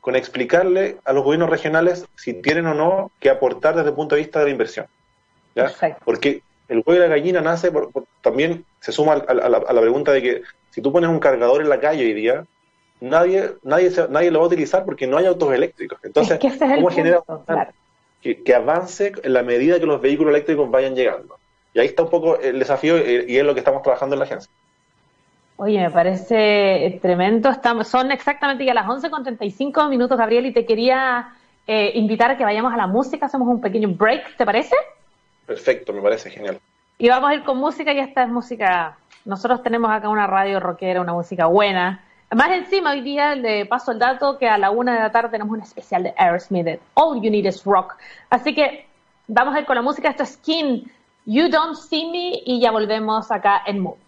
Con 0.00 0.16
explicarle 0.16 0.96
a 1.04 1.12
los 1.12 1.24
gobiernos 1.24 1.50
regionales 1.50 2.06
si 2.16 2.34
tienen 2.34 2.66
o 2.66 2.74
no 2.74 3.10
que 3.20 3.30
aportar 3.30 3.74
desde 3.74 3.90
el 3.90 3.94
punto 3.94 4.14
de 4.14 4.22
vista 4.22 4.38
de 4.38 4.46
la 4.46 4.50
inversión. 4.50 4.86
Porque 6.04 6.42
el 6.68 6.78
huevo 6.78 6.92
de 6.92 7.00
la 7.00 7.14
gallina 7.14 7.40
nace, 7.40 7.70
por, 7.70 7.90
también 8.22 8.64
se 8.80 8.92
suma 8.92 9.14
a, 9.14 9.34
la, 9.34 9.80
pregunta 9.80 10.12
de 10.12 10.22
que 10.22 10.42
si 10.70 10.80
tú 10.80 10.92
pones 10.92 11.10
un 11.10 11.18
cargador 11.18 11.60
en 11.60 11.68
la 11.68 11.80
calle 11.80 12.04
hoy 12.04 12.14
día, 12.14 12.44
nadie 13.00 13.52
nadie 13.62 13.90
nadie 14.08 14.30
lo 14.30 14.38
va 14.38 14.44
a 14.44 14.48
utilizar 14.48 14.84
porque 14.84 15.06
no 15.06 15.18
hay 15.18 15.26
autos 15.26 15.52
eléctricos. 15.52 15.98
Entonces, 16.02 16.38
¿cómo 16.58 16.90
genera 16.90 17.22
que, 18.22 18.54
avance 18.54 19.12
en 19.22 19.32
la 19.32 19.42
medida 19.42 19.80
que 19.80 19.86
los 19.86 20.00
vehículos 20.00 20.30
eléctricos 20.30 20.70
vayan 20.70 20.94
llegando? 20.94 21.36
Y 21.74 21.80
ahí 21.80 21.86
está 21.86 22.02
un 22.02 22.10
poco 22.10 22.38
el 22.38 22.58
desafío 22.58 22.96
y 22.98 23.36
es 23.36 23.44
lo 23.44 23.54
que 23.54 23.60
estamos 23.60 23.82
trabajando 23.82 24.14
en 24.14 24.20
la 24.20 24.26
agencia. 24.26 24.50
Oye, 25.56 25.78
me 25.80 25.90
parece 25.90 26.98
tremendo. 27.00 27.48
Estamos, 27.48 27.86
son 27.88 28.10
exactamente 28.10 28.64
ya 28.64 28.74
las 28.74 28.86
11.35 28.86 29.88
minutos, 29.88 30.18
Gabriel, 30.18 30.46
y 30.46 30.52
te 30.52 30.66
quería 30.66 31.34
eh, 31.66 31.92
invitar 31.94 32.32
a 32.32 32.36
que 32.36 32.44
vayamos 32.44 32.72
a 32.72 32.76
la 32.76 32.86
música. 32.86 33.26
Hacemos 33.26 33.48
un 33.48 33.60
pequeño 33.60 33.88
break, 33.90 34.36
¿te 34.36 34.44
parece? 34.44 34.74
Perfecto, 35.46 35.92
me 35.92 36.02
parece 36.02 36.30
genial. 36.30 36.58
Y 36.98 37.08
vamos 37.08 37.30
a 37.30 37.34
ir 37.34 37.44
con 37.44 37.58
música 37.58 37.92
y 37.92 38.00
esta 38.00 38.24
es 38.24 38.28
música. 38.28 38.96
Nosotros 39.24 39.62
tenemos 39.62 39.90
acá 39.90 40.08
una 40.08 40.26
radio 40.26 40.58
rockera, 40.58 41.00
una 41.00 41.12
música 41.12 41.46
buena. 41.46 42.04
Más 42.34 42.50
encima, 42.50 42.92
hoy 42.92 43.02
día 43.02 43.34
le 43.34 43.66
paso 43.66 43.92
el 43.92 43.98
dato 43.98 44.38
que 44.38 44.48
a 44.48 44.56
la 44.56 44.70
una 44.70 44.94
de 44.94 45.00
la 45.00 45.12
tarde 45.12 45.28
tenemos 45.28 45.52
un 45.52 45.60
especial 45.60 46.02
de 46.04 46.14
Aerosmith, 46.16 46.80
All 46.94 47.20
You 47.20 47.30
Need 47.30 47.44
Is 47.44 47.62
Rock. 47.64 47.96
Así 48.30 48.54
que 48.54 48.86
vamos 49.28 49.54
a 49.54 49.60
ir 49.60 49.66
con 49.66 49.76
la 49.76 49.82
música. 49.82 50.08
Esto 50.08 50.22
es 50.22 50.30
Skin, 50.30 50.90
You 51.26 51.50
Don't 51.50 51.74
See 51.76 52.10
Me 52.10 52.40
y 52.46 52.58
ya 52.58 52.70
volvemos 52.70 53.30
acá 53.30 53.62
en 53.66 53.80
Move. 53.80 53.98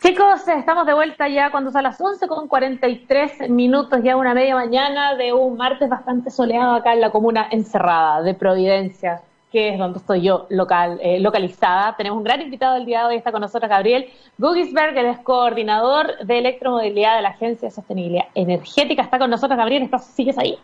Chicos, 0.00 0.46
estamos 0.46 0.86
de 0.86 0.94
vuelta 0.94 1.28
ya 1.28 1.50
cuando 1.50 1.72
son 1.72 1.82
las 1.82 2.00
11 2.00 2.28
con 2.28 2.46
43 2.46 3.50
minutos, 3.50 4.00
ya 4.04 4.16
una 4.16 4.32
media 4.32 4.54
mañana 4.54 5.16
de 5.16 5.32
un 5.32 5.56
martes 5.56 5.88
bastante 5.88 6.30
soleado 6.30 6.76
acá 6.76 6.92
en 6.92 7.00
la 7.00 7.10
comuna 7.10 7.48
encerrada 7.50 8.22
de 8.22 8.34
Providencia 8.34 9.22
que 9.50 9.70
es 9.70 9.78
donde 9.78 9.98
estoy 9.98 10.22
yo 10.22 10.46
local, 10.50 10.98
eh, 11.02 11.20
localizada. 11.20 11.96
Tenemos 11.96 12.18
un 12.18 12.24
gran 12.24 12.42
invitado 12.42 12.76
el 12.76 12.84
día 12.84 13.00
de 13.00 13.06
hoy, 13.06 13.16
está 13.16 13.32
con 13.32 13.40
nosotros 13.40 13.68
Gabriel 13.68 14.10
Gugisberg, 14.36 14.96
él 14.96 15.06
es 15.06 15.18
coordinador 15.20 16.18
de 16.18 16.38
electromovilidad 16.38 17.16
de 17.16 17.22
la 17.22 17.30
Agencia 17.30 17.68
de 17.68 17.74
Sostenibilidad 17.74 18.26
Energética. 18.34 19.02
Está 19.02 19.18
con 19.18 19.30
nosotros, 19.30 19.56
Gabriel, 19.56 19.82
¿estás, 19.84 20.06
¿sigues 20.06 20.36
ahí? 20.38 20.58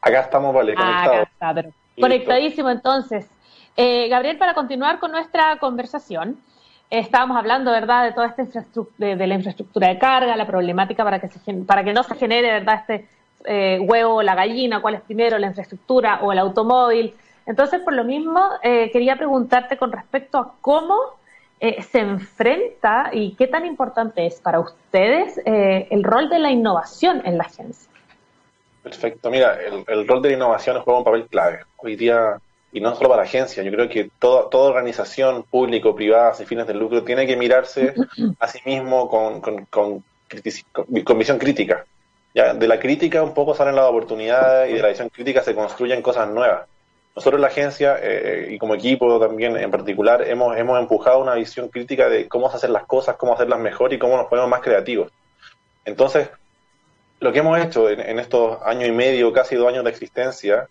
Acá 0.00 0.20
estamos, 0.20 0.54
vale, 0.54 0.74
conectados. 0.74 1.28
Acá 1.40 1.50
está, 1.60 1.70
conectadísimo 1.98 2.70
entonces. 2.70 3.28
Eh, 3.76 4.08
Gabriel, 4.08 4.36
para 4.38 4.54
continuar 4.54 4.98
con 4.98 5.12
nuestra 5.12 5.56
conversación, 5.58 6.38
estábamos 6.90 7.36
hablando, 7.36 7.70
¿verdad?, 7.70 8.04
de 8.04 8.12
toda 8.12 8.26
esta 8.26 8.42
infraestructura, 8.42 9.16
de, 9.16 9.26
la 9.26 9.34
infraestructura 9.34 9.88
de 9.88 9.98
carga, 9.98 10.36
la 10.36 10.46
problemática 10.46 11.04
para 11.04 11.20
que, 11.20 11.28
se, 11.28 11.54
para 11.54 11.84
que 11.84 11.92
no 11.92 12.02
se 12.02 12.14
genere, 12.16 12.50
¿verdad?, 12.52 12.74
este 12.80 13.08
eh, 13.44 13.78
huevo 13.80 14.16
o 14.16 14.22
la 14.22 14.34
gallina, 14.34 14.82
cuál 14.82 14.96
es 14.96 15.00
primero, 15.02 15.38
la 15.38 15.46
infraestructura 15.46 16.20
o 16.22 16.32
el 16.32 16.38
automóvil, 16.38 17.14
entonces, 17.48 17.80
por 17.80 17.94
lo 17.94 18.04
mismo, 18.04 18.38
eh, 18.62 18.90
quería 18.90 19.16
preguntarte 19.16 19.78
con 19.78 19.90
respecto 19.90 20.36
a 20.36 20.52
cómo 20.60 20.98
eh, 21.58 21.82
se 21.82 22.00
enfrenta 22.00 23.08
y 23.10 23.34
qué 23.36 23.46
tan 23.46 23.64
importante 23.64 24.26
es 24.26 24.38
para 24.38 24.60
ustedes 24.60 25.40
eh, 25.46 25.88
el 25.90 26.04
rol 26.04 26.28
de 26.28 26.40
la 26.40 26.50
innovación 26.50 27.22
en 27.24 27.38
la 27.38 27.44
agencia. 27.44 27.90
Perfecto, 28.82 29.30
mira, 29.30 29.58
el, 29.86 30.06
rol 30.06 30.20
de 30.20 30.28
la 30.28 30.34
innovación 30.34 30.78
juega 30.82 30.98
un 30.98 31.04
papel 31.06 31.26
clave. 31.26 31.60
Hoy 31.78 31.96
día, 31.96 32.38
y 32.70 32.82
no 32.82 32.94
solo 32.94 33.08
para 33.08 33.22
la 33.22 33.28
agencia, 33.28 33.62
yo 33.62 33.72
creo 33.72 33.88
que 33.88 34.10
toda, 34.18 34.50
toda 34.50 34.68
organización 34.68 35.42
pública 35.44 35.88
o 35.88 35.96
privada 35.96 36.34
sin 36.34 36.46
fines 36.46 36.66
de 36.66 36.74
lucro 36.74 37.02
tiene 37.02 37.26
que 37.26 37.38
mirarse 37.38 37.94
a 38.40 38.46
sí 38.46 38.60
mismo 38.66 39.08
con, 39.08 39.40
con 39.40 40.04
visión 41.16 41.38
crítica. 41.38 41.86
Ya, 42.34 42.52
de 42.52 42.68
la 42.68 42.78
crítica 42.78 43.22
un 43.22 43.32
poco 43.32 43.54
salen 43.54 43.74
las 43.74 43.86
oportunidades 43.86 44.70
y 44.70 44.74
de 44.74 44.82
la 44.82 44.88
visión 44.88 45.08
crítica 45.08 45.42
se 45.42 45.54
construyen 45.54 46.02
cosas 46.02 46.28
nuevas. 46.28 46.68
Nosotros 47.14 47.40
la 47.40 47.48
agencia 47.48 47.98
eh, 48.00 48.48
y 48.50 48.58
como 48.58 48.74
equipo 48.74 49.18
también 49.18 49.56
en 49.56 49.70
particular 49.70 50.22
hemos, 50.22 50.56
hemos 50.56 50.78
empujado 50.78 51.20
una 51.20 51.34
visión 51.34 51.68
crítica 51.68 52.08
de 52.08 52.28
cómo 52.28 52.48
hacer 52.48 52.70
las 52.70 52.86
cosas, 52.86 53.16
cómo 53.16 53.34
hacerlas 53.34 53.58
mejor 53.58 53.92
y 53.92 53.98
cómo 53.98 54.16
nos 54.16 54.26
ponemos 54.28 54.48
más 54.48 54.60
creativos. 54.60 55.10
Entonces, 55.84 56.30
lo 57.20 57.32
que 57.32 57.40
hemos 57.40 57.58
hecho 57.58 57.90
en, 57.90 58.18
estos 58.20 58.58
años 58.62 58.88
y 58.88 58.92
medio, 58.92 59.32
casi 59.32 59.56
dos 59.56 59.68
años 59.68 59.82
de 59.82 59.90
existencia, 59.90 60.68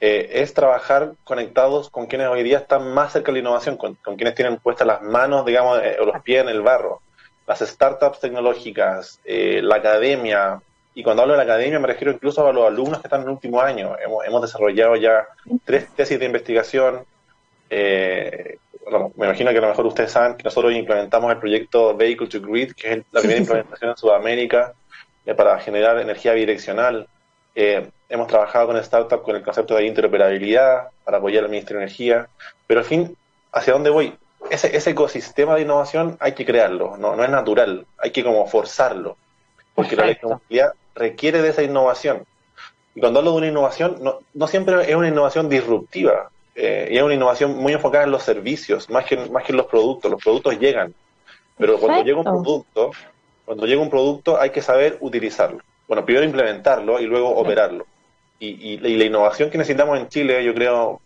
eh, 0.00 0.30
es 0.40 0.54
trabajar 0.54 1.12
conectados 1.24 1.90
con 1.90 2.06
quienes 2.06 2.28
hoy 2.28 2.42
día 2.42 2.58
están 2.58 2.94
más 2.94 3.12
cerca 3.12 3.26
de 3.26 3.34
la 3.34 3.38
innovación, 3.40 3.76
con, 3.76 3.96
quienes 4.16 4.34
tienen 4.34 4.56
puestas 4.56 4.86
las 4.86 5.02
manos, 5.02 5.44
digamos, 5.44 5.80
eh, 5.82 5.98
o 6.00 6.06
los 6.06 6.22
pies 6.22 6.42
en 6.42 6.48
el 6.48 6.62
barro. 6.62 7.02
Las 7.46 7.60
startups 7.60 8.20
tecnológicas, 8.20 9.20
la 9.24 9.76
academia, 9.76 10.62
y 10.94 11.02
cuando 11.02 11.22
hablo 11.22 11.34
de 11.34 11.38
la 11.38 11.44
academia 11.44 11.78
me 11.78 11.86
refiero 11.86 12.12
incluso 12.12 12.46
a 12.46 12.52
los 12.52 12.66
alumnos 12.66 13.00
que 13.00 13.06
están 13.06 13.20
en 13.20 13.28
el 13.28 13.32
último 13.32 13.60
año. 13.60 13.96
Hemos, 14.02 14.24
hemos 14.26 14.42
desarrollado 14.42 14.96
ya 14.96 15.26
tres 15.64 15.88
tesis 15.94 16.18
de 16.18 16.26
investigación. 16.26 17.04
Eh, 17.68 18.58
me 19.16 19.26
imagino 19.26 19.52
que 19.52 19.58
a 19.58 19.60
lo 19.60 19.68
mejor 19.68 19.86
ustedes 19.86 20.10
saben 20.10 20.36
que 20.36 20.42
nosotros 20.42 20.72
implementamos 20.72 21.30
el 21.30 21.38
proyecto 21.38 21.96
Vehicle 21.96 22.26
to 22.26 22.40
Grid, 22.40 22.72
que 22.72 22.92
es 22.92 23.02
la 23.12 23.20
primera 23.20 23.40
implementación 23.40 23.90
en 23.90 23.96
Sudamérica 23.96 24.72
eh, 25.24 25.34
para 25.34 25.60
generar 25.60 25.98
energía 26.00 26.32
bidireccional. 26.32 27.06
Eh, 27.54 27.88
hemos 28.08 28.26
trabajado 28.26 28.68
con 28.68 28.82
startups 28.82 29.22
con 29.22 29.36
el 29.36 29.42
concepto 29.42 29.76
de 29.76 29.86
interoperabilidad 29.86 30.88
para 31.04 31.18
apoyar 31.18 31.44
al 31.44 31.50
Ministerio 31.50 31.78
de 31.78 31.84
Energía. 31.84 32.28
Pero 32.66 32.80
al 32.80 32.86
fin, 32.86 33.16
¿hacia 33.52 33.74
dónde 33.74 33.90
voy? 33.90 34.16
Ese, 34.50 34.76
ese 34.76 34.90
ecosistema 34.90 35.54
de 35.54 35.62
innovación 35.62 36.16
hay 36.18 36.32
que 36.32 36.44
crearlo, 36.44 36.96
no, 36.96 37.14
no 37.14 37.22
es 37.22 37.30
natural, 37.30 37.86
hay 37.98 38.10
que 38.10 38.24
como 38.24 38.46
forzarlo 38.48 39.16
porque 39.74 39.96
la 39.96 40.04
electromovilidad 40.04 40.72
requiere 40.94 41.42
de 41.42 41.50
esa 41.50 41.62
innovación. 41.62 42.24
Y 42.94 43.00
cuando 43.00 43.20
hablo 43.20 43.32
de 43.32 43.38
una 43.38 43.46
innovación, 43.48 43.98
no, 44.00 44.18
no 44.34 44.46
siempre 44.46 44.90
es 44.90 44.96
una 44.96 45.08
innovación 45.08 45.48
disruptiva, 45.48 46.30
eh, 46.54 46.88
y 46.90 46.96
es 46.96 47.02
una 47.02 47.14
innovación 47.14 47.56
muy 47.56 47.72
enfocada 47.72 48.04
en 48.04 48.10
los 48.10 48.22
servicios, 48.22 48.90
más 48.90 49.04
que, 49.04 49.16
más 49.16 49.44
que 49.44 49.52
en 49.52 49.58
los 49.58 49.66
productos. 49.66 50.10
Los 50.10 50.22
productos 50.22 50.58
llegan, 50.58 50.94
pero 51.56 51.78
cuando 51.78 52.02
llega 52.02 52.18
un 52.18 52.24
producto, 52.24 52.90
cuando 53.44 53.66
llega 53.66 53.80
un 53.80 53.90
producto 53.90 54.40
hay 54.40 54.50
que 54.50 54.62
saber 54.62 54.98
utilizarlo. 55.00 55.60
Bueno, 55.86 56.04
primero 56.04 56.24
implementarlo 56.24 57.00
y 57.00 57.06
luego 57.06 57.30
operarlo. 57.30 57.86
Y, 58.38 58.72
y, 58.72 58.78
la 58.78 59.04
innovación 59.04 59.50
que 59.50 59.58
necesitamos 59.58 59.98
en 59.98 60.08
Chile, 60.08 60.42
yo 60.42 60.54
creo, 60.54 61.00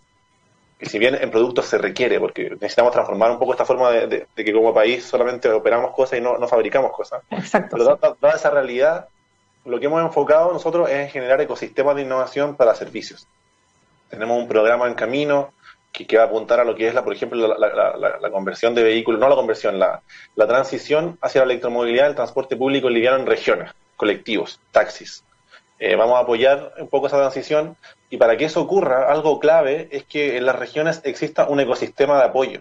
que 0.85 0.91
si 0.91 0.99
bien 0.99 1.17
en 1.21 1.31
productos 1.31 1.67
se 1.67 1.79
requiere, 1.79 2.21
porque 2.21 2.51
necesitamos 2.51 2.93
transformar 2.93 3.31
un 3.31 3.39
poco 3.39 3.53
esta 3.53 3.65
forma 3.65 3.91
de, 3.91 4.27
que 4.37 4.53
como 4.53 4.75
país 4.75 5.05
solamente 5.05 5.51
operamos 5.51 5.93
cosas 5.93 6.19
y 6.19 6.23
no, 6.23 6.37
no 6.37 6.47
fabricamos 6.47 6.93
cosas. 6.93 7.23
Exacto. 7.31 7.77
Pero 7.77 7.99
dada, 8.21 8.37
esa 8.37 8.51
realidad, 8.51 9.09
lo 9.65 9.81
que 9.81 9.87
hemos 9.87 10.03
enfocado 10.03 10.53
nosotros 10.53 10.91
es 10.91 10.97
en 10.97 11.09
generar 11.09 11.41
ecosistemas 11.41 11.97
de 11.97 12.03
innovación 12.03 12.57
para 12.57 12.75
servicios. 12.75 13.27
Tenemos 14.11 14.39
un 14.39 14.47
programa 14.47 14.87
en 14.87 14.95
camino 14.95 15.55
que, 15.91 16.07
que 16.07 16.19
va 16.19 16.25
a 16.25 16.27
apuntar 16.27 16.61
a 16.61 16.65
lo 16.65 16.75
que 16.75 16.89
es, 16.89 16.95
la, 16.95 17.03
por 17.03 17.15
ejemplo, 17.15 17.57
la, 17.57 18.31
conversión 18.31 18.75
de 18.75 18.83
vehículos, 18.83 19.19
no 19.19 19.29
la 19.29 19.37
conversión, 19.37 19.79
la, 19.79 20.03
la 20.37 20.47
transición 20.47 21.19
hacia 21.23 21.41
la 21.41 21.47
electromovilidad 21.47 22.07
del 22.07 22.15
transporte 22.15 22.57
público 22.57 22.91
liviano 22.91 23.17
en 23.17 23.27
regiones, 23.27 23.73
colectivos, 23.97 24.61
taxis. 24.71 25.25
Eh, 25.79 25.97
vamos 25.97 26.17
a 26.17 26.21
apoyar 26.21 26.73
un 26.79 26.89
poco 26.89 27.09
esa 27.09 27.19
transición 27.19 27.77
y 28.09 28.17
para 28.17 28.37
que 28.37 28.45
eso 28.45 28.61
ocurra, 28.61 29.11
algo 29.11 29.41
clave 29.41 29.89
es 29.91 30.05
que 30.05 30.37
en 30.37 30.47
las 30.47 30.57
regiones 30.57 31.01
exista 31.05 31.49
un 31.49 31.61
ecosistema 31.61 32.19
de 32.19 32.25
apoyo. 32.25 32.61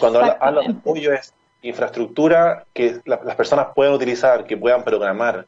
cuando 0.00 0.20
hablo, 0.40 0.62
de 0.62 0.68
apoyo 0.68 1.12
es 1.12 1.32
infraestructura 1.62 2.66
que 2.74 3.00
las 3.04 3.36
personas 3.36 3.68
puedan 3.74 3.94
utilizar, 3.94 4.44
que 4.44 4.56
puedan 4.56 4.84
programar. 4.84 5.46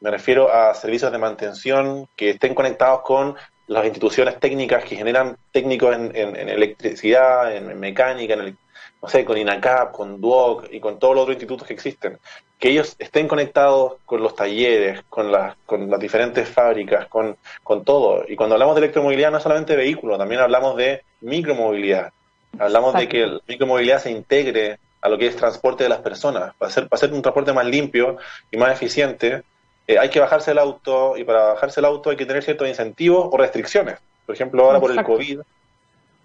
Me 0.00 0.10
refiero 0.10 0.52
a 0.52 0.74
servicios 0.74 1.12
de 1.12 1.18
mantención 1.18 2.08
que 2.16 2.30
estén 2.30 2.54
conectados 2.54 3.02
con 3.02 3.36
las 3.68 3.84
instituciones 3.84 4.40
técnicas 4.40 4.84
que 4.84 4.96
generan 4.96 5.36
técnicos 5.52 5.94
en, 5.94 6.14
electricidad, 6.48 7.54
en, 7.54 7.78
mecánica, 7.78 8.34
en 8.34 8.58
no 9.00 9.08
sé, 9.08 9.24
con 9.24 9.36
INACAP, 9.36 9.92
con 9.92 10.20
DUOC 10.20 10.72
y 10.72 10.80
con 10.80 10.98
todos 10.98 11.14
los 11.14 11.22
otros 11.22 11.34
institutos 11.34 11.66
que 11.66 11.74
existen 11.74 12.18
que 12.62 12.70
ellos 12.70 12.94
estén 13.00 13.26
conectados 13.26 13.94
con 14.06 14.22
los 14.22 14.36
talleres, 14.36 15.02
con 15.08 15.32
las, 15.32 15.56
con 15.66 15.90
las 15.90 15.98
diferentes 15.98 16.48
fábricas, 16.48 17.08
con, 17.08 17.36
con 17.64 17.82
todo. 17.82 18.24
Y 18.28 18.36
cuando 18.36 18.54
hablamos 18.54 18.76
de 18.76 18.82
electromovilidad 18.82 19.32
no 19.32 19.38
es 19.38 19.42
solamente 19.42 19.72
de 19.72 19.78
vehículos, 19.78 20.16
también 20.16 20.40
hablamos 20.40 20.76
de 20.76 21.02
micromovilidad. 21.22 22.12
Hablamos 22.60 22.94
de 22.94 23.08
que 23.08 23.26
la 23.26 23.40
micromovilidad 23.48 24.00
se 24.00 24.12
integre 24.12 24.78
a 25.00 25.08
lo 25.08 25.18
que 25.18 25.26
es 25.26 25.34
transporte 25.34 25.82
de 25.82 25.88
las 25.88 26.02
personas. 26.02 26.54
Para 26.54 26.70
hacer, 26.70 26.86
para 26.88 26.98
hacer 26.98 27.12
un 27.12 27.20
transporte 27.20 27.52
más 27.52 27.66
limpio 27.66 28.18
y 28.52 28.56
más 28.56 28.72
eficiente, 28.72 29.42
eh, 29.88 29.98
hay 29.98 30.10
que 30.10 30.20
bajarse 30.20 30.52
el 30.52 30.58
auto 30.58 31.16
y 31.16 31.24
para 31.24 31.54
bajarse 31.54 31.80
el 31.80 31.86
auto 31.86 32.10
hay 32.10 32.16
que 32.16 32.26
tener 32.26 32.44
ciertos 32.44 32.68
incentivos 32.68 33.28
o 33.32 33.36
restricciones. 33.38 33.98
Por 34.24 34.36
ejemplo, 34.36 34.64
ahora 34.66 34.78
por 34.78 34.92
el 34.92 35.02
COVID, 35.02 35.40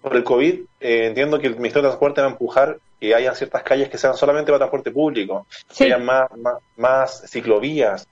por 0.08 0.16
el 0.16 0.24
COVID, 0.24 0.54
eh, 0.80 1.06
entiendo 1.06 1.38
que 1.38 1.46
el 1.46 1.56
Ministerio 1.56 1.82
de 1.82 1.88
Transporte 1.88 2.20
va 2.20 2.28
a 2.28 2.30
empujar 2.30 2.78
que 3.00 3.14
haya 3.14 3.34
ciertas 3.34 3.62
calles 3.62 3.88
que 3.88 3.98
sean 3.98 4.16
solamente 4.16 4.50
para 4.50 4.58
transporte 4.58 4.90
público, 4.90 5.46
que 5.76 5.84
haya 5.84 5.98
más, 5.98 6.28
más, 6.76 7.24
ciclovías. 7.28 8.08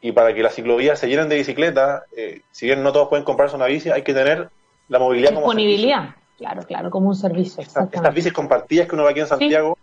Y 0.00 0.12
para 0.12 0.32
que 0.32 0.42
las 0.42 0.54
ciclovías 0.54 0.98
se 0.98 1.08
llenen 1.08 1.28
de 1.28 1.36
bicicletas, 1.36 2.02
eh, 2.16 2.42
si 2.52 2.66
bien 2.66 2.82
no 2.82 2.92
todos 2.92 3.08
pueden 3.08 3.24
comprarse 3.24 3.56
una 3.56 3.66
bici, 3.66 3.90
hay 3.90 4.02
que 4.02 4.14
tener 4.14 4.48
la 4.88 4.98
movilidad 4.98 5.30
Disponibilidad, 5.32 6.14
claro, 6.36 6.62
claro, 6.62 6.90
como 6.90 7.08
un 7.08 7.16
servicio. 7.16 7.62
estas 7.62 8.14
bicis 8.14 8.32
compartidas 8.32 8.86
que 8.86 8.94
uno 8.94 9.04
va 9.04 9.10
aquí 9.10 9.20
en 9.20 9.26
Santiago, 9.26 9.76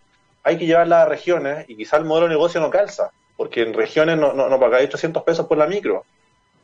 hay 0.43 0.57
que 0.57 0.65
llevarlas 0.65 1.05
a 1.05 1.09
regiones 1.09 1.65
y 1.67 1.75
quizá 1.75 1.97
el 1.97 2.05
modelo 2.05 2.27
de 2.27 2.35
negocio 2.35 2.61
no 2.61 2.69
calza, 2.69 3.11
porque 3.35 3.61
en 3.63 3.73
regiones 3.73 4.17
no, 4.17 4.31
no, 4.31 4.47
no 4.47 4.59
pagáis 4.59 4.87
800 4.87 5.23
pesos 5.23 5.47
por 5.47 5.57
la 5.57 5.67
micro, 5.67 6.05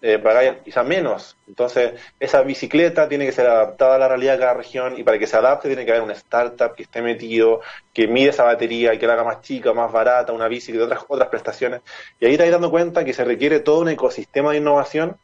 eh, 0.02 0.18
pagáis 0.18 0.54
quizá 0.66 0.84
menos. 0.84 1.38
Entonces, 1.48 1.94
esa 2.20 2.42
bicicleta 2.42 3.08
tiene 3.08 3.26
que 3.26 3.32
ser 3.32 3.48
adaptada 3.48 3.96
a 3.96 4.00
la 4.00 4.08
realidad 4.08 4.34
de 4.34 4.40
cada 4.40 4.54
región 4.56 4.98
y 4.98 5.04
para 5.04 5.20
que 5.20 5.28
se 5.28 5.38
adapte 5.38 5.68
tiene 5.68 5.86
que 5.86 5.92
haber 5.92 6.04
un 6.04 6.12
startup 6.12 6.74
que 6.76 6.84
esté 6.84 7.02
metido, 7.02 7.62
que 7.94 8.08
mide 8.08 8.30
esa 8.30 8.44
batería 8.44 8.94
y 8.94 8.98
que 8.98 9.06
la 9.06 9.14
haga 9.14 9.24
más 9.24 9.42
chica, 9.42 9.74
más 9.74 9.92
barata, 9.92 10.34
una 10.34 10.48
bici 10.48 10.72
de 10.72 10.82
otras, 10.82 11.06
otras 11.08 11.30
prestaciones. 11.30 11.82
Y 12.20 12.26
ahí 12.26 12.32
estáis 12.34 12.52
dando 12.52 12.72
cuenta 12.72 13.06
que 13.06 13.14
se 13.14 13.24
requiere 13.24 13.60
todo 13.60 13.82
un 13.82 13.90
ecosistema 13.90 14.52
de 14.52 14.58
innovación 14.58 15.18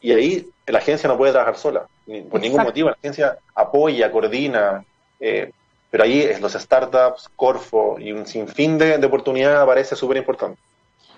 y 0.00 0.12
ahí 0.12 0.48
la 0.66 0.78
agencia 0.78 1.08
no 1.08 1.18
puede 1.18 1.32
trabajar 1.32 1.56
sola, 1.56 1.86
por 2.30 2.40
ningún 2.40 2.62
motivo. 2.62 2.88
La 2.88 2.96
agencia 2.96 3.38
apoya, 3.54 4.10
coordina, 4.10 4.84
eh, 5.20 5.50
pero 5.90 6.04
ahí 6.04 6.30
los 6.40 6.52
startups, 6.52 7.28
Corfo 7.36 7.96
y 7.98 8.12
un 8.12 8.26
sinfín 8.26 8.78
de, 8.78 8.98
de 8.98 9.06
oportunidades 9.06 9.58
aparece 9.58 9.94
súper 9.94 10.16
importante. 10.16 10.58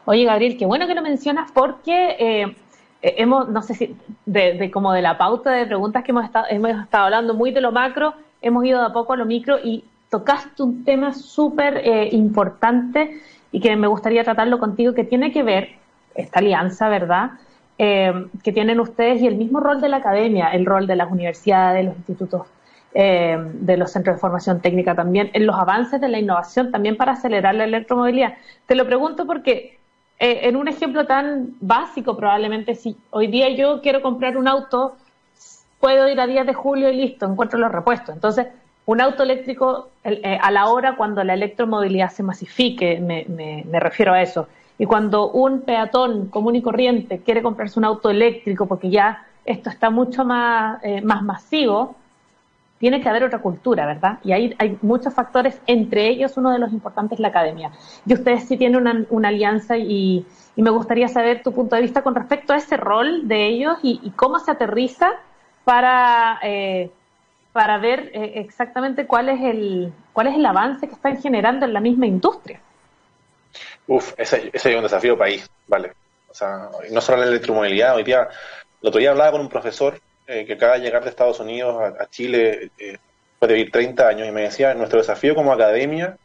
Oye, 0.05 0.25
Gabriel, 0.25 0.57
qué 0.57 0.65
bueno 0.65 0.87
que 0.87 0.95
lo 0.95 1.03
mencionas 1.03 1.51
porque 1.53 2.17
eh, 2.19 2.57
hemos, 3.03 3.49
no 3.49 3.63
sé 3.63 3.75
si, 3.75 3.97
de, 4.27 4.71
como 4.71 4.93
de 4.93 5.03
la 5.03 5.19
pauta 5.19 5.51
de 5.53 5.67
preguntas 5.67 6.05
que 6.05 6.11
hemos 6.11 6.25
estado, 6.25 6.47
hemos 6.51 6.71
estado 6.71 7.05
hablando 7.05 7.35
muy 7.35 7.51
de 7.51 7.61
lo 7.61 7.73
macro, 7.73 8.15
hemos 8.43 8.65
ido 8.65 8.81
de 8.81 8.87
a 8.87 8.93
poco 8.93 9.13
a 9.13 9.17
lo 9.17 9.25
micro 9.25 9.59
y 9.63 9.85
tocaste 10.11 10.63
un 10.63 10.85
tema 10.85 11.13
súper 11.13 11.79
eh, 11.79 12.09
importante 12.13 13.21
y 13.53 13.61
que 13.61 13.77
me 13.77 13.87
gustaría 13.87 14.25
tratarlo 14.25 14.59
contigo, 14.59 14.95
que 14.95 15.05
tiene 15.05 15.33
que 15.33 15.43
ver, 15.43 15.71
esta 16.15 16.41
alianza, 16.41 16.89
¿verdad?, 16.89 17.33
eh, 17.81 18.27
que 18.43 18.53
tienen 18.53 18.81
ustedes 18.81 19.23
y 19.23 19.29
el 19.29 19.37
mismo 19.37 19.61
rol 19.61 19.81
de 19.81 19.89
la 19.89 19.99
academia, 19.99 20.49
el 20.49 20.67
rol 20.67 20.89
de 20.89 20.97
las 20.97 21.11
universidades, 21.13 21.77
de 21.77 21.83
los 21.85 21.97
institutos, 21.97 22.47
eh, 22.93 23.39
de 23.39 23.77
los 23.77 23.93
centros 23.93 24.17
de 24.17 24.21
formación 24.21 24.61
técnica 24.61 24.97
también, 24.97 25.31
en 25.33 25.47
los 25.47 25.55
avances 25.57 26.01
de 26.01 26.09
la 26.09 26.19
innovación 26.19 26.73
también 26.73 26.97
para 26.97 27.13
acelerar 27.13 27.55
la 27.55 27.65
electromovilidad. 27.65 28.35
Te 28.67 28.75
lo 28.75 28.85
pregunto 28.85 29.27
porque 29.27 29.78
eh, 30.19 30.41
en 30.43 30.57
un 30.57 30.69
ejemplo 30.69 31.07
tan 31.07 31.55
básico, 31.61 32.17
probablemente 32.17 32.75
si 32.75 32.97
hoy 33.11 33.29
día 33.29 33.49
yo 33.51 33.81
quiero 33.81 34.03
comprar 34.03 34.37
un 34.37 34.49
auto, 34.49 34.97
puedo 35.81 36.09
ir 36.09 36.21
a 36.21 36.27
10 36.27 36.47
de 36.47 36.55
julio 36.55 36.91
y 36.91 36.97
listo, 36.97 37.27
encuentro 37.27 37.59
los 37.59 37.71
repuestos. 37.71 38.15
Entonces, 38.15 38.47
un 38.87 39.01
auto 39.01 39.23
eléctrico 39.23 39.91
a 40.03 40.51
la 40.51 40.69
hora 40.69 40.97
cuando 40.97 41.23
la 41.23 41.35
electromovilidad 41.35 42.11
se 42.11 42.23
masifique, 42.23 42.99
me 43.01 43.81
refiero 43.81 44.15
a 44.15 44.23
eso 44.23 44.49
y 44.79 44.87
cuando 44.87 45.31
un 45.31 45.63
peatón 45.63 46.29
común 46.29 46.57
y 46.57 46.63
corriente 46.63 47.21
quiere 47.21 47.43
comprarse 47.43 47.79
un 47.79 47.85
auto 47.85 48.11
eléctrico 48.11 48.67
porque 48.67 48.91
ya 48.91 49.27
esto 49.45 49.71
está 49.71 49.91
mucho 49.91 50.25
más, 50.25 50.83
eh, 50.85 51.01
más 51.01 51.23
masivo, 51.23 51.97
tiene 52.79 53.01
que 53.01 53.09
haber 53.09 53.25
otra 53.25 53.41
cultura, 53.41 53.87
¿verdad? 53.87 54.19
Y 54.25 54.33
ahí 54.33 54.55
hay 54.59 54.79
muchos 54.83 55.13
factores, 55.13 55.61
entre 55.67 56.09
ellos 56.09 56.37
uno 56.37 56.51
de 56.51 56.59
los 56.59 56.73
importantes 56.73 57.17
es 57.17 57.21
la 57.21 57.29
academia. 57.29 57.73
Y 58.07 58.15
ustedes 58.15 58.47
sí 58.47 58.57
tienen 58.57 59.07
una, 59.11 59.29
alianza 59.29 59.77
y, 59.77 60.25
me 60.57 60.71
gustaría 60.71 61.07
saber 61.07 61.43
tu 61.43 61.53
punto 61.53 61.77
de 61.77 61.83
vista 61.83 62.03
con 62.03 62.17
respecto 62.17 62.53
a 62.53 62.57
ese 62.57 62.77
rol 62.77 63.29
de 63.29 63.47
ellos 63.47 63.79
y, 63.83 64.11
cómo 64.17 64.39
se 64.39 64.51
aterriza 64.51 65.13
para, 65.65 66.39
eh, 66.43 66.91
para 67.53 67.79
ver 67.79 68.11
eh, 68.13 68.33
exactamente 68.37 69.07
cuál 69.07 69.29
es, 69.29 69.41
el, 69.41 69.93
cuál 70.13 70.29
es 70.29 70.35
el 70.35 70.47
avance 70.47 70.89
que 70.89 70.95
están 70.95 71.21
generando 71.21 71.67
en 71.67 71.73
la 71.73 71.81
misma 71.81 72.07
industria. 72.07 72.61
Uf, 73.87 74.13
ese, 74.17 74.51
es 74.53 74.65
un 74.67 74.83
desafío 74.83 75.17
país, 75.17 75.49
vale. 75.67 75.93
O 76.31 76.35
sea, 76.35 76.69
no 76.91 77.01
solo 77.01 77.19
la 77.19 77.27
electromovilidad, 77.27 77.97
hoy 77.97 78.05
día, 78.05 78.29
el 78.83 78.89
otro 78.89 79.01
día 79.01 79.11
hablaba 79.11 79.33
con 79.33 79.41
un 79.41 79.49
profesor 79.49 79.99
eh, 80.29 80.45
que 80.47 80.53
acaba 80.53 80.75
de 80.75 80.81
llegar 80.81 81.03
de 81.03 81.11
Estados 81.11 81.41
Unidos 81.41 81.95
a, 81.99 82.07
Chile, 82.11 82.71
eh, 82.79 82.99
puede 83.39 83.55
vivir 83.55 83.73
30 83.73 84.07
años, 84.07 84.29
y 84.29 84.31
me 84.31 84.43
decía, 84.43 84.75
nuestro 84.75 84.99
desafío 84.99 85.35
como 85.35 85.53
academia 85.53 86.17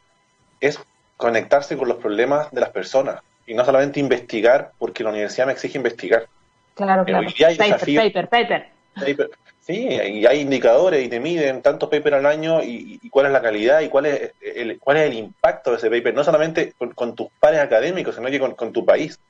es 0.60 0.80
conectarse 1.18 1.78
con 1.78 1.88
los 1.88 1.98
problemas 1.98 2.52
de 2.52 2.62
las 2.62 2.70
personas 2.70 3.22
y 3.46 3.54
no 3.54 3.66
solamente 3.66 4.00
investigar 4.00 4.72
porque 4.78 5.04
la 5.04 5.10
universidad 5.10 5.48
me 5.48 5.54
exige 5.54 5.78
investigar. 5.78 6.28
Claro, 6.76 7.06
claro. 7.06 7.28
paper, 7.58 8.30
paper, 8.30 8.70
paper. 8.94 9.30
Sí, 9.66 9.88
y 9.88 10.26
hay 10.26 10.42
indicadores 10.42 11.06
y 11.06 11.08
te 11.08 11.22
miden 11.22 11.62
tantos 11.62 11.90
papers 11.90 12.18
al 12.18 12.26
año 12.26 12.62
y, 12.62 13.00
cuál 13.10 13.28
es 13.28 13.32
la 13.32 13.42
calidad 13.42 13.80
y 13.80 13.88
cuál 13.88 14.08
es 14.08 14.34
el, 14.42 14.78
cuál 14.80 14.98
es 14.98 15.10
el 15.10 15.14
impacto 15.14 15.72
de 15.72 15.78
ese 15.78 15.90
paper, 15.90 16.14
no 16.14 16.26
solamente 16.26 16.74
con, 16.94 17.16
tus 17.16 17.30
pares 17.40 17.62
académicos, 17.62 18.16
sino 18.16 18.30
que 18.30 18.40
con, 18.40 18.74
tu 18.74 18.84
país. 18.84 19.22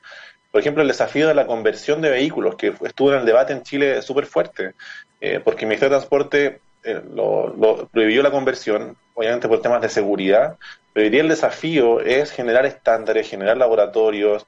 Por 0.54 0.62
ejemplo, 0.62 0.84
el 0.84 0.88
desafío 0.88 1.28
de 1.28 1.34
la 1.34 1.48
conversión 1.48 2.00
de 2.00 2.12
vehículos, 2.12 2.56
que 2.56 2.76
estuvo 2.86 3.12
en 3.12 3.22
el 3.22 3.26
debate 3.26 3.54
en 3.54 3.64
Chile 3.64 4.04
súper 4.04 4.28
fuerte, 4.28 4.76
eh, 5.20 5.40
porque 5.44 5.66
el 5.66 5.70
Ministerio 5.70 5.96
de 5.96 5.98
Transporte 5.98 6.62
eh, 6.84 7.02
lo, 7.12 7.90
prohibió 7.92 8.22
la 8.22 8.30
conversión, 8.30 8.96
obviamente 9.16 9.48
por 9.48 9.64
temas 9.64 9.82
de 9.82 9.90
seguridad, 9.90 10.58
pero 10.94 11.06
hoy 11.06 11.10
día 11.10 11.22
el 11.22 11.30
desafío 11.30 12.02
es 12.02 12.30
generar 12.30 12.68
estándares, 12.68 13.28
generar 13.28 13.58
laboratorios, 13.58 14.46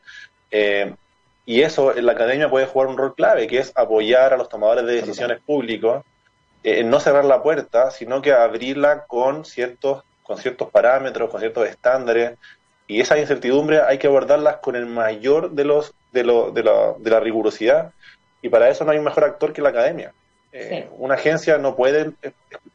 eh, 0.51 0.93
y 1.43 1.61
eso 1.63 1.97
en 1.97 2.05
la 2.05 2.11
academia 2.11 2.51
puede 2.51 2.67
jugar 2.67 2.87
un 2.87 2.97
rol 2.97 3.15
clave, 3.15 3.47
que 3.47 3.57
es 3.57 3.71
apoyar 3.73 4.31
a 4.31 4.37
los 4.37 4.47
tomadores 4.47 4.85
de 4.85 5.01
decisiones 5.01 5.39
públicos, 5.41 6.03
eh, 6.63 6.83
no 6.83 6.99
cerrar 6.99 7.25
la 7.25 7.41
puerta, 7.41 7.89
sino 7.89 8.21
que 8.21 8.31
abrirla 8.31 9.05
con 9.07 9.43
ciertos, 9.43 10.03
con 10.21 10.37
ciertos 10.37 10.69
parámetros, 10.69 11.31
con 11.31 11.39
ciertos 11.39 11.67
estándares. 11.67 12.37
Y 12.87 13.01
esa 13.01 13.17
incertidumbre 13.17 13.81
hay 13.81 13.97
que 13.97 14.07
abordarlas 14.07 14.57
con 14.57 14.75
el 14.75 14.85
mayor 14.85 15.51
de 15.51 15.65
los 15.65 15.93
de, 16.11 16.23
lo, 16.23 16.51
de, 16.51 16.63
la, 16.63 16.93
de 16.97 17.09
la 17.09 17.19
rigurosidad. 17.19 17.91
Y 18.41 18.49
para 18.49 18.69
eso 18.69 18.85
no 18.85 18.91
hay 18.91 18.97
un 18.97 19.03
mejor 19.03 19.23
actor 19.23 19.53
que 19.53 19.61
la 19.61 19.69
academia. 19.69 20.13
Eh, 20.51 20.87
una 20.97 21.15
agencia 21.15 21.57
no 21.57 21.75
puede 21.75 22.13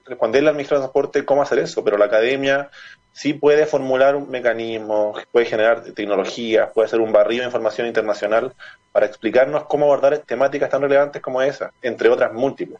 responderle 0.04 0.50
al 0.50 0.54
ministro 0.54 0.76
de 0.76 0.82
Transporte 0.82 1.24
cómo 1.24 1.42
hacer 1.42 1.60
eso, 1.60 1.82
pero 1.82 1.96
la 1.96 2.06
academia 2.06 2.68
sí 3.12 3.32
puede 3.32 3.64
formular 3.64 4.16
un 4.16 4.28
mecanismo, 4.30 5.14
puede 5.32 5.46
generar 5.46 5.82
tecnologías, 5.94 6.70
puede 6.74 6.86
hacer 6.86 7.00
un 7.00 7.12
barrido 7.12 7.40
de 7.40 7.46
información 7.46 7.86
internacional 7.86 8.52
para 8.92 9.06
explicarnos 9.06 9.64
cómo 9.64 9.86
abordar 9.86 10.18
temáticas 10.18 10.68
tan 10.68 10.82
relevantes 10.82 11.22
como 11.22 11.40
esa, 11.40 11.72
entre 11.80 12.10
otras 12.10 12.32
múltiples. 12.32 12.78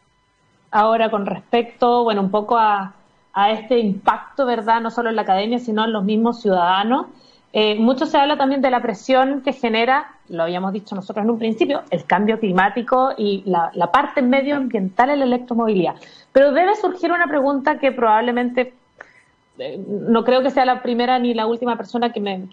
Ahora, 0.71 1.11
con 1.11 1.25
respecto, 1.25 2.05
bueno, 2.05 2.21
un 2.21 2.31
poco 2.31 2.59
a, 2.59 2.95
este 3.35 3.79
impacto, 3.79 4.47
¿verdad? 4.47 4.81
No 4.81 4.91
solo 4.91 5.11
en 5.11 5.17
la 5.17 5.23
academia, 5.23 5.59
sino 5.59 5.85
en 5.85 5.93
los 5.93 6.05
mismos 6.05 6.41
ciudadanos. 6.41 7.07
Eh, 7.53 7.77
mucho 7.77 8.07
se 8.07 8.17
habla 8.17 8.37
también 8.37 8.61
de 8.63 8.71
la 8.71 8.81
presión 8.81 9.43
que 9.43 9.53
genera, 9.53 10.13
lo 10.29 10.45
habíamos 10.45 10.73
dicho 10.73 10.95
nosotros 10.95 11.25
en 11.25 11.31
un 11.31 11.39
principio, 11.39 11.83
el 11.91 12.05
cambio 12.05 12.39
climático 12.39 13.11
y 13.17 13.43
la, 13.45 13.71
la 13.75 13.91
parte 13.91 14.23
medioambiental 14.23 15.11
en 15.11 15.19
la 15.19 15.25
electromovilidad. 15.25 15.97
Pero 16.33 16.53
debe 16.53 16.77
surgir 16.77 17.11
una 17.11 17.27
pregunta 17.27 17.79
que 17.79 17.91
probablemente 17.91 18.73
no 19.87 20.25
creo 20.25 20.43
que 20.43 20.51
sea 20.51 20.65
la 20.65 20.83
primera 20.83 21.19
ni 21.19 21.35
la 21.35 21.47
última 21.47 21.77
persona 21.77 22.13
que, 22.13 22.49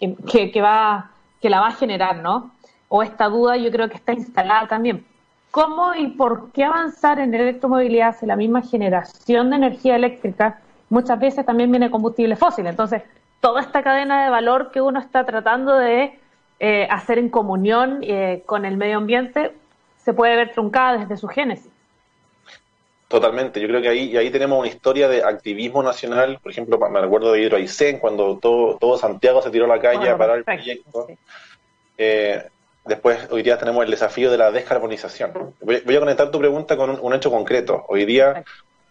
que, 0.52 0.62
va, 0.62 1.12
que 1.42 1.50
la 1.50 1.62
va 1.62 1.68
a 1.68 1.72
generar, 1.72 2.18
¿no? 2.18 2.52
O 2.90 3.04
esta 3.04 3.30
duda 3.30 3.58
yo 3.58 3.72
creo 3.72 3.90
que 3.90 3.96
está 3.96 4.14
instalada 4.14 4.68
también. 4.68 5.06
¿Cómo 5.52 5.96
y 5.96 6.08
por 6.08 6.52
qué 6.52 6.64
avanzar 6.66 7.20
en 7.20 7.34
electromovilidad 7.34 8.16
si 8.20 8.26
la 8.26 8.36
misma 8.36 8.62
generación 8.62 9.50
de 9.50 9.56
energía 9.56 9.96
eléctrica 9.96 10.60
muchas 10.90 11.20
veces 11.20 11.46
también 11.46 11.72
viene 11.72 11.92
combustible 11.92 12.36
fósil? 12.36 12.68
Entonces, 12.68 13.04
toda 13.40 13.62
esta 13.62 13.84
cadena 13.84 14.24
de 14.24 14.30
valor 14.30 14.72
que 14.72 14.82
uno 14.82 15.00
está 15.00 15.26
tratando 15.26 15.76
de 15.76 16.20
eh, 16.60 16.88
hacer 16.90 17.20
en 17.20 17.30
comunión 17.30 18.00
eh, 18.02 18.44
con 18.46 18.66
el 18.66 18.78
medio 18.78 18.98
ambiente 18.98 19.54
se 19.98 20.14
puede 20.14 20.36
ver 20.36 20.54
truncada 20.54 20.98
desde 20.98 21.18
su 21.18 21.28
génesis. 21.28 21.70
Totalmente, 23.08 23.62
yo 23.62 23.68
creo 23.68 23.82
que 23.82 23.88
ahí, 23.88 24.12
y 24.12 24.18
ahí 24.18 24.30
tenemos 24.30 24.60
una 24.60 24.68
historia 24.68 25.08
de 25.08 25.24
activismo 25.24 25.82
nacional, 25.82 26.40
por 26.42 26.52
ejemplo, 26.52 26.78
me 26.90 27.00
recuerdo 27.00 27.32
de 27.32 27.42
Hidroaicén, 27.42 28.00
cuando 28.00 28.38
todo, 28.38 28.78
todo 28.78 28.98
Santiago 28.98 29.42
se 29.42 29.50
tiró 29.50 29.64
a 29.64 29.76
la 29.76 29.80
calle 29.80 30.10
a 30.10 30.18
parar 30.18 30.40
el 30.40 30.44
proyecto. 30.44 31.08
Eh, 31.98 32.44
después, 32.84 33.28
hoy 33.32 33.44
día 33.44 33.58
tenemos 33.58 33.86
el 33.86 33.92
desafío 33.92 34.30
de 34.30 34.38
la 34.38 34.52
descarbonización. 34.52 35.54
Voy, 35.62 35.96
a 35.96 36.00
conectar 36.00 36.30
tu 36.32 36.40
pregunta 36.40 36.76
con 36.76 37.00
un, 37.02 37.14
hecho 37.14 37.32
concreto. 37.32 37.86
Hoy 37.88 38.04
día, 38.04 38.44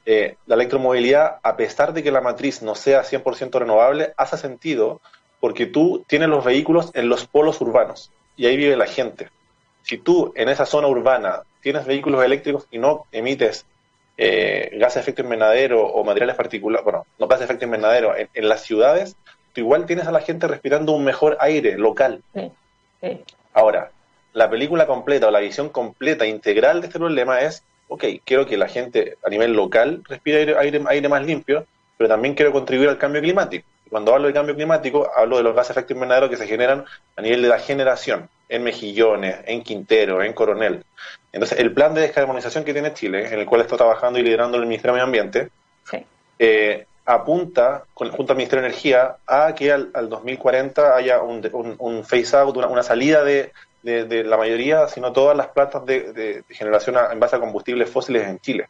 eh, 0.06 0.36
la 0.46 0.54
electromovilidad, 0.54 1.38
a 1.42 1.56
pesar 1.56 1.92
de 1.92 2.02
que 2.02 2.12
la 2.12 2.20
matriz 2.20 2.62
no 2.62 2.76
sea 2.76 3.02
100% 3.02 3.58
renovable, 3.58 4.14
hace 4.16 4.38
sentido 4.38 5.00
porque 5.40 5.66
tú 5.66 6.04
tienes 6.06 6.28
los 6.28 6.44
vehículos 6.44 6.90
en 6.94 7.08
los 7.08 7.26
polos 7.26 7.60
urbanos 7.60 8.12
y 8.36 8.46
ahí 8.46 8.56
vive 8.56 8.76
la 8.76 8.86
gente. 8.86 9.28
Si 9.82 9.98
tú 9.98 10.32
en 10.36 10.48
esa 10.48 10.64
zona 10.64 10.86
urbana 10.86 11.42
tienes 11.60 11.86
vehículos 11.86 12.24
eléctricos 12.24 12.66
y 12.70 12.78
no 12.78 13.06
emites 13.12 13.66
eh, 14.16 14.70
gases 14.78 14.94
de 14.94 15.00
efecto 15.00 15.22
invernadero 15.22 15.84
o 15.84 16.04
materiales 16.04 16.36
particulares, 16.36 16.84
bueno, 16.84 17.06
no 17.18 17.26
gases 17.26 17.40
de 17.40 17.44
efecto 17.46 17.64
invernadero, 17.64 18.14
en, 18.16 18.48
las 18.48 18.62
ciudades, 18.62 19.16
tú 19.52 19.60
igual 19.60 19.86
tienes 19.86 20.06
a 20.06 20.12
la 20.12 20.20
gente 20.20 20.46
respirando 20.46 20.92
un 20.92 21.04
mejor 21.04 21.36
aire 21.40 21.76
local. 21.76 22.22
Ahora, 23.52 23.90
la 24.32 24.48
película 24.48 24.86
completa 24.86 25.28
o 25.28 25.30
la 25.30 25.40
visión 25.40 25.68
completa, 25.68 26.26
integral 26.26 26.80
de 26.80 26.86
este 26.88 26.98
problema 26.98 27.40
es, 27.40 27.64
ok, 27.96 28.04
quiero 28.24 28.46
que 28.46 28.56
la 28.56 28.68
gente 28.68 29.16
a 29.24 29.30
nivel 29.30 29.52
local 29.52 30.02
respire 30.08 30.56
aire, 30.58 30.82
aire, 30.86 31.08
más 31.08 31.24
limpio, 31.24 31.66
pero 31.96 32.08
también 32.08 32.34
quiero 32.34 32.52
contribuir 32.52 32.90
al 32.90 32.98
cambio 32.98 33.22
climático. 33.22 33.66
Cuando 33.88 34.14
hablo 34.14 34.28
de 34.28 34.34
cambio 34.34 34.54
climático, 34.54 35.10
hablo 35.16 35.38
de 35.38 35.42
los 35.42 35.54
gases 35.54 35.74
de 35.74 35.80
efecto 35.80 35.94
invernadero 35.94 36.28
que 36.28 36.36
se 36.36 36.46
generan 36.46 36.84
a 37.16 37.22
nivel 37.22 37.42
de 37.42 37.48
la 37.48 37.58
generación. 37.58 38.28
en 38.48 38.62
Mejillones, 38.62 39.38
en 39.46 39.62
Quintero, 39.62 40.22
en 40.22 40.32
Coronel. 40.32 40.84
Entonces, 41.32 41.58
el 41.58 41.72
plan 41.72 41.94
de 41.94 42.02
descarbonización 42.02 42.62
que 42.62 42.72
tiene 42.72 42.94
Chile, 42.94 43.26
en 43.26 43.40
el 43.40 43.46
cual 43.46 43.62
está 43.62 43.76
trabajando 43.76 44.20
y 44.20 44.22
liderando 44.22 44.56
el 44.56 44.66
Ministerio 44.66 44.92
de 44.92 45.00
Medio 45.00 45.04
Ambiente, 45.04 45.48
eh, 46.38 46.86
apunta, 47.06 47.84
junto 47.94 48.32
al 48.32 48.36
Ministerio 48.36 48.62
de 48.62 48.68
Energía, 48.68 49.16
a 49.26 49.54
que 49.54 49.72
al, 49.72 50.08
2040 50.08 50.94
haya 50.94 51.22
un, 51.22 51.76
un, 51.78 52.04
phase 52.04 52.36
out, 52.36 52.56
una, 52.56 52.82
salida 52.82 53.24
de, 53.24 53.52
la 53.86 54.36
mayoría, 54.36 54.88
sino 54.88 55.12
todas 55.12 55.36
las 55.36 55.48
plantas 55.48 55.84
de, 55.86 56.44
generación 56.50 56.96
en 57.10 57.20
base 57.20 57.36
a 57.36 57.40
combustibles 57.40 57.88
fósiles 57.88 58.26
en 58.26 58.38
Chile. 58.40 58.68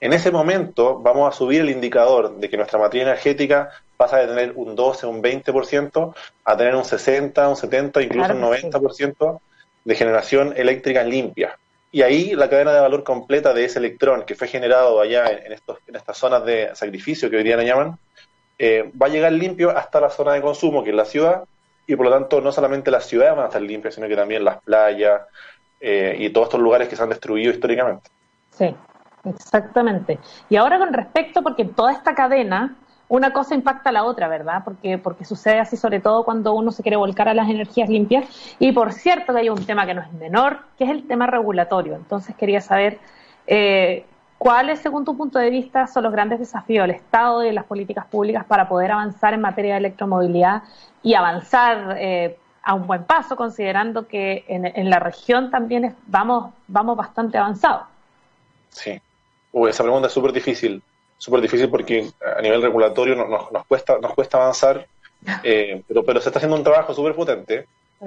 En 0.00 0.12
ese 0.12 0.30
momento 0.30 0.98
vamos 0.98 1.32
a 1.32 1.36
subir 1.36 1.62
el 1.62 1.70
indicador 1.70 2.36
de 2.36 2.50
que 2.50 2.56
nuestra 2.56 2.78
materia 2.78 3.04
energética 3.04 3.70
pasa 3.96 4.18
de 4.18 4.26
tener 4.26 4.52
un 4.56 4.74
12, 4.74 5.06
un 5.06 5.22
20% 5.22 6.14
a 6.44 6.56
tener 6.56 6.74
un 6.74 6.84
60, 6.84 7.48
un 7.48 7.56
70, 7.56 8.02
incluso 8.02 8.32
un 8.32 8.42
90% 8.42 9.40
de 9.84 9.94
generación 9.94 10.52
eléctrica 10.56 11.02
limpia. 11.02 11.56
Y 11.92 12.02
ahí 12.02 12.34
la 12.34 12.50
cadena 12.50 12.74
de 12.74 12.80
valor 12.80 13.04
completa 13.04 13.54
de 13.54 13.64
ese 13.64 13.78
electrón 13.78 14.24
que 14.26 14.34
fue 14.34 14.48
generado 14.48 15.00
allá 15.00 15.28
en, 15.30 15.52
estos, 15.52 15.78
en 15.86 15.96
estas 15.96 16.18
zonas 16.18 16.44
de 16.44 16.70
sacrificio 16.74 17.30
que 17.30 17.36
hoy 17.36 17.44
día 17.44 17.56
le 17.56 17.64
llaman, 17.64 17.98
eh, 18.58 18.90
va 19.00 19.06
a 19.06 19.10
llegar 19.10 19.32
limpio 19.32 19.70
hasta 19.70 20.00
la 20.00 20.10
zona 20.10 20.34
de 20.34 20.42
consumo, 20.42 20.82
que 20.82 20.90
es 20.90 20.96
la 20.96 21.04
ciudad, 21.04 21.44
y 21.86 21.96
por 21.96 22.06
lo 22.06 22.12
tanto 22.12 22.40
no 22.40 22.52
solamente 22.52 22.90
las 22.90 23.06
ciudades 23.06 23.36
van 23.36 23.44
a 23.44 23.48
estar 23.48 23.62
limpias, 23.62 23.94
sino 23.94 24.08
que 24.08 24.16
también 24.16 24.44
las 24.44 24.62
playas 24.62 25.22
eh, 25.80 26.16
y 26.18 26.30
todos 26.30 26.46
estos 26.46 26.60
lugares 26.60 26.88
que 26.88 26.96
se 26.96 27.02
han 27.02 27.08
destruido 27.08 27.52
históricamente. 27.52 28.10
Sí, 28.50 28.74
exactamente. 29.24 30.18
Y 30.48 30.56
ahora 30.56 30.78
con 30.78 30.92
respecto, 30.92 31.42
porque 31.42 31.64
toda 31.64 31.92
esta 31.92 32.14
cadena 32.14 32.76
una 33.08 33.32
cosa 33.32 33.54
impacta 33.54 33.90
a 33.90 33.92
la 33.92 34.04
otra, 34.04 34.28
¿verdad? 34.28 34.62
Porque, 34.64 34.98
porque 34.98 35.24
sucede 35.24 35.60
así 35.60 35.76
sobre 35.76 36.00
todo 36.00 36.24
cuando 36.24 36.54
uno 36.54 36.72
se 36.72 36.82
quiere 36.82 36.96
volcar 36.96 37.28
a 37.28 37.34
las 37.34 37.48
energías 37.48 37.88
limpias. 37.88 38.26
Y 38.58 38.72
por 38.72 38.92
cierto 38.92 39.32
que 39.32 39.40
hay 39.40 39.48
un 39.48 39.64
tema 39.64 39.86
que 39.86 39.94
no 39.94 40.02
es 40.02 40.12
menor, 40.12 40.58
que 40.76 40.84
es 40.84 40.90
el 40.90 41.06
tema 41.06 41.26
regulatorio. 41.26 41.94
Entonces 41.94 42.34
quería 42.34 42.60
saber 42.60 42.98
eh, 43.46 44.04
cuáles, 44.38 44.80
según 44.80 45.04
tu 45.04 45.16
punto 45.16 45.38
de 45.38 45.50
vista, 45.50 45.86
son 45.86 46.04
los 46.04 46.12
grandes 46.12 46.38
desafíos 46.38 46.86
del 46.86 46.96
Estado 46.96 47.42
y 47.42 47.46
de 47.46 47.52
las 47.52 47.64
políticas 47.64 48.06
públicas 48.06 48.44
para 48.44 48.68
poder 48.68 48.92
avanzar 48.92 49.34
en 49.34 49.40
materia 49.40 49.72
de 49.72 49.78
electromovilidad 49.78 50.62
y 51.02 51.14
avanzar 51.14 51.96
eh, 51.98 52.38
a 52.62 52.74
un 52.74 52.86
buen 52.86 53.04
paso, 53.04 53.36
considerando 53.36 54.08
que 54.08 54.44
en, 54.48 54.90
la 54.90 54.98
región 54.98 55.50
también 55.50 55.94
vamos, 56.06 56.52
vamos 56.66 56.96
bastante 56.96 57.38
avanzados. 57.38 57.82
Sí, 58.70 59.00
esa 59.68 59.82
pregunta 59.82 60.08
es 60.08 60.12
súper 60.12 60.32
difícil 60.32 60.82
súper 61.18 61.40
difícil 61.40 61.68
porque 61.68 62.10
a 62.36 62.42
nivel 62.42 62.62
regulatorio 62.62 63.14
nos, 63.14 63.50
nos, 63.52 63.66
cuesta, 63.66 63.98
nos 64.00 64.14
cuesta 64.14 64.38
avanzar, 64.38 64.86
eh, 65.42 65.82
pero, 65.86 66.04
pero 66.04 66.20
se 66.20 66.28
está 66.28 66.38
haciendo 66.38 66.56
un 66.56 66.64
trabajo 66.64 66.94
súper 66.94 67.14
potente. 67.14 67.66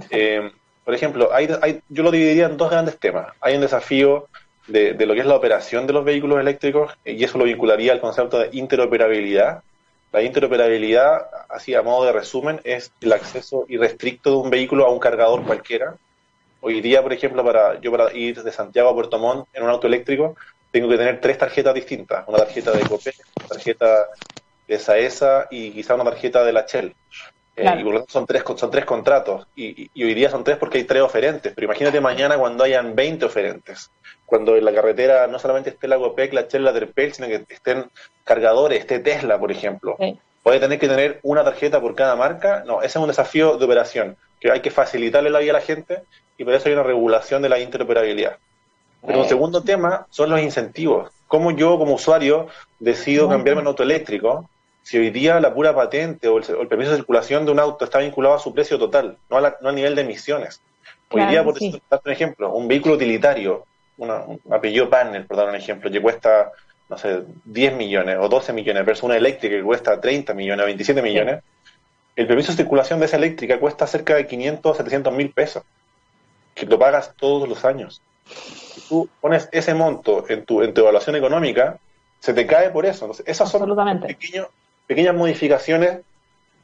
Eh, 0.09 0.51
por 0.85 0.93
ejemplo, 0.93 1.29
hay, 1.33 1.49
hay, 1.61 1.81
yo 1.89 2.03
lo 2.03 2.11
dividiría 2.11 2.47
en 2.47 2.57
dos 2.57 2.69
grandes 2.69 2.97
temas. 2.99 3.27
Hay 3.41 3.55
un 3.55 3.61
desafío 3.61 4.27
de, 4.71 5.05
lo 5.05 5.13
que 5.13 5.21
es 5.21 5.25
la 5.25 5.35
operación 5.35 5.87
de 5.87 5.93
los 5.93 6.05
vehículos 6.05 6.39
eléctricos 6.39 6.93
y 7.03 7.23
eso 7.23 7.37
lo 7.37 7.45
vincularía 7.45 7.91
al 7.91 8.01
concepto 8.01 8.39
de 8.39 8.49
interoperabilidad. 8.53 9.63
La 10.11 10.21
interoperabilidad, 10.21 11.29
así 11.49 11.75
a 11.75 11.81
modo 11.81 12.05
de 12.05 12.13
resumen, 12.13 12.61
es 12.63 12.91
el 13.01 13.13
acceso 13.13 13.65
irrestricto 13.69 14.31
de 14.31 14.37
un 14.37 14.49
vehículo 14.49 14.85
a 14.85 14.91
un 14.91 14.99
cargador 14.99 15.43
cualquiera. 15.43 15.95
Hoy 16.61 16.81
día, 16.81 17.01
por 17.01 17.13
ejemplo, 17.13 17.43
para 17.43 17.79
yo 17.79 17.91
para 17.91 18.13
ir 18.13 18.41
de 18.41 18.51
Santiago 18.51 18.89
a 18.89 18.93
Puerto 18.93 19.19
Montt 19.19 19.47
en 19.53 19.63
un 19.63 19.69
auto 19.69 19.87
eléctrico, 19.87 20.35
tengo 20.71 20.89
que 20.89 20.97
tener 20.97 21.21
tres 21.21 21.37
tarjetas 21.37 21.73
distintas, 21.73 22.27
una 22.27 22.39
tarjeta 22.39 22.71
de 22.71 22.81
Copec, 22.81 23.15
una 23.37 23.47
tarjeta 23.47 24.07
de 24.67 24.79
Saesa 24.79 25.47
y 25.49 25.71
quizá 25.71 25.95
una 25.95 26.03
tarjeta 26.03 26.43
de 26.43 26.53
la 26.53 26.65
Shell. 26.67 26.93
Eh, 27.59 27.75
y 27.79 27.83
por 27.83 27.93
lo 27.93 27.99
tanto 27.99 28.11
son 28.13 28.25
tres, 28.25 28.43
son 28.55 28.71
tres 28.71 28.85
contratos. 28.85 29.47
Y, 29.55 29.89
hoy 30.01 30.13
día 30.13 30.29
son 30.29 30.43
tres 30.43 30.57
porque 30.57 30.77
hay 30.77 30.85
tres 30.85 31.01
oferentes. 31.01 31.51
Pero 31.53 31.65
imagínate 31.65 31.99
mañana 31.99 32.37
cuando 32.37 32.63
hayan 32.63 32.95
20 32.95 33.25
oferentes. 33.25 33.91
Cuando 34.25 34.55
en 34.55 34.63
la 34.63 34.73
carretera 34.73 35.27
no 35.27 35.39
solamente 35.39 35.71
esté 35.71 35.87
la 35.87 35.97
Copec, 35.97 36.33
la 36.33 36.43
Shell, 36.43 36.63
la 36.63 36.73
Terpel, 36.73 37.13
sino 37.13 37.27
que 37.27 37.43
estén 37.49 37.85
cargadores, 38.23 38.79
esté 38.79 38.99
Tesla, 38.99 39.37
por 39.37 39.51
ejemplo. 39.51 39.97
¿Puede 40.43 40.59
tener 40.59 40.79
que 40.79 40.87
tener 40.87 41.19
una 41.23 41.43
tarjeta 41.43 41.81
por 41.81 41.95
cada 41.95 42.15
marca? 42.15 42.63
No, 42.65 42.79
ese 42.79 42.97
es 42.97 43.01
un 43.01 43.07
desafío 43.07 43.57
de 43.57 43.65
operación. 43.65 44.15
Que 44.39 44.51
hay 44.51 44.61
que 44.61 44.71
facilitarle 44.71 45.29
la 45.29 45.39
vida 45.39 45.51
a 45.51 45.55
la 45.55 45.61
gente 45.61 46.03
y 46.37 46.45
por 46.45 46.53
eso 46.53 46.69
hay 46.69 46.73
una 46.73 46.83
regulación 46.83 47.41
de 47.41 47.49
la 47.49 47.59
interoperabilidad. 47.59 48.37
Pero 49.05 49.19
un 49.19 49.25
eh. 49.25 49.29
segundo 49.29 49.63
tema 49.63 50.07
son 50.09 50.29
los 50.29 50.39
incentivos. 50.39 51.11
¿Cómo 51.27 51.51
yo 51.51 51.77
como 51.77 51.95
usuario 51.95 52.47
decido 52.79 53.27
cambiarme 53.27 53.59
a 53.59 53.63
un 53.63 53.67
auto 53.67 53.83
eléctrico 53.83 54.49
si 54.83 54.97
hoy 54.97 55.09
día 55.09 55.39
la 55.39 55.53
pura 55.53 55.75
patente 55.75 56.27
o 56.27 56.37
el, 56.37 56.67
permiso 56.67 56.91
de 56.91 56.97
circulación 56.97 57.45
de 57.45 57.51
un 57.51 57.59
auto 57.59 57.85
está 57.85 57.99
vinculado 57.99 58.35
a 58.35 58.39
su 58.39 58.53
precio 58.53 58.79
total, 58.79 59.17
no, 59.29 59.37
al 59.37 59.75
nivel 59.75 59.95
de 59.95 60.01
emisiones? 60.01 60.61
Hoy 61.11 61.25
día, 61.25 61.43
por 61.43 61.57
ejemplo, 61.57 61.81
un 62.05 62.11
ejemplo, 62.11 62.53
un 62.53 62.67
vehículo 62.67 62.95
utilitario, 62.95 63.65
una, 63.97 64.19
un 64.19 64.39
apellido 64.51 64.89
panel, 64.89 65.25
por 65.25 65.37
dar 65.37 65.49
un 65.49 65.55
ejemplo, 65.55 65.89
que 65.89 66.01
cuesta, 66.01 66.51
no 66.87 66.97
sé, 66.97 67.23
10 67.45 67.75
millones 67.75 68.17
o 68.19 68.29
12 68.29 68.53
millones 68.53 68.85
versus 68.85 69.03
una 69.03 69.17
eléctrica 69.17 69.55
que 69.55 69.63
cuesta 69.63 69.99
30 69.99 70.33
millones 70.33 70.63
o 70.63 70.65
27 70.67 71.01
millones, 71.01 71.43
el 72.15 72.27
permiso 72.27 72.51
de 72.51 72.57
circulación 72.57 72.99
de 72.99 73.05
esa 73.05 73.17
eléctrica 73.17 73.59
cuesta 73.59 73.87
cerca 73.87 74.15
de 74.15 74.27
500 74.27 74.71
o 74.71 74.75
700 74.75 75.13
mil 75.13 75.31
pesos, 75.31 75.63
que 76.53 76.65
lo 76.65 76.77
pagas 76.77 77.13
todos 77.15 77.47
los 77.47 77.65
años 77.65 78.01
si 78.29 78.81
tú 78.81 79.09
pones 79.21 79.49
ese 79.51 79.73
monto 79.73 80.25
en 80.29 80.45
tu, 80.45 80.61
en 80.61 80.73
tu 80.73 80.81
evaluación 80.81 81.15
económica, 81.15 81.79
se 82.19 82.33
te 82.33 82.45
cae 82.45 82.69
por 82.69 82.85
eso. 82.85 83.05
Entonces, 83.05 83.27
esas 83.27 83.49
son 83.49 83.63
pequeñas 84.89 85.15
modificaciones 85.15 85.99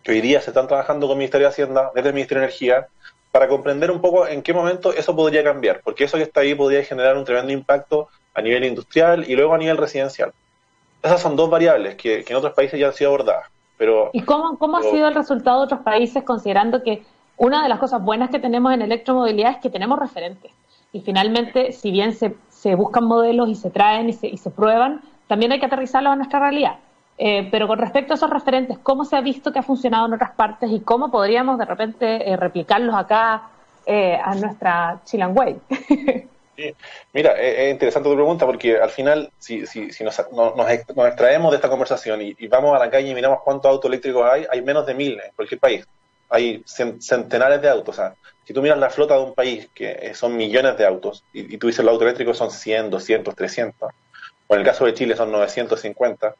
que 0.01 0.11
hoy 0.11 0.19
día 0.19 0.41
se 0.41 0.49
están 0.49 0.67
trabajando 0.67 1.05
con 1.05 1.13
el 1.13 1.19
Ministerio 1.19 1.45
de 1.45 1.53
Hacienda, 1.53 1.91
desde 1.93 2.09
el 2.09 2.15
Ministerio 2.15 2.41
de 2.41 2.47
Energía, 2.47 2.87
para 3.31 3.47
comprender 3.47 3.91
un 3.91 4.01
poco 4.01 4.25
en 4.25 4.41
qué 4.41 4.51
momento 4.51 4.91
eso 4.91 5.15
podría 5.15 5.43
cambiar, 5.43 5.81
porque 5.83 6.05
eso 6.05 6.17
que 6.17 6.23
está 6.23 6.39
ahí 6.39 6.55
podría 6.55 6.83
generar 6.83 7.15
un 7.17 7.23
tremendo 7.23 7.53
impacto 7.53 8.07
a 8.33 8.41
nivel 8.41 8.63
industrial 8.63 9.29
y 9.29 9.35
luego 9.35 9.53
a 9.53 9.59
nivel 9.59 9.77
residencial. 9.77 10.33
Esas 11.03 11.21
son 11.21 11.35
dos 11.35 11.51
variables 11.51 11.93
que, 11.97 12.25
en 12.27 12.35
otros 12.35 12.53
países 12.53 12.79
ya 12.79 12.87
han 12.87 12.93
sido 12.93 13.11
abordadas. 13.11 13.45
Pero, 13.77 14.09
¿Y 14.11 14.23
cómo, 14.23 14.57
cómo 14.57 14.77
ha 14.77 14.81
sido 14.81 15.07
el 15.07 15.13
resultado 15.13 15.59
de 15.59 15.65
otros 15.65 15.81
países 15.81 16.23
considerando 16.23 16.81
que 16.81 17.03
una 17.37 17.61
de 17.61 17.69
las 17.69 17.77
cosas 17.77 18.01
buenas 18.01 18.31
que 18.31 18.39
tenemos 18.39 18.73
en 18.73 18.81
electromovilidad 18.81 19.51
es 19.51 19.57
que 19.59 19.69
tenemos 19.69 19.99
referentes? 19.99 20.51
y 20.95 21.01
finalmente, 21.01 21.73
si 21.73 21.91
bien 21.91 22.13
se, 22.13 22.37
se 22.47 22.73
buscan 22.73 23.03
modelos 23.03 23.49
y 23.49 23.55
se 23.55 23.69
traen 23.69 24.07
y 24.07 24.13
se, 24.13 24.27
y 24.27 24.37
se 24.37 24.49
prueban, 24.49 25.01
también 25.27 25.51
hay 25.51 25.59
que 25.59 25.65
aterrizarlos 25.65 26.13
a 26.13 26.15
nuestra 26.15 26.39
realidad. 26.39 26.77
Eh, 27.17 27.47
pero 27.49 27.67
con 27.67 27.79
respecto 27.79 28.13
a 28.13 28.15
esos 28.15 28.29
referentes, 28.29 28.77
¿cómo 28.79 29.05
se 29.05 29.15
ha 29.15 29.21
visto 29.21 29.53
que 29.53 29.59
ha 29.59 29.63
funcionado 29.63 30.07
en 30.07 30.13
otras 30.13 30.31
partes 30.31 30.69
y 30.69 30.81
cómo 30.81 31.09
podríamos 31.09 31.57
de 31.57 31.65
repente 31.65 32.29
eh, 32.29 32.35
replicarlos 32.35 32.93
acá 32.93 33.49
eh, 33.85 34.19
a 34.21 34.35
nuestra 34.35 34.99
Chilean 35.05 35.35
Way? 35.35 35.59
Mira, 37.13 37.33
es 37.33 37.73
interesante 37.73 38.09
tu 38.09 38.15
pregunta 38.15 38.45
porque 38.45 38.77
al 38.79 38.89
final, 38.89 39.29
si, 39.37 39.65
si, 39.65 39.91
si 39.91 40.03
nos, 40.05 40.17
nos, 40.31 40.69
extraemos 40.69 41.51
de 41.51 41.57
esta 41.57 41.69
conversación 41.69 42.21
y, 42.21 42.35
y, 42.37 42.47
vamos 42.47 42.73
a 42.75 42.79
la 42.79 42.89
calle 42.89 43.09
y 43.09 43.13
miramos 43.13 43.39
cuántos 43.43 43.69
autos 43.69 43.89
eléctricos 43.89 44.25
hay, 44.29 44.45
hay 44.49 44.61
menos 44.61 44.85
de 44.85 44.93
mil 44.93 45.13
en 45.13 45.31
cualquier 45.35 45.59
país 45.59 45.85
hay 46.29 46.63
centenares 46.65 47.61
de 47.61 47.69
autos. 47.69 47.95
O 47.95 48.01
sea, 48.01 48.15
si 48.45 48.53
tú 48.53 48.61
miras 48.61 48.77
la 48.77 48.89
flota 48.89 49.15
de 49.15 49.23
un 49.23 49.33
país, 49.33 49.69
que 49.73 50.13
son 50.13 50.35
millones 50.35 50.77
de 50.77 50.85
autos, 50.85 51.23
y, 51.33 51.57
tú 51.57 51.67
dices 51.67 51.83
los 51.83 51.93
autos 51.93 52.05
eléctricos 52.05 52.37
son 52.37 52.51
100, 52.51 52.89
200, 52.89 53.35
300, 53.35 53.91
o 54.47 54.53
en 54.53 54.59
el 54.59 54.65
caso 54.65 54.85
de 54.85 54.93
Chile 54.93 55.15
son 55.15 55.31
950, 55.31 56.27
eh, 56.27 56.31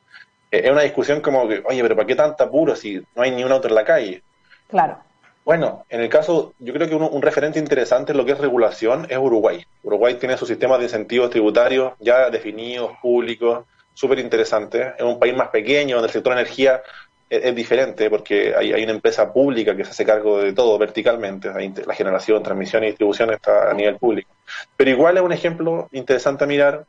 es 0.60 0.72
una 0.72 0.82
discusión 0.82 1.22
como 1.22 1.48
que, 1.48 1.64
oye, 1.66 1.82
pero 1.82 1.96
¿para 1.96 2.08
qué 2.08 2.16
tanta 2.16 2.46
apuro 2.46 2.76
si 2.76 3.02
no 3.16 3.24
hay 3.24 3.32
ni 3.32 3.44
un 3.44 3.52
auto 3.52 3.68
en 3.68 3.76
la 3.76 3.84
calle? 3.84 4.24
Claro. 4.68 5.00
Bueno, 5.44 5.86
en 5.90 6.02
el 6.02 6.10
caso, 6.10 6.54
yo 6.58 6.74
creo 6.74 6.90
que 6.90 6.96
un 6.96 7.22
referente 7.22 7.60
interesante 7.60 8.12
en 8.12 8.18
lo 8.18 8.26
que 8.26 8.32
es 8.32 8.40
regulación 8.40 9.06
es 9.10 9.18
Uruguay. 9.18 9.64
Uruguay 9.84 10.16
tiene 10.16 10.38
su 10.38 10.48
sistema 10.48 10.78
de 10.80 10.86
incentivos 10.86 11.30
tributarios 11.30 11.94
ya 12.00 12.32
definidos, 12.32 12.98
públicos, 13.00 13.66
súper 13.94 14.18
interesante. 14.18 14.94
Es 14.98 15.04
un 15.04 15.20
país 15.20 15.36
más 15.36 15.50
pequeño, 15.50 15.98
donde 15.98 16.08
el 16.08 16.14
sector 16.14 16.34
energía 16.34 16.82
es, 17.30 17.56
diferente 17.56 18.10
porque 18.10 18.56
hay, 18.56 18.84
una 18.84 18.94
empresa 18.94 19.32
pública 19.34 19.76
que 19.76 19.84
se 19.84 19.92
hace 19.92 20.06
cargo 20.06 20.40
de 20.40 20.54
todo 20.54 20.78
verticalmente, 20.78 21.50
la 21.86 21.94
generación, 21.94 22.44
transmisión 22.44 22.84
y 22.84 22.88
distribución 22.88 23.32
está 23.32 23.72
a 23.72 23.74
nivel 23.74 23.98
público. 23.98 24.30
Pero 24.78 24.90
igual 24.92 25.18
es 25.18 25.24
un 25.24 25.32
ejemplo 25.32 25.90
interesante 25.92 26.44
a 26.44 26.48
mirar. 26.48 26.86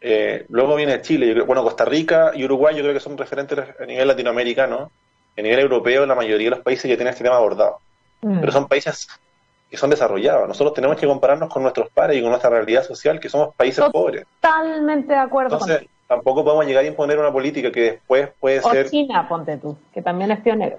Eh, 0.00 0.46
luego 0.48 0.76
viene 0.76 1.00
Chile, 1.02 1.40
bueno, 1.42 1.62
Costa 1.62 1.84
Rica 1.84 2.30
y 2.34 2.44
Uruguay 2.44 2.76
yo 2.76 2.82
creo 2.82 2.94
que 2.94 3.00
son 3.00 3.18
referentes 3.18 3.58
a 3.58 3.84
nivel 3.84 4.06
latinoamericano, 4.06 4.90
a 5.36 5.42
nivel 5.42 5.58
europeo 5.58 6.06
la 6.06 6.14
mayoría 6.14 6.46
de 6.46 6.56
los 6.56 6.64
países 6.64 6.88
ya 6.88 6.96
tienen 6.96 7.12
este 7.12 7.24
tema 7.24 7.36
abordado. 7.36 7.78
Mm. 8.22 8.40
Pero 8.40 8.52
son 8.52 8.68
países 8.68 9.08
que 9.70 9.76
son 9.76 9.90
desarrollados. 9.90 10.48
Nosotros 10.48 10.74
tenemos 10.74 10.96
que 10.96 11.06
compararnos 11.06 11.52
con 11.52 11.62
nuestros 11.62 11.90
pares 11.90 12.16
y 12.16 12.20
con 12.20 12.30
nuestra 12.30 12.50
realidad 12.50 12.84
social, 12.84 13.20
que 13.20 13.28
somos 13.28 13.54
países 13.54 13.84
pobres. 13.90 14.24
Totalmente 14.40 15.12
de 15.12 15.18
acuerdo 15.18 15.58
tampoco 16.08 16.42
podemos 16.42 16.66
llegar 16.66 16.84
a 16.84 16.88
imponer 16.88 17.18
una 17.18 17.30
política 17.30 17.70
que 17.70 17.82
después 17.82 18.30
puede 18.40 18.62
ser... 18.62 18.86
O 18.86 18.88
China, 18.88 19.28
ponte 19.28 19.58
tú, 19.58 19.76
que 19.92 20.02
también 20.02 20.30
es 20.30 20.40
pionero. 20.40 20.78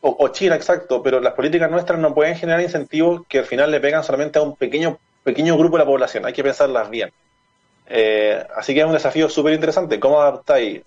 O, 0.00 0.28
China, 0.28 0.54
exacto, 0.54 1.02
pero 1.02 1.18
las 1.18 1.32
políticas 1.32 1.68
nuestras 1.68 1.98
no 1.98 2.14
pueden 2.14 2.36
generar 2.36 2.60
incentivos 2.60 3.22
que 3.26 3.40
al 3.40 3.46
final 3.46 3.70
le 3.70 3.80
pegan 3.80 4.04
solamente 4.04 4.38
a 4.38 4.42
un 4.42 4.54
pequeño, 4.54 4.98
pequeño 5.24 5.56
grupo 5.58 5.76
de 5.76 5.82
la 5.82 5.90
población, 5.90 6.24
hay 6.24 6.32
que 6.32 6.44
pensarlas 6.44 6.88
bien. 6.88 7.10
Eh, 7.88 8.46
así 8.56 8.74
que 8.74 8.80
es 8.80 8.86
un 8.86 8.92
desafío 8.92 9.28
súper 9.28 9.54
interesante, 9.54 9.98
¿cómo 9.98 10.20
adaptáis 10.20 10.82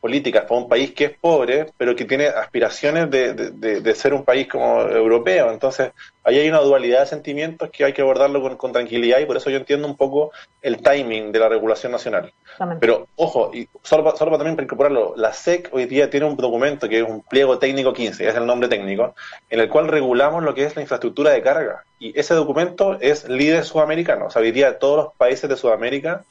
políticas 0.00 0.44
para 0.44 0.60
un 0.60 0.68
país 0.68 0.92
que 0.92 1.04
es 1.04 1.18
pobre, 1.18 1.66
pero 1.76 1.94
que 1.94 2.06
tiene 2.06 2.26
aspiraciones 2.26 3.10
de, 3.10 3.34
de, 3.34 3.94
ser 3.94 4.14
un 4.14 4.24
país 4.24 4.48
como 4.48 4.80
europeo. 4.80 5.52
Entonces, 5.52 5.92
ahí 6.24 6.38
hay 6.38 6.48
una 6.48 6.60
dualidad 6.60 7.00
de 7.00 7.06
sentimientos 7.06 7.68
que 7.70 7.84
hay 7.84 7.92
que 7.92 8.00
abordarlo 8.00 8.56
con, 8.56 8.72
tranquilidad 8.72 9.18
y 9.20 9.26
por 9.26 9.36
eso 9.36 9.50
yo 9.50 9.58
entiendo 9.58 9.86
un 9.86 9.96
poco 9.96 10.32
el 10.62 10.78
timing 10.82 11.32
de 11.32 11.38
la 11.38 11.48
regulación 11.50 11.92
nacional. 11.92 12.32
Pero, 12.80 13.08
ojo, 13.16 13.50
y 13.52 13.68
solo, 13.82 14.16
solo 14.16 14.30
para 14.30 14.38
también 14.38 14.56
para 14.56 14.64
incorporarlo, 14.64 15.14
la 15.16 15.34
SEC 15.34 15.68
hoy 15.72 15.84
día 15.84 16.08
tiene 16.08 16.26
un 16.26 16.36
documento 16.36 16.88
que 16.88 17.00
es 17.00 17.08
un 17.08 17.22
pliego 17.22 17.58
técnico 17.58 17.92
15, 17.92 18.26
es 18.26 18.34
el 18.34 18.46
nombre 18.46 18.68
técnico, 18.68 19.14
en 19.50 19.60
el 19.60 19.68
cual 19.68 19.88
regulamos 19.88 20.42
lo 20.42 20.54
que 20.54 20.64
es 20.64 20.76
la 20.76 20.82
infraestructura 20.82 21.30
de 21.30 21.42
carga. 21.42 21.84
Y 21.98 22.18
ese 22.18 22.32
documento 22.32 22.98
es 23.00 23.28
líder 23.28 23.64
sudamericano. 23.64 24.26
O 24.26 24.30
sea, 24.30 24.40
hoy 24.40 24.50
día 24.50 24.78
todos 24.78 25.04
los 25.04 25.14
países 25.14 25.48
de 25.50 25.56
Sudamérica 25.56 26.24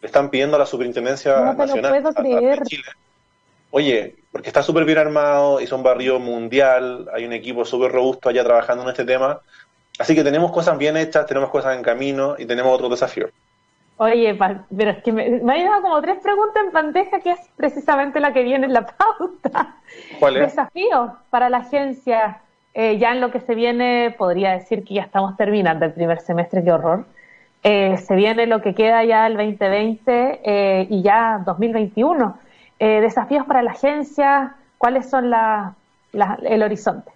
están 0.00 0.30
pidiendo 0.30 0.56
a 0.56 0.60
la 0.60 0.66
Superintendencia 0.66 1.38
no 1.38 1.52
Nacional 1.52 2.02
de 2.02 2.62
Chile 2.64 2.84
oye, 3.70 4.16
porque 4.32 4.48
está 4.48 4.62
súper 4.62 4.84
bien 4.84 4.98
armado, 4.98 5.60
hizo 5.60 5.76
un 5.76 5.82
barrio 5.82 6.18
mundial, 6.18 7.08
hay 7.12 7.24
un 7.24 7.32
equipo 7.32 7.64
súper 7.64 7.92
robusto 7.92 8.28
allá 8.28 8.44
trabajando 8.44 8.84
en 8.84 8.90
este 8.90 9.04
tema. 9.04 9.40
Así 9.98 10.14
que 10.14 10.24
tenemos 10.24 10.52
cosas 10.52 10.78
bien 10.78 10.96
hechas, 10.96 11.26
tenemos 11.26 11.50
cosas 11.50 11.76
en 11.76 11.82
camino 11.82 12.36
y 12.38 12.46
tenemos 12.46 12.74
otro 12.74 12.88
desafío. 12.88 13.28
Oye, 13.98 14.34
pero 14.34 14.90
es 14.92 15.02
que 15.02 15.12
me, 15.12 15.28
me 15.28 15.62
dado 15.62 15.82
como 15.82 16.00
tres 16.00 16.20
preguntas 16.22 16.62
en 16.64 16.72
bandeja, 16.72 17.20
que 17.20 17.32
es 17.32 17.40
precisamente 17.56 18.18
la 18.18 18.32
que 18.32 18.42
viene 18.42 18.64
en 18.64 18.72
la 18.72 18.86
pauta. 18.96 19.76
¿Cuál 20.18 20.38
es? 20.38 20.42
Desafío 20.54 21.16
para 21.28 21.50
la 21.50 21.58
agencia. 21.58 22.40
Eh, 22.72 22.98
ya 22.98 23.12
en 23.12 23.20
lo 23.20 23.30
que 23.30 23.40
se 23.40 23.54
viene, 23.54 24.14
podría 24.16 24.52
decir 24.52 24.84
que 24.84 24.94
ya 24.94 25.02
estamos 25.02 25.36
terminando 25.36 25.84
el 25.84 25.92
primer 25.92 26.20
semestre, 26.20 26.64
qué 26.64 26.72
horror. 26.72 27.04
Eh, 27.62 27.98
se 27.98 28.14
viene 28.14 28.46
lo 28.46 28.62
que 28.62 28.74
queda 28.74 29.04
ya 29.04 29.26
el 29.26 29.36
2020 29.36 30.40
eh, 30.44 30.86
y 30.88 31.02
ya 31.02 31.42
2021. 31.44 32.38
Eh, 32.82 33.02
desafíos 33.02 33.44
para 33.46 33.62
la 33.62 33.72
agencia, 33.72 34.56
¿cuáles 34.78 35.08
son 35.08 35.30
el 35.32 36.62
horizonte? 36.62 37.12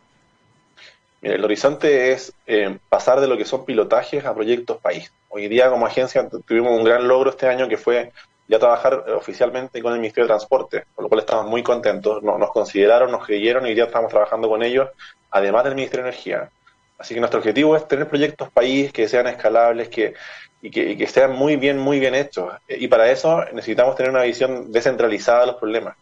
el 1.22 1.42
horizonte 1.42 2.12
es 2.12 2.34
eh, 2.46 2.76
pasar 2.90 3.18
de 3.18 3.26
lo 3.26 3.38
que 3.38 3.46
son 3.46 3.64
pilotajes 3.64 4.26
a 4.26 4.34
proyectos 4.34 4.76
país. 4.76 5.10
Hoy 5.30 5.48
día 5.48 5.70
como 5.70 5.86
agencia 5.86 6.28
tuvimos 6.46 6.78
un 6.78 6.84
gran 6.84 7.08
logro 7.08 7.30
este 7.30 7.48
año 7.48 7.66
que 7.66 7.78
fue 7.78 8.12
ya 8.46 8.58
trabajar 8.58 9.04
oficialmente 9.16 9.80
con 9.80 9.94
el 9.94 10.00
Ministerio 10.00 10.24
de 10.24 10.34
Transporte, 10.34 10.84
por 10.94 11.04
lo 11.04 11.08
cual 11.08 11.20
estamos 11.20 11.46
muy 11.46 11.62
contentos. 11.62 12.22
Nos, 12.22 12.50
consideraron, 12.50 13.10
nos 13.10 13.24
creyeron 13.24 13.66
y 13.66 13.72
día 13.72 13.84
estamos 13.84 14.10
trabajando 14.10 14.50
con 14.50 14.62
ellos, 14.62 14.90
además 15.30 15.64
del 15.64 15.76
Ministerio 15.76 16.04
de 16.04 16.10
Energía. 16.10 16.50
Así 16.98 17.14
que 17.14 17.20
nuestro 17.20 17.40
objetivo 17.40 17.76
es 17.76 17.86
tener 17.88 18.08
proyectos 18.08 18.50
país 18.50 18.92
que 18.92 19.08
sean 19.08 19.26
escalables, 19.26 19.88
que, 19.88 20.14
y 20.62 20.70
que, 20.70 20.96
que 20.96 21.06
sean 21.06 21.32
muy 21.32 21.56
bien, 21.56 21.78
muy 21.78 21.98
bien 21.98 22.14
hechos. 22.14 22.52
Y 22.68 22.88
para 22.88 23.10
eso 23.10 23.44
necesitamos 23.52 23.96
tener 23.96 24.10
una 24.10 24.22
visión 24.22 24.70
descentralizada 24.72 25.40
de 25.40 25.46
los 25.48 25.56
problemas. 25.56 25.96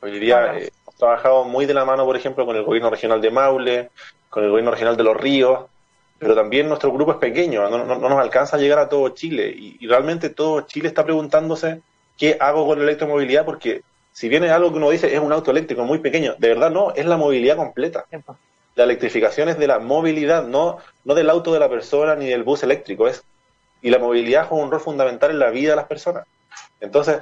Hoy 0.00 0.18
día 0.18 0.58
eh, 0.58 0.72
hemos 0.82 0.96
trabajado 0.96 1.44
muy 1.44 1.64
de 1.64 1.74
la 1.74 1.84
mano, 1.84 2.04
por 2.04 2.16
ejemplo, 2.16 2.44
con 2.44 2.56
el 2.56 2.64
gobierno 2.64 2.90
regional 2.90 3.20
de 3.20 3.30
Maule, 3.30 3.90
con 4.28 4.42
el 4.42 4.50
gobierno 4.50 4.72
regional 4.72 4.96
de 4.96 5.04
Los 5.04 5.16
Ríos, 5.16 5.60
pero 6.18 6.34
también 6.34 6.68
nuestro 6.68 6.92
grupo 6.92 7.12
es 7.12 7.18
pequeño, 7.18 7.68
no, 7.68 7.84
nos 7.84 8.12
alcanza 8.12 8.56
a 8.56 8.60
llegar 8.60 8.78
a 8.78 8.88
todo 8.88 9.08
Chile. 9.10 9.52
Y, 9.56 9.86
realmente 9.86 10.30
todo 10.30 10.62
Chile 10.62 10.88
está 10.88 11.04
preguntándose 11.04 11.82
qué 12.18 12.36
hago 12.40 12.66
con 12.66 12.78
la 12.78 12.84
electromovilidad, 12.84 13.44
porque 13.44 13.82
si 14.12 14.28
viene 14.28 14.50
algo 14.50 14.70
que 14.70 14.78
uno 14.78 14.90
dice 14.90 15.14
es 15.14 15.20
un 15.20 15.32
auto 15.32 15.50
eléctrico 15.50 15.84
muy 15.84 15.98
pequeño, 15.98 16.34
de 16.38 16.48
verdad 16.48 16.70
no, 16.70 16.92
es 16.94 17.06
la 17.06 17.16
movilidad 17.16 17.56
completa. 17.56 18.06
La 18.74 18.84
electrificación 18.84 19.48
es 19.48 19.58
de 19.58 19.66
la 19.66 19.78
movilidad, 19.78 20.44
no, 20.44 20.78
no 21.04 21.14
del 21.14 21.30
auto 21.30 21.52
de 21.52 21.60
la 21.60 21.68
persona 21.68 22.14
ni 22.14 22.26
del 22.26 22.42
bus 22.42 22.62
eléctrico, 22.62 23.08
es 23.08 23.22
y 23.82 23.90
la 23.90 23.98
movilidad 23.98 24.46
juega 24.46 24.64
un 24.64 24.70
rol 24.70 24.80
fundamental 24.80 25.30
en 25.32 25.40
la 25.40 25.50
vida 25.50 25.70
de 25.70 25.76
las 25.76 25.86
personas. 25.86 26.24
Entonces, 26.80 27.18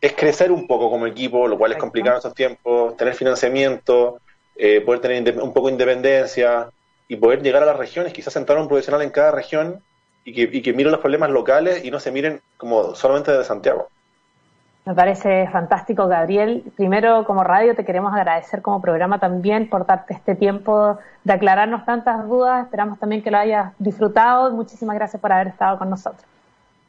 es 0.00 0.12
crecer 0.14 0.50
un 0.50 0.66
poco 0.66 0.90
como 0.90 1.06
equipo, 1.06 1.46
lo 1.46 1.56
cual 1.56 1.72
es 1.72 1.78
complicado 1.78 2.16
en 2.16 2.18
estos 2.18 2.34
tiempos, 2.34 2.96
tener 2.96 3.14
financiamiento, 3.14 4.18
eh, 4.56 4.80
poder 4.80 5.00
tener 5.00 5.40
un 5.40 5.52
poco 5.52 5.68
de 5.68 5.74
independencia 5.74 6.68
y 7.06 7.16
poder 7.16 7.40
llegar 7.40 7.62
a 7.62 7.66
las 7.66 7.76
regiones, 7.76 8.12
quizás 8.12 8.32
sentar 8.32 8.56
a 8.56 8.60
un 8.60 8.68
profesional 8.68 9.02
en 9.02 9.10
cada 9.10 9.30
región 9.30 9.80
y 10.24 10.34
que, 10.34 10.56
y 10.56 10.60
que 10.60 10.72
miren 10.72 10.90
los 10.90 11.00
problemas 11.00 11.30
locales 11.30 11.84
y 11.84 11.90
no 11.90 12.00
se 12.00 12.10
miren 12.10 12.40
como 12.56 12.96
solamente 12.96 13.30
desde 13.30 13.44
Santiago. 13.44 13.88
Me 14.84 14.94
parece 14.94 15.48
fantástico, 15.52 16.08
Gabriel. 16.08 16.64
Primero, 16.76 17.24
como 17.24 17.44
radio, 17.44 17.76
te 17.76 17.84
queremos 17.84 18.12
agradecer 18.12 18.62
como 18.62 18.80
programa 18.80 19.20
también 19.20 19.70
por 19.70 19.86
darte 19.86 20.14
este 20.14 20.34
tiempo 20.34 20.98
de 21.22 21.32
aclararnos 21.32 21.84
tantas 21.84 22.26
dudas. 22.28 22.64
Esperamos 22.64 22.98
también 22.98 23.22
que 23.22 23.30
lo 23.30 23.38
hayas 23.38 23.72
disfrutado. 23.78 24.50
Muchísimas 24.50 24.96
gracias 24.96 25.22
por 25.22 25.32
haber 25.32 25.48
estado 25.48 25.78
con 25.78 25.88
nosotros. 25.88 26.24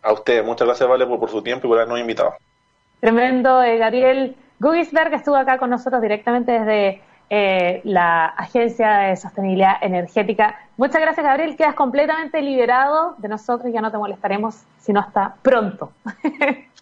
A 0.01 0.11
usted, 0.11 0.43
muchas 0.43 0.67
gracias, 0.67 0.89
Vale, 0.89 1.05
por, 1.05 1.29
su 1.29 1.43
tiempo 1.43 1.67
y 1.67 1.69
por 1.69 1.77
habernos 1.77 1.99
invitado. 1.99 2.33
Tremendo, 2.99 3.61
eh, 3.61 3.77
Gabriel 3.77 4.35
Gugisberg 4.59 5.13
estuvo 5.13 5.35
acá 5.35 5.59
con 5.59 5.69
nosotros 5.69 6.01
directamente 6.01 6.51
desde 6.51 7.01
eh, 7.29 7.81
la 7.83 8.25
Agencia 8.25 8.89
de 8.97 9.15
Sostenibilidad 9.17 9.75
Energética. 9.81 10.59
Muchas 10.77 10.99
gracias, 10.99 11.23
Gabriel. 11.23 11.55
Quedas 11.55 11.75
completamente 11.75 12.41
liberado 12.41 13.13
de 13.19 13.27
nosotros 13.27 13.69
y 13.69 13.73
ya 13.73 13.81
no 13.81 13.91
te 13.91 13.97
molestaremos, 13.99 14.63
sino 14.79 14.99
hasta 14.99 15.35
pronto. 15.43 15.91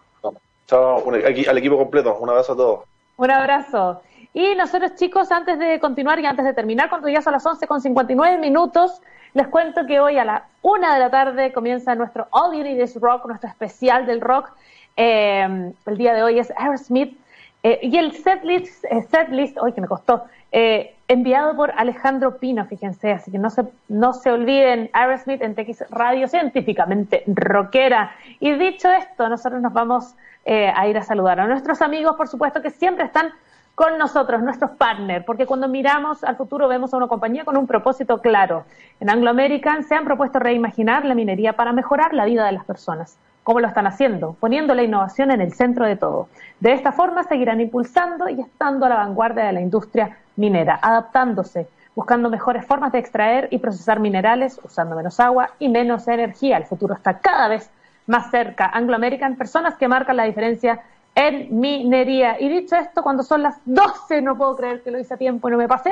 Chao, 0.71 1.03
al 1.05 1.57
equipo 1.57 1.77
completo. 1.77 2.17
Un 2.17 2.29
abrazo 2.29 2.53
a 2.53 2.55
todos. 2.55 2.79
Un 3.17 3.29
abrazo. 3.29 4.01
Y 4.33 4.55
nosotros, 4.55 4.95
chicos, 4.95 5.29
antes 5.29 5.59
de 5.59 5.81
continuar 5.81 6.17
y 6.21 6.25
antes 6.25 6.45
de 6.45 6.53
terminar, 6.53 6.87
cuando 6.87 7.09
ya 7.09 7.21
son 7.21 7.33
las 7.33 7.45
11 7.45 7.67
con 7.67 7.81
59 7.81 8.37
minutos, 8.37 9.01
les 9.33 9.49
cuento 9.49 9.85
que 9.85 9.99
hoy 9.99 10.17
a 10.17 10.23
la 10.23 10.45
una 10.61 10.93
de 10.93 11.01
la 11.01 11.09
tarde 11.09 11.51
comienza 11.51 11.93
nuestro 11.95 12.29
All 12.31 12.55
You 12.55 12.63
Need 12.63 12.81
Is 12.81 12.95
Rock, 13.01 13.25
nuestro 13.25 13.49
especial 13.49 14.05
del 14.05 14.21
rock. 14.21 14.49
Eh, 14.95 15.73
el 15.85 15.97
día 15.97 16.13
de 16.13 16.23
hoy 16.23 16.39
es 16.39 16.53
Aerosmith. 16.55 17.19
Eh, 17.63 17.79
y 17.83 17.97
el 17.97 18.13
setlist, 18.13 18.85
eh, 18.85 19.01
setlist, 19.11 19.57
hoy 19.57 19.73
que 19.73 19.81
me 19.81 19.87
costó, 19.89 20.23
eh, 20.51 20.95
enviado 21.07 21.55
por 21.55 21.71
Alejandro 21.77 22.37
Pino, 22.37 22.65
fíjense, 22.65 23.11
así 23.11 23.31
que 23.31 23.37
no 23.37 23.49
se, 23.49 23.63
no 23.89 24.13
se 24.13 24.31
olviden, 24.31 24.89
Aerosmith 24.93 25.41
en 25.41 25.55
TX 25.55 25.89
Radio 25.89 26.27
Científicamente 26.27 27.23
Rockera. 27.27 28.11
Y 28.39 28.53
dicho 28.53 28.89
esto, 28.89 29.27
nosotros 29.29 29.61
nos 29.61 29.73
vamos 29.73 30.15
eh, 30.45 30.71
a 30.75 30.87
ir 30.87 30.97
a 30.97 31.03
saludar 31.03 31.39
a 31.39 31.47
nuestros 31.47 31.81
amigos, 31.81 32.15
por 32.15 32.27
supuesto, 32.27 32.61
que 32.61 32.69
siempre 32.69 33.05
están 33.05 33.31
con 33.75 33.97
nosotros, 33.97 34.41
nuestros 34.41 34.71
partners, 34.71 35.25
porque 35.25 35.45
cuando 35.45 35.67
miramos 35.67 36.23
al 36.23 36.35
futuro 36.35 36.67
vemos 36.67 36.93
a 36.93 36.97
una 36.97 37.07
compañía 37.07 37.45
con 37.45 37.57
un 37.57 37.67
propósito 37.67 38.19
claro. 38.19 38.65
En 38.99 39.09
Anglo 39.09 39.29
American 39.29 39.83
se 39.83 39.95
han 39.95 40.05
propuesto 40.05 40.39
reimaginar 40.39 41.05
la 41.05 41.15
minería 41.15 41.53
para 41.53 41.71
mejorar 41.71 42.13
la 42.13 42.25
vida 42.25 42.45
de 42.45 42.51
las 42.51 42.65
personas. 42.65 43.17
¿Cómo 43.51 43.59
lo 43.59 43.67
están 43.67 43.85
haciendo? 43.85 44.37
Poniendo 44.39 44.73
la 44.73 44.83
innovación 44.83 45.29
en 45.29 45.41
el 45.41 45.51
centro 45.51 45.85
de 45.85 45.97
todo. 45.97 46.29
De 46.61 46.71
esta 46.71 46.93
forma 46.93 47.23
seguirán 47.23 47.59
impulsando 47.59 48.29
y 48.29 48.39
estando 48.39 48.85
a 48.85 48.89
la 48.89 48.95
vanguardia 48.95 49.43
de 49.43 49.51
la 49.51 49.59
industria 49.59 50.19
minera, 50.37 50.79
adaptándose, 50.81 51.67
buscando 51.93 52.29
mejores 52.29 52.65
formas 52.65 52.93
de 52.93 52.99
extraer 52.99 53.49
y 53.51 53.57
procesar 53.57 53.99
minerales, 53.99 54.57
usando 54.63 54.95
menos 54.95 55.19
agua 55.19 55.49
y 55.59 55.67
menos 55.67 56.07
energía. 56.07 56.55
El 56.55 56.63
futuro 56.63 56.93
está 56.93 57.19
cada 57.19 57.49
vez 57.49 57.69
más 58.07 58.31
cerca, 58.31 58.71
Anglo 58.73 58.95
American, 58.95 59.35
personas 59.35 59.75
que 59.75 59.89
marcan 59.89 60.15
la 60.15 60.23
diferencia 60.23 60.79
en 61.13 61.59
minería. 61.59 62.39
Y 62.39 62.47
dicho 62.47 62.77
esto, 62.77 63.03
cuando 63.03 63.21
son 63.21 63.43
las 63.43 63.57
12, 63.65 64.21
no 64.21 64.37
puedo 64.37 64.55
creer 64.55 64.81
que 64.81 64.91
lo 64.91 64.97
hice 64.97 65.15
a 65.15 65.17
tiempo 65.17 65.49
y 65.49 65.51
no 65.51 65.57
me 65.57 65.67
pasé, 65.67 65.91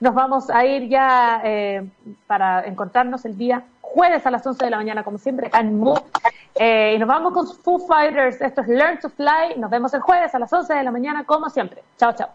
nos 0.00 0.14
vamos 0.14 0.50
a 0.50 0.66
ir 0.66 0.88
ya 0.88 1.42
eh, 1.44 1.88
para 2.26 2.64
encontrarnos 2.66 3.24
el 3.24 3.38
día 3.38 3.62
jueves 3.98 4.24
a 4.26 4.30
las 4.30 4.46
11 4.46 4.64
de 4.64 4.70
la 4.70 4.76
mañana, 4.76 5.02
como 5.02 5.18
siempre, 5.18 5.50
en 5.52 5.76
Mood. 5.80 5.98
Eh, 6.54 6.92
y 6.94 6.98
nos 7.00 7.08
vamos 7.08 7.32
con 7.32 7.48
Foo 7.48 7.80
Fighters. 7.80 8.40
Esto 8.40 8.60
es 8.60 8.68
Learn 8.68 9.00
to 9.00 9.08
Fly. 9.08 9.56
Nos 9.56 9.70
vemos 9.70 9.92
el 9.92 10.00
jueves 10.00 10.32
a 10.36 10.38
las 10.38 10.52
11 10.52 10.72
de 10.72 10.84
la 10.84 10.92
mañana, 10.92 11.24
como 11.24 11.50
siempre. 11.50 11.82
Chao, 11.98 12.12
chao. 12.12 12.28